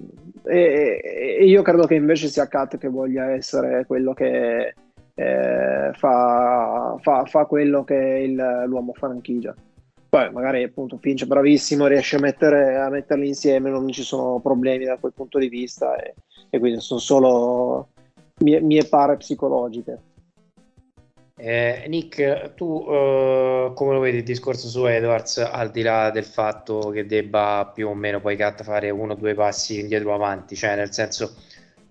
[0.43, 0.59] eh.
[0.59, 4.75] e, e io credo che invece sia Kat che voglia essere quello che
[5.15, 9.55] eh, fa, fa, fa, quello che il, l'uomo franchigia.
[10.09, 14.41] Poi magari appunto Finch è bravissimo, riesce a, mettere, a metterli insieme, non ci sono
[14.41, 16.15] problemi da quel punto di vista e,
[16.51, 17.89] e quindi sono solo
[18.41, 20.11] mie, mie pare psicologiche.
[21.35, 26.25] Eh, Nick, tu eh, come lo vedi il discorso su Edwards al di là del
[26.25, 30.55] fatto che debba più o meno poi Cat fare uno o due passi indietro avanti,
[30.55, 31.35] cioè nel senso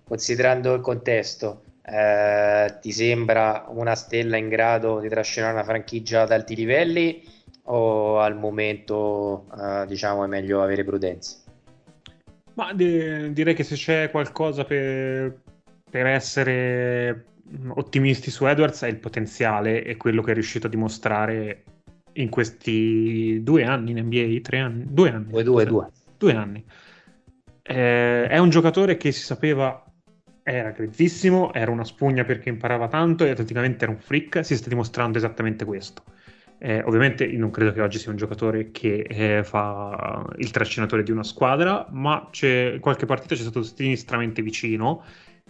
[0.04, 6.30] considerando il contesto, eh, ti sembra una stella in grado di trascinare una franchigia ad
[6.30, 7.22] alti livelli
[7.64, 11.36] o al momento eh, diciamo è meglio avere prudenza?
[12.54, 15.40] Ma di- direi che se c'è qualcosa per,
[15.90, 17.24] per essere
[17.68, 21.64] ottimisti su Edwards è il potenziale e quello che è riuscito a dimostrare
[22.14, 25.30] in questi due anni in NBA, tre anni, due anni.
[25.30, 25.90] Due, due, due.
[26.18, 26.64] Due anni.
[27.62, 29.82] Eh, è un giocatore che si sapeva
[30.42, 34.68] era grezzissimo, era una spugna perché imparava tanto e atleticamente era un freak, si sta
[34.68, 36.02] dimostrando esattamente questo.
[36.58, 41.10] Eh, ovviamente non credo che oggi sia un giocatore che eh, fa il trascinatore di
[41.10, 42.28] una squadra, ma
[42.78, 45.02] qualche partita c'è stato sinistramente vicino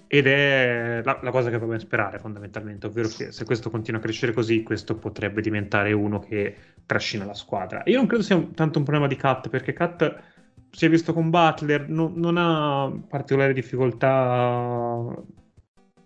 [0.06, 4.02] ed è la, la, cosa che va sperare fondamentalmente, ovvero che se questo continua a
[4.02, 6.54] crescere così, questo potrebbe diventare uno che
[6.84, 7.82] trascina la squadra.
[7.86, 10.31] Io non credo sia un, tanto un problema di Cat, perché Cat
[10.72, 14.08] si è visto con Butler, no, non ha particolari difficoltà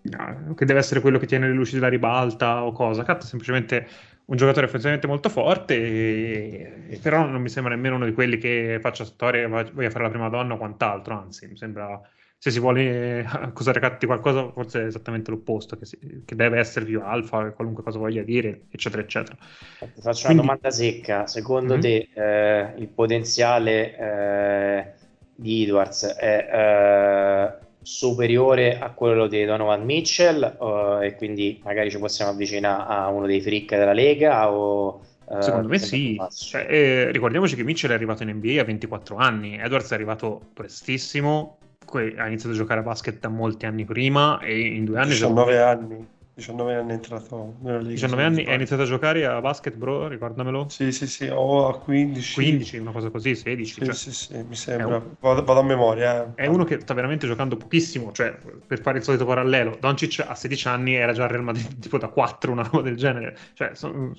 [0.01, 3.03] no, che deve essere quello che tiene le luci della ribalta o cosa.
[3.03, 3.87] Cat è semplicemente
[4.25, 8.37] un giocatore offensivamente molto forte, e, e però non mi sembra nemmeno uno di quelli
[8.37, 11.99] che faccia storia voglia fare la prima donna o quant'altro, anzi mi sembra
[12.39, 16.59] se si vuole accusare Cat di qualcosa, forse è esattamente l'opposto, che, si, che, deve
[16.59, 19.35] essere più alfa, qualunque cosa voglia dire, eccetera, eccetera.
[19.79, 20.43] Ti faccio Quindi...
[20.43, 21.25] una domanda secca.
[21.25, 21.81] Secondo mm-hmm.
[21.81, 24.93] te eh, il potenziale eh,
[25.33, 32.31] di Edwards è eh, superiore a quello di Donovan Mitchell e quindi magari ci possiamo
[32.31, 35.01] avvicinare a uno dei freak della Lega o...
[35.29, 39.15] Eh, Secondo me sì, cioè, eh, ricordiamoci che Mitchell è arrivato in NBA a 24
[39.17, 41.57] anni, Edwards è arrivato prestissimo,
[41.95, 45.09] ha iniziato a giocare a basket da molti anni prima e in due anni...
[45.09, 45.69] 19 gioca...
[45.69, 46.07] anni.
[46.37, 47.93] 19 anni è entrato nella Liga.
[47.93, 50.07] 19 anni hai iniziato a giocare a basket, bro?
[50.07, 50.67] Ricordamelo.
[50.69, 52.33] Sì, sì, sì, o a 15.
[52.35, 53.73] 15, una cosa così, 16.
[53.73, 53.93] Sì, cioè.
[53.95, 54.97] sì, sì, mi sembra.
[54.97, 55.15] Un...
[55.19, 56.25] Vado, vado, a memoria.
[56.35, 56.43] Eh.
[56.43, 58.37] È uno che sta veramente giocando pochissimo, cioè,
[58.67, 61.97] per fare il solito parallelo, Doncic a 16 anni era già al Real Madrid tipo
[61.97, 63.35] da 4, una roba del genere.
[63.53, 64.13] Cioè, sono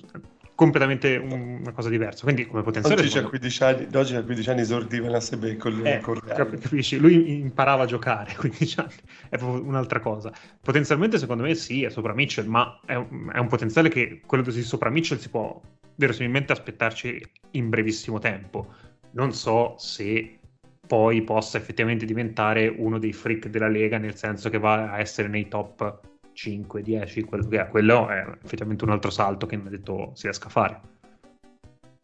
[0.59, 2.23] completamente una cosa diversa.
[2.23, 2.99] Quindi, come potenziale.
[2.99, 3.29] Oggi, secondo...
[3.29, 6.97] 15 anni, oggi a 15 anni esordiva in ASB con, eh, con Capisci?
[6.97, 8.95] Lui imparava a giocare a 15 anni,
[9.29, 10.33] è proprio un'altra cosa.
[10.61, 14.43] Potenzialmente, secondo me, sì, è sopra Mitchell, ma è un, è un potenziale che quello
[14.43, 15.61] di sopra Mitchell si può
[15.95, 18.73] verosimilmente aspettarci in brevissimo tempo.
[19.11, 20.39] Non so se
[20.85, 25.29] poi possa effettivamente diventare uno dei freak della Lega, nel senso che va a essere
[25.29, 26.08] nei top
[26.39, 30.11] 5, 10, quello che è, quello è effettivamente un altro salto che mi ha detto
[30.13, 30.79] si riesca a fare.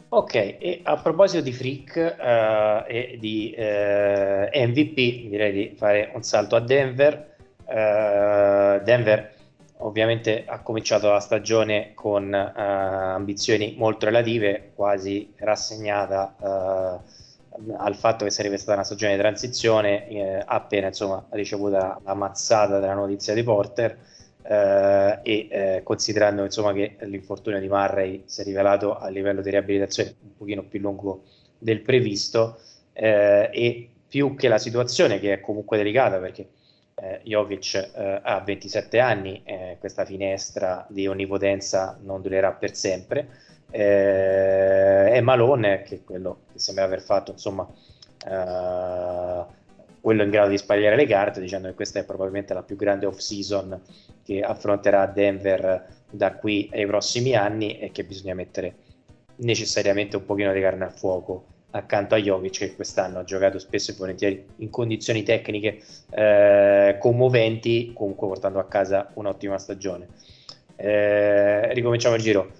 [0.09, 6.11] Ok, e a proposito di Freak uh, e di uh, eh, MVP, direi di fare
[6.13, 7.35] un salto a Denver.
[7.63, 9.33] Uh, Denver
[9.77, 16.35] ovviamente ha cominciato la stagione con ambizioni molto relative, quasi rassegnata
[17.77, 22.93] al fatto che sarebbe stata una stagione di transizione, appena insomma ricevuta la mazzata della
[22.93, 23.97] notizia di Porter
[24.47, 29.49] eh, e eh, considerando insomma, che l'infortunio di Murray si è rivelato a livello di
[29.49, 31.23] riabilitazione un pochino più lungo
[31.57, 32.59] del previsto
[32.93, 36.49] eh, e più che la situazione che è comunque delicata perché
[36.95, 43.27] eh, Jovic eh, ha 27 anni, eh, questa finestra di onnipotenza non durerà per sempre
[43.71, 47.67] eh, e Malone che è quello che sembra aver fatto insomma
[50.05, 53.07] quello in grado di sbagliare le carte dicendo che questa è probabilmente la più grande
[53.07, 53.81] off season
[54.23, 58.75] che affronterà Denver da qui ai prossimi anni e che bisogna mettere
[59.37, 63.89] necessariamente un pochino di carne al fuoco accanto a Jovic che quest'anno ha giocato spesso
[63.89, 65.79] e volentieri in condizioni tecniche
[66.11, 70.07] eh, commoventi comunque portando a casa un'ottima stagione.
[70.75, 72.51] Eh, ricominciamo il giro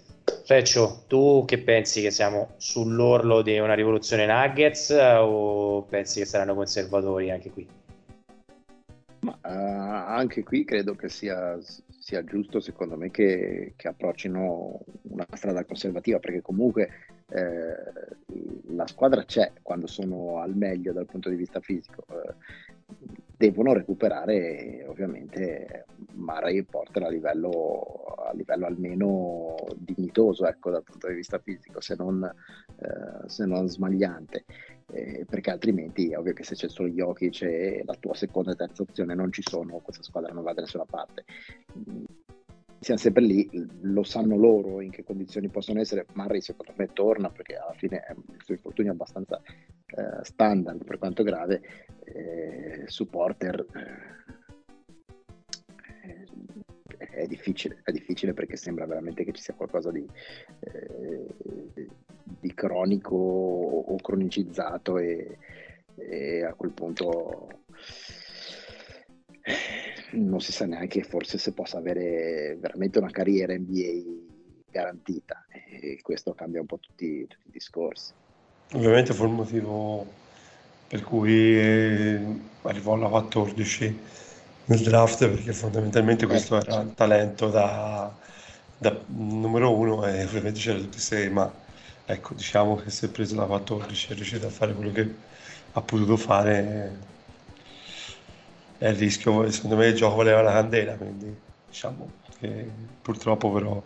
[0.46, 6.54] Feccio, tu che pensi che siamo sull'orlo di una rivoluzione Nuggets o pensi che saranno
[6.54, 7.68] conservatori anche qui?
[9.22, 9.48] Ma, uh,
[10.18, 14.80] anche qui credo che sia, sia giusto, secondo me, che, che, approccino
[15.10, 16.90] una strada conservativa, perché comunque
[17.30, 22.06] eh, la squadra c'è quando sono al meglio dal punto di vista fisico.
[22.10, 22.34] Eh,
[23.38, 31.08] devono recuperare ovviamente Mara e Porter a livello, a livello almeno dignitoso ecco, dal punto
[31.08, 34.46] di vista fisico, se non, eh, se non smagliante,
[34.92, 38.56] eh, perché altrimenti è ovvio che se c'è solo Jokic e la tua seconda e
[38.56, 41.26] terza opzione non ci sono, questa squadra non va da nessuna parte
[42.86, 43.50] siamo sempre lì,
[43.82, 46.06] lo sanno loro in che condizioni possono essere.
[46.14, 49.42] Murray secondo me torna perché alla fine il suo infortunio è abbastanza
[49.88, 51.64] eh, standard per quanto grave.
[52.04, 53.66] Eh, supporter
[57.00, 60.08] eh, è, difficile, è difficile perché sembra veramente che ci sia qualcosa di,
[60.60, 61.26] eh,
[62.40, 65.40] di cronico o cronicizzato e,
[65.96, 67.48] e a quel punto
[70.16, 74.24] non si sa neanche forse se possa avere veramente una carriera NBA
[74.72, 78.12] garantita e questo cambia un po' tutti, tutti i discorsi.
[78.74, 80.06] Ovviamente fu il motivo
[80.88, 82.20] per cui eh,
[82.64, 84.00] arrivò alla 14
[84.66, 88.12] nel draft perché fondamentalmente questo era il talento da,
[88.78, 91.52] da numero uno e ovviamente c'era tutti sei ma
[92.06, 95.14] ecco diciamo che se è preso la 14 è riuscito a fare quello che
[95.74, 96.98] ha potuto fare
[98.78, 101.34] è il rischio, secondo me il gioco valeva la candela, quindi
[101.68, 102.68] diciamo che
[103.02, 103.82] purtroppo però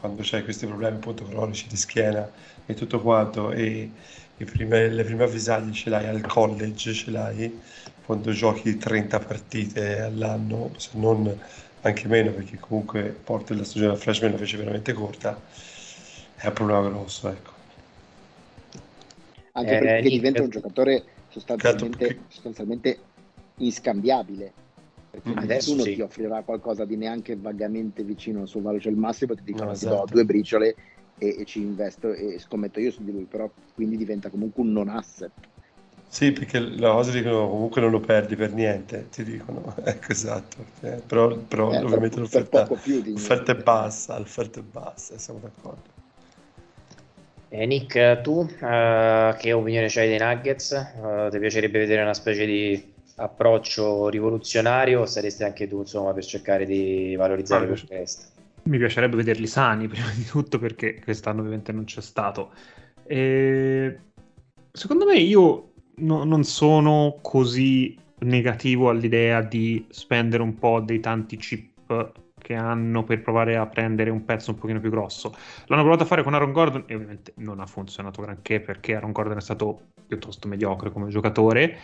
[0.00, 2.30] quando c'hai questi problemi appunto cronici di schiena
[2.66, 3.90] e tutto quanto e
[4.36, 7.60] prime, le prime avvisaglie ce l'hai al college, ce l'hai
[8.04, 11.38] quando giochi 30 partite all'anno, se non
[11.80, 15.40] anche meno perché comunque Porter la stagione da freshman la fece veramente corta,
[16.36, 17.52] è un problema grosso, ecco.
[19.52, 22.98] Anche perché eh, diventa un giocatore sostanzialmente, sostanzialmente
[23.56, 24.52] inscambiabile
[25.14, 25.94] perché mm, nessuno sì.
[25.94, 29.66] ti offrirà qualcosa di neanche vagamente vicino al suo valore, cioè il massimo ti dicono
[29.66, 29.94] no, esatto.
[29.94, 30.74] ti do due briciole
[31.18, 34.72] e, e, ci investo e scommetto io su di lui, però quindi diventa comunque un
[34.72, 35.30] non asset.
[36.08, 40.56] Sì, perché la cosa dicono comunque non lo perdi per niente, ti dicono, ecco esatto,
[40.80, 45.38] eh, però, però eh, ovviamente per, l'offerta, per l'offerta è bassa, l'offerta è bassa, siamo
[45.40, 45.92] d'accordo.
[47.50, 50.94] Eh, Nick, tu uh, che opinione hai dei Nuggets?
[51.00, 56.24] Uh, ti piacerebbe vedere una specie di approccio rivoluzionario o saresti anche tu insomma per
[56.24, 58.32] cercare di valorizzare ah, questo?
[58.64, 62.52] Mi piacerebbe vederli sani prima di tutto perché quest'anno ovviamente non c'è stato.
[63.06, 63.98] E...
[64.72, 71.36] Secondo me io no, non sono così negativo all'idea di spendere un po' dei tanti
[71.36, 72.12] chip
[72.44, 75.34] che hanno per provare a prendere un pezzo un pochino più grosso.
[75.66, 79.12] L'hanno provato a fare con Aaron Gordon e ovviamente non ha funzionato granché perché Aaron
[79.12, 81.78] Gordon è stato piuttosto mediocre come giocatore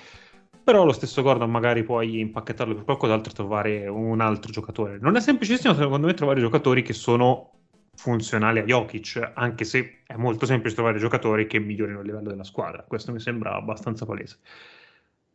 [0.70, 4.98] però lo stesso Gordon magari puoi impacchettarlo per qualcos'altro e trovare un altro giocatore.
[5.00, 7.50] Non è semplicissimo secondo me trovare giocatori che sono
[7.96, 12.44] funzionali a Jokic, anche se è molto semplice trovare giocatori che migliorino il livello della
[12.44, 12.84] squadra.
[12.86, 14.38] Questo mi sembra abbastanza palese.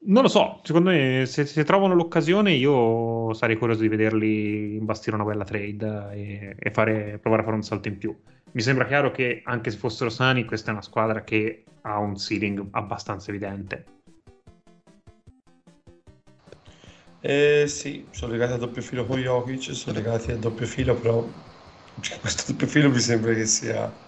[0.07, 5.18] Non lo so, secondo me se, se trovano l'occasione io sarei curioso di vederli imbastire
[5.18, 8.18] una bella trade e, e fare, provare a fare un salto in più.
[8.53, 12.16] Mi sembra chiaro che anche se fossero sani, questa è una squadra che ha un
[12.16, 13.94] ceiling abbastanza evidente
[17.27, 21.34] Eh, sì, sono legati a doppio filo con Jokic, sono legati a doppio filo, però
[21.99, 23.99] cioè, questo doppio filo mi sembra che sia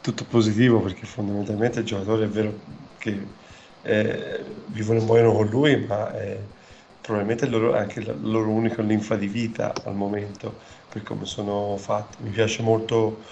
[0.00, 2.62] tutto positivo perché fondamentalmente il giocatore è vero
[2.98, 3.36] che
[3.80, 6.50] eh, vivono e muoiono con lui, ma è
[7.00, 11.76] probabilmente è loro, anche la loro unica linfa di vita al momento per come sono
[11.78, 12.22] fatti.
[12.22, 13.22] Mi piace molto,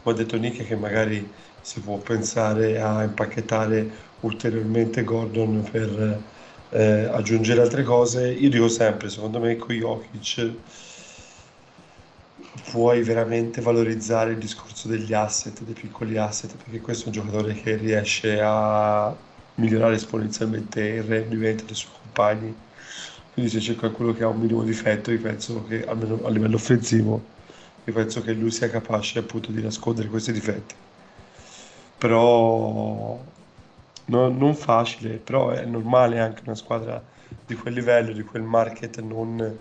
[0.00, 6.30] come ha detto Nick, che magari si può pensare a impacchettare ulteriormente Gordon per
[6.70, 8.30] eh, aggiungere altre cose.
[8.32, 10.54] Io dico sempre, secondo me con Jokic
[12.70, 17.54] puoi veramente valorizzare il discorso degli asset, dei piccoli asset, perché questo è un giocatore
[17.54, 19.14] che riesce a
[19.54, 22.54] migliorare esponenzialmente il rendimento dei suoi compagni.
[23.32, 26.56] Quindi se c'è qualcuno che ha un minimo difetto, io penso che almeno a livello
[26.56, 27.34] offensivo,
[27.84, 30.74] io penso che lui sia capace appunto di nascondere questi difetti.
[31.98, 33.35] Però
[34.06, 37.02] no, non facile, però è normale anche una squadra
[37.44, 39.58] di quel livello, di quel market non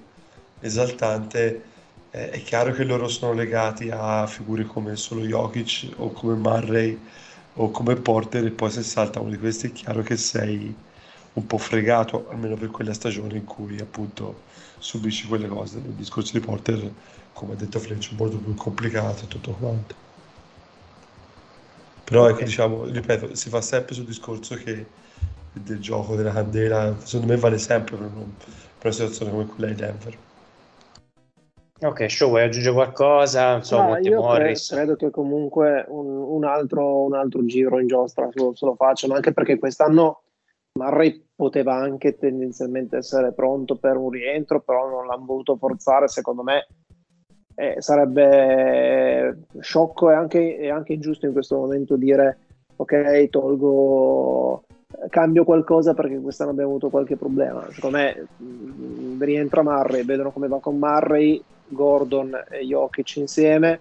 [0.59, 1.73] esaltante.
[2.09, 6.97] È chiaro che loro sono legati a figure come solo Jokic o come Murray
[7.55, 10.83] o come Porter e poi se salta uno di questi è chiaro che sei
[11.33, 14.45] un po' fregato, almeno per quella stagione in cui appunto
[14.77, 15.79] subisci quelle cose.
[15.79, 16.93] Il discorso di Porter,
[17.33, 20.04] come ha detto Fletch, è molto più complicato e tutto quanto.
[22.05, 24.85] Però ecco, diciamo, ripeto, si fa sempre sul discorso che
[25.51, 29.67] del gioco della candela, secondo me vale sempre per, un, per una situazione come quella
[29.67, 30.17] di Denver.
[31.81, 33.61] Ok, show, vuoi aggiungere qualcosa?
[33.61, 34.69] So, no, io Morris.
[34.69, 38.75] credo che comunque un, un, altro, un altro giro in giostra se lo, se lo
[38.75, 40.21] facciano, anche perché quest'anno
[40.79, 46.43] Murray poteva anche tendenzialmente essere pronto per un rientro, però non l'hanno voluto forzare, secondo
[46.43, 46.67] me
[47.55, 52.37] eh, sarebbe sciocco e anche, e anche ingiusto in questo momento dire
[52.75, 54.63] ok, tolgo
[55.09, 57.65] cambio qualcosa perché quest'anno abbiamo avuto qualche problema.
[57.71, 63.79] Secondo me mh, mm, rientra Murray, vedono come va con Murray, Gordon e Jokic insieme,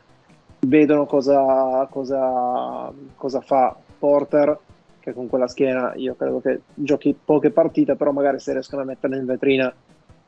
[0.60, 4.58] vedono cosa, cosa, cosa fa Porter,
[5.00, 8.86] che con quella schiena io credo che giochi poche partite, però magari se riescono a
[8.86, 9.72] mettere in vetrina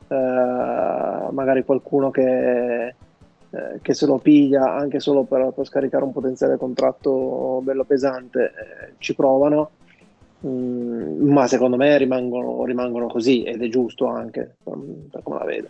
[0.09, 2.95] eh, magari qualcuno che,
[3.51, 8.45] eh, che, se lo piglia anche solo per, per, scaricare un potenziale contratto bello pesante,
[8.45, 9.71] eh, ci provano
[10.47, 14.79] Mm, ma secondo me rimangono, rimangono, così ed è giusto anche per,
[15.11, 15.69] per, come la vedo.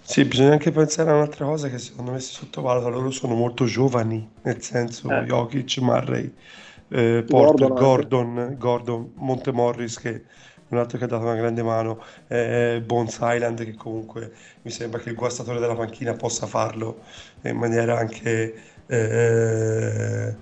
[0.00, 3.64] Sì, bisogna anche pensare a un'altra cosa che secondo me si sottovaluta, loro sono molto
[3.64, 5.24] giovani, nel senso eh.
[5.24, 6.32] Jokic, Murray,
[6.88, 10.24] eh, Porter, Gordon, Gordon, Gordon, Montemorris che
[10.74, 14.32] un altro che ha dato una grande mano, eh, Bones Island che comunque
[14.62, 17.00] mi sembra che il guastatore della panchina possa farlo
[17.42, 18.54] in maniera anche
[18.86, 20.36] eh,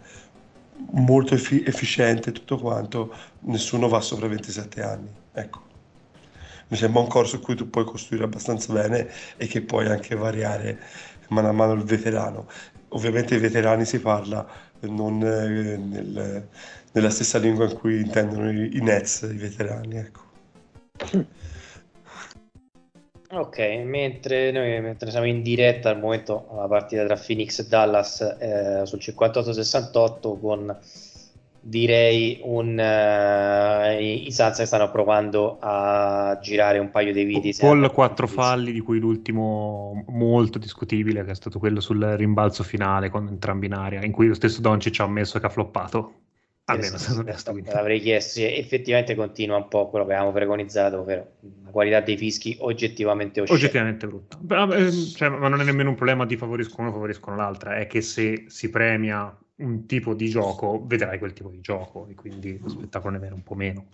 [0.93, 5.09] molto effi- efficiente tutto quanto, nessuno va sopra i 27 anni.
[5.33, 5.69] Ecco.
[6.69, 10.15] Mi sembra un corso in cui tu puoi costruire abbastanza bene e che puoi anche
[10.15, 10.79] variare
[11.31, 12.47] mano a mano il veterano.
[12.91, 14.47] Ovviamente i veterani si parla
[14.81, 16.49] non eh, nel,
[16.93, 19.97] nella stessa lingua in cui intendono i, i Nets, i veterani.
[19.97, 20.21] Ecco.
[23.33, 28.21] Ok, mentre noi mentre siamo in diretta al momento la partita tra Phoenix e Dallas
[28.21, 30.77] eh, sul 58-68 con
[31.63, 37.89] direi un uh, i Suns che stanno provando a girare un paio di video con
[37.93, 43.29] quattro falli di cui l'ultimo molto discutibile che è stato quello sul rimbalzo finale con
[43.29, 46.15] entrambi in aria in cui lo stesso Doncic ha ammesso che ha floppato
[46.71, 51.01] almeno se non resto, l'avrei chiesto sì, effettivamente continua un po' quello che avevamo preconizzato
[51.01, 51.33] ovvero
[51.65, 53.59] la qualità dei fischi oggettivamente oscena.
[53.59, 54.39] oggettivamente brutta.
[54.47, 57.87] Però, eh, cioè, ma non è nemmeno un problema di favoriscono uno favoriscono l'altra è
[57.87, 62.59] che se si premia un tipo di gioco vedrai quel tipo di gioco e quindi
[62.59, 63.87] lo spettacolo ne viene un po' meno.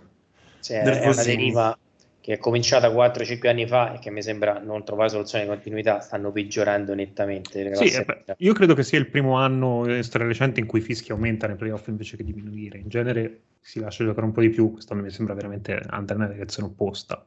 [0.61, 1.79] Cioè, è una deriva
[2.27, 6.01] che è cominciata 4-5 anni fa e che mi sembra non trovare soluzione di continuità,
[6.01, 7.73] stanno peggiorando nettamente.
[7.77, 11.53] Sì, eh io credo che sia il primo anno recente in cui i fischi aumentano
[11.53, 12.79] nei playoff invece che diminuire.
[12.79, 16.33] In genere si lascia giocare un po' di più, quest'anno mi sembra veramente andare nella
[16.33, 17.25] direzione opposta.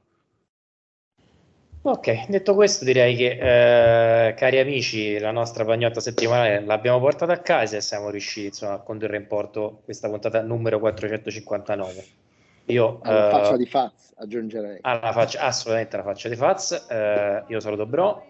[1.84, 7.40] Ok, detto questo direi che eh, cari amici la nostra pagnotta settimanale l'abbiamo portata a
[7.40, 12.28] casa e siamo riusciti insomma, a condurre in porto questa puntata numero 459.
[12.70, 14.78] Io, alla uh, faccia di Faz aggiungerei.
[14.82, 16.86] Alla faccia, assolutamente alla faccia di Faz.
[16.90, 18.26] Uh, io saluto Bro.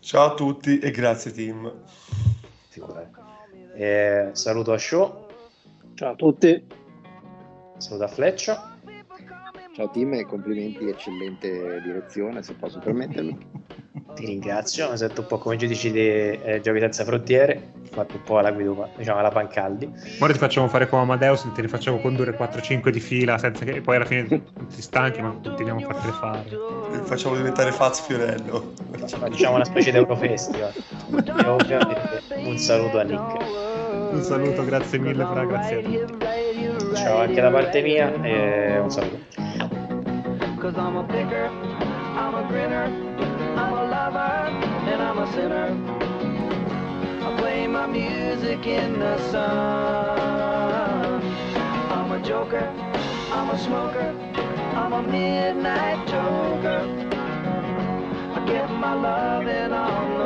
[0.00, 1.72] Ciao a tutti e grazie team.
[3.74, 5.26] Eh, saluto a Show.
[5.94, 6.66] Ciao a tutti.
[7.78, 8.78] Saluto a Fleccia.
[9.74, 13.64] Ciao team e complimenti, eccellente direzione, se posso permettermi.
[14.14, 18.22] Ti ringrazio, mi sento un po' come giudici di eh, Giochi senza frontiere, fatto un
[18.22, 19.90] po' alla guida, diciamo alla Pancaldi.
[20.20, 23.80] Ora ti facciamo fare come Amadeus, te ne facciamo condurre 4-5 di fila, senza che
[23.80, 26.44] poi alla fine ti stanchi, ma continuiamo a fartele fare.
[26.94, 28.72] E facciamo diventare Faz Fiorello.
[28.98, 30.72] Facciamo una specie di Eurofestival.
[30.74, 33.64] e ovviamente un saluto a Nick.
[34.12, 36.94] Un saluto, grazie mille, Fra, grazie a tutti.
[36.94, 39.18] Ciao anche da parte mia e un saluto.
[40.58, 41.48] Cause I'm a picker,
[42.16, 42.88] I'm a grinner,
[43.56, 43.85] I'm a
[45.32, 45.68] sinner.
[47.22, 51.22] I play my music in the sun.
[51.90, 52.66] I'm a joker,
[53.32, 54.14] I'm a smoker,
[54.74, 56.82] I'm a midnight joker.
[58.34, 60.16] I get my loving on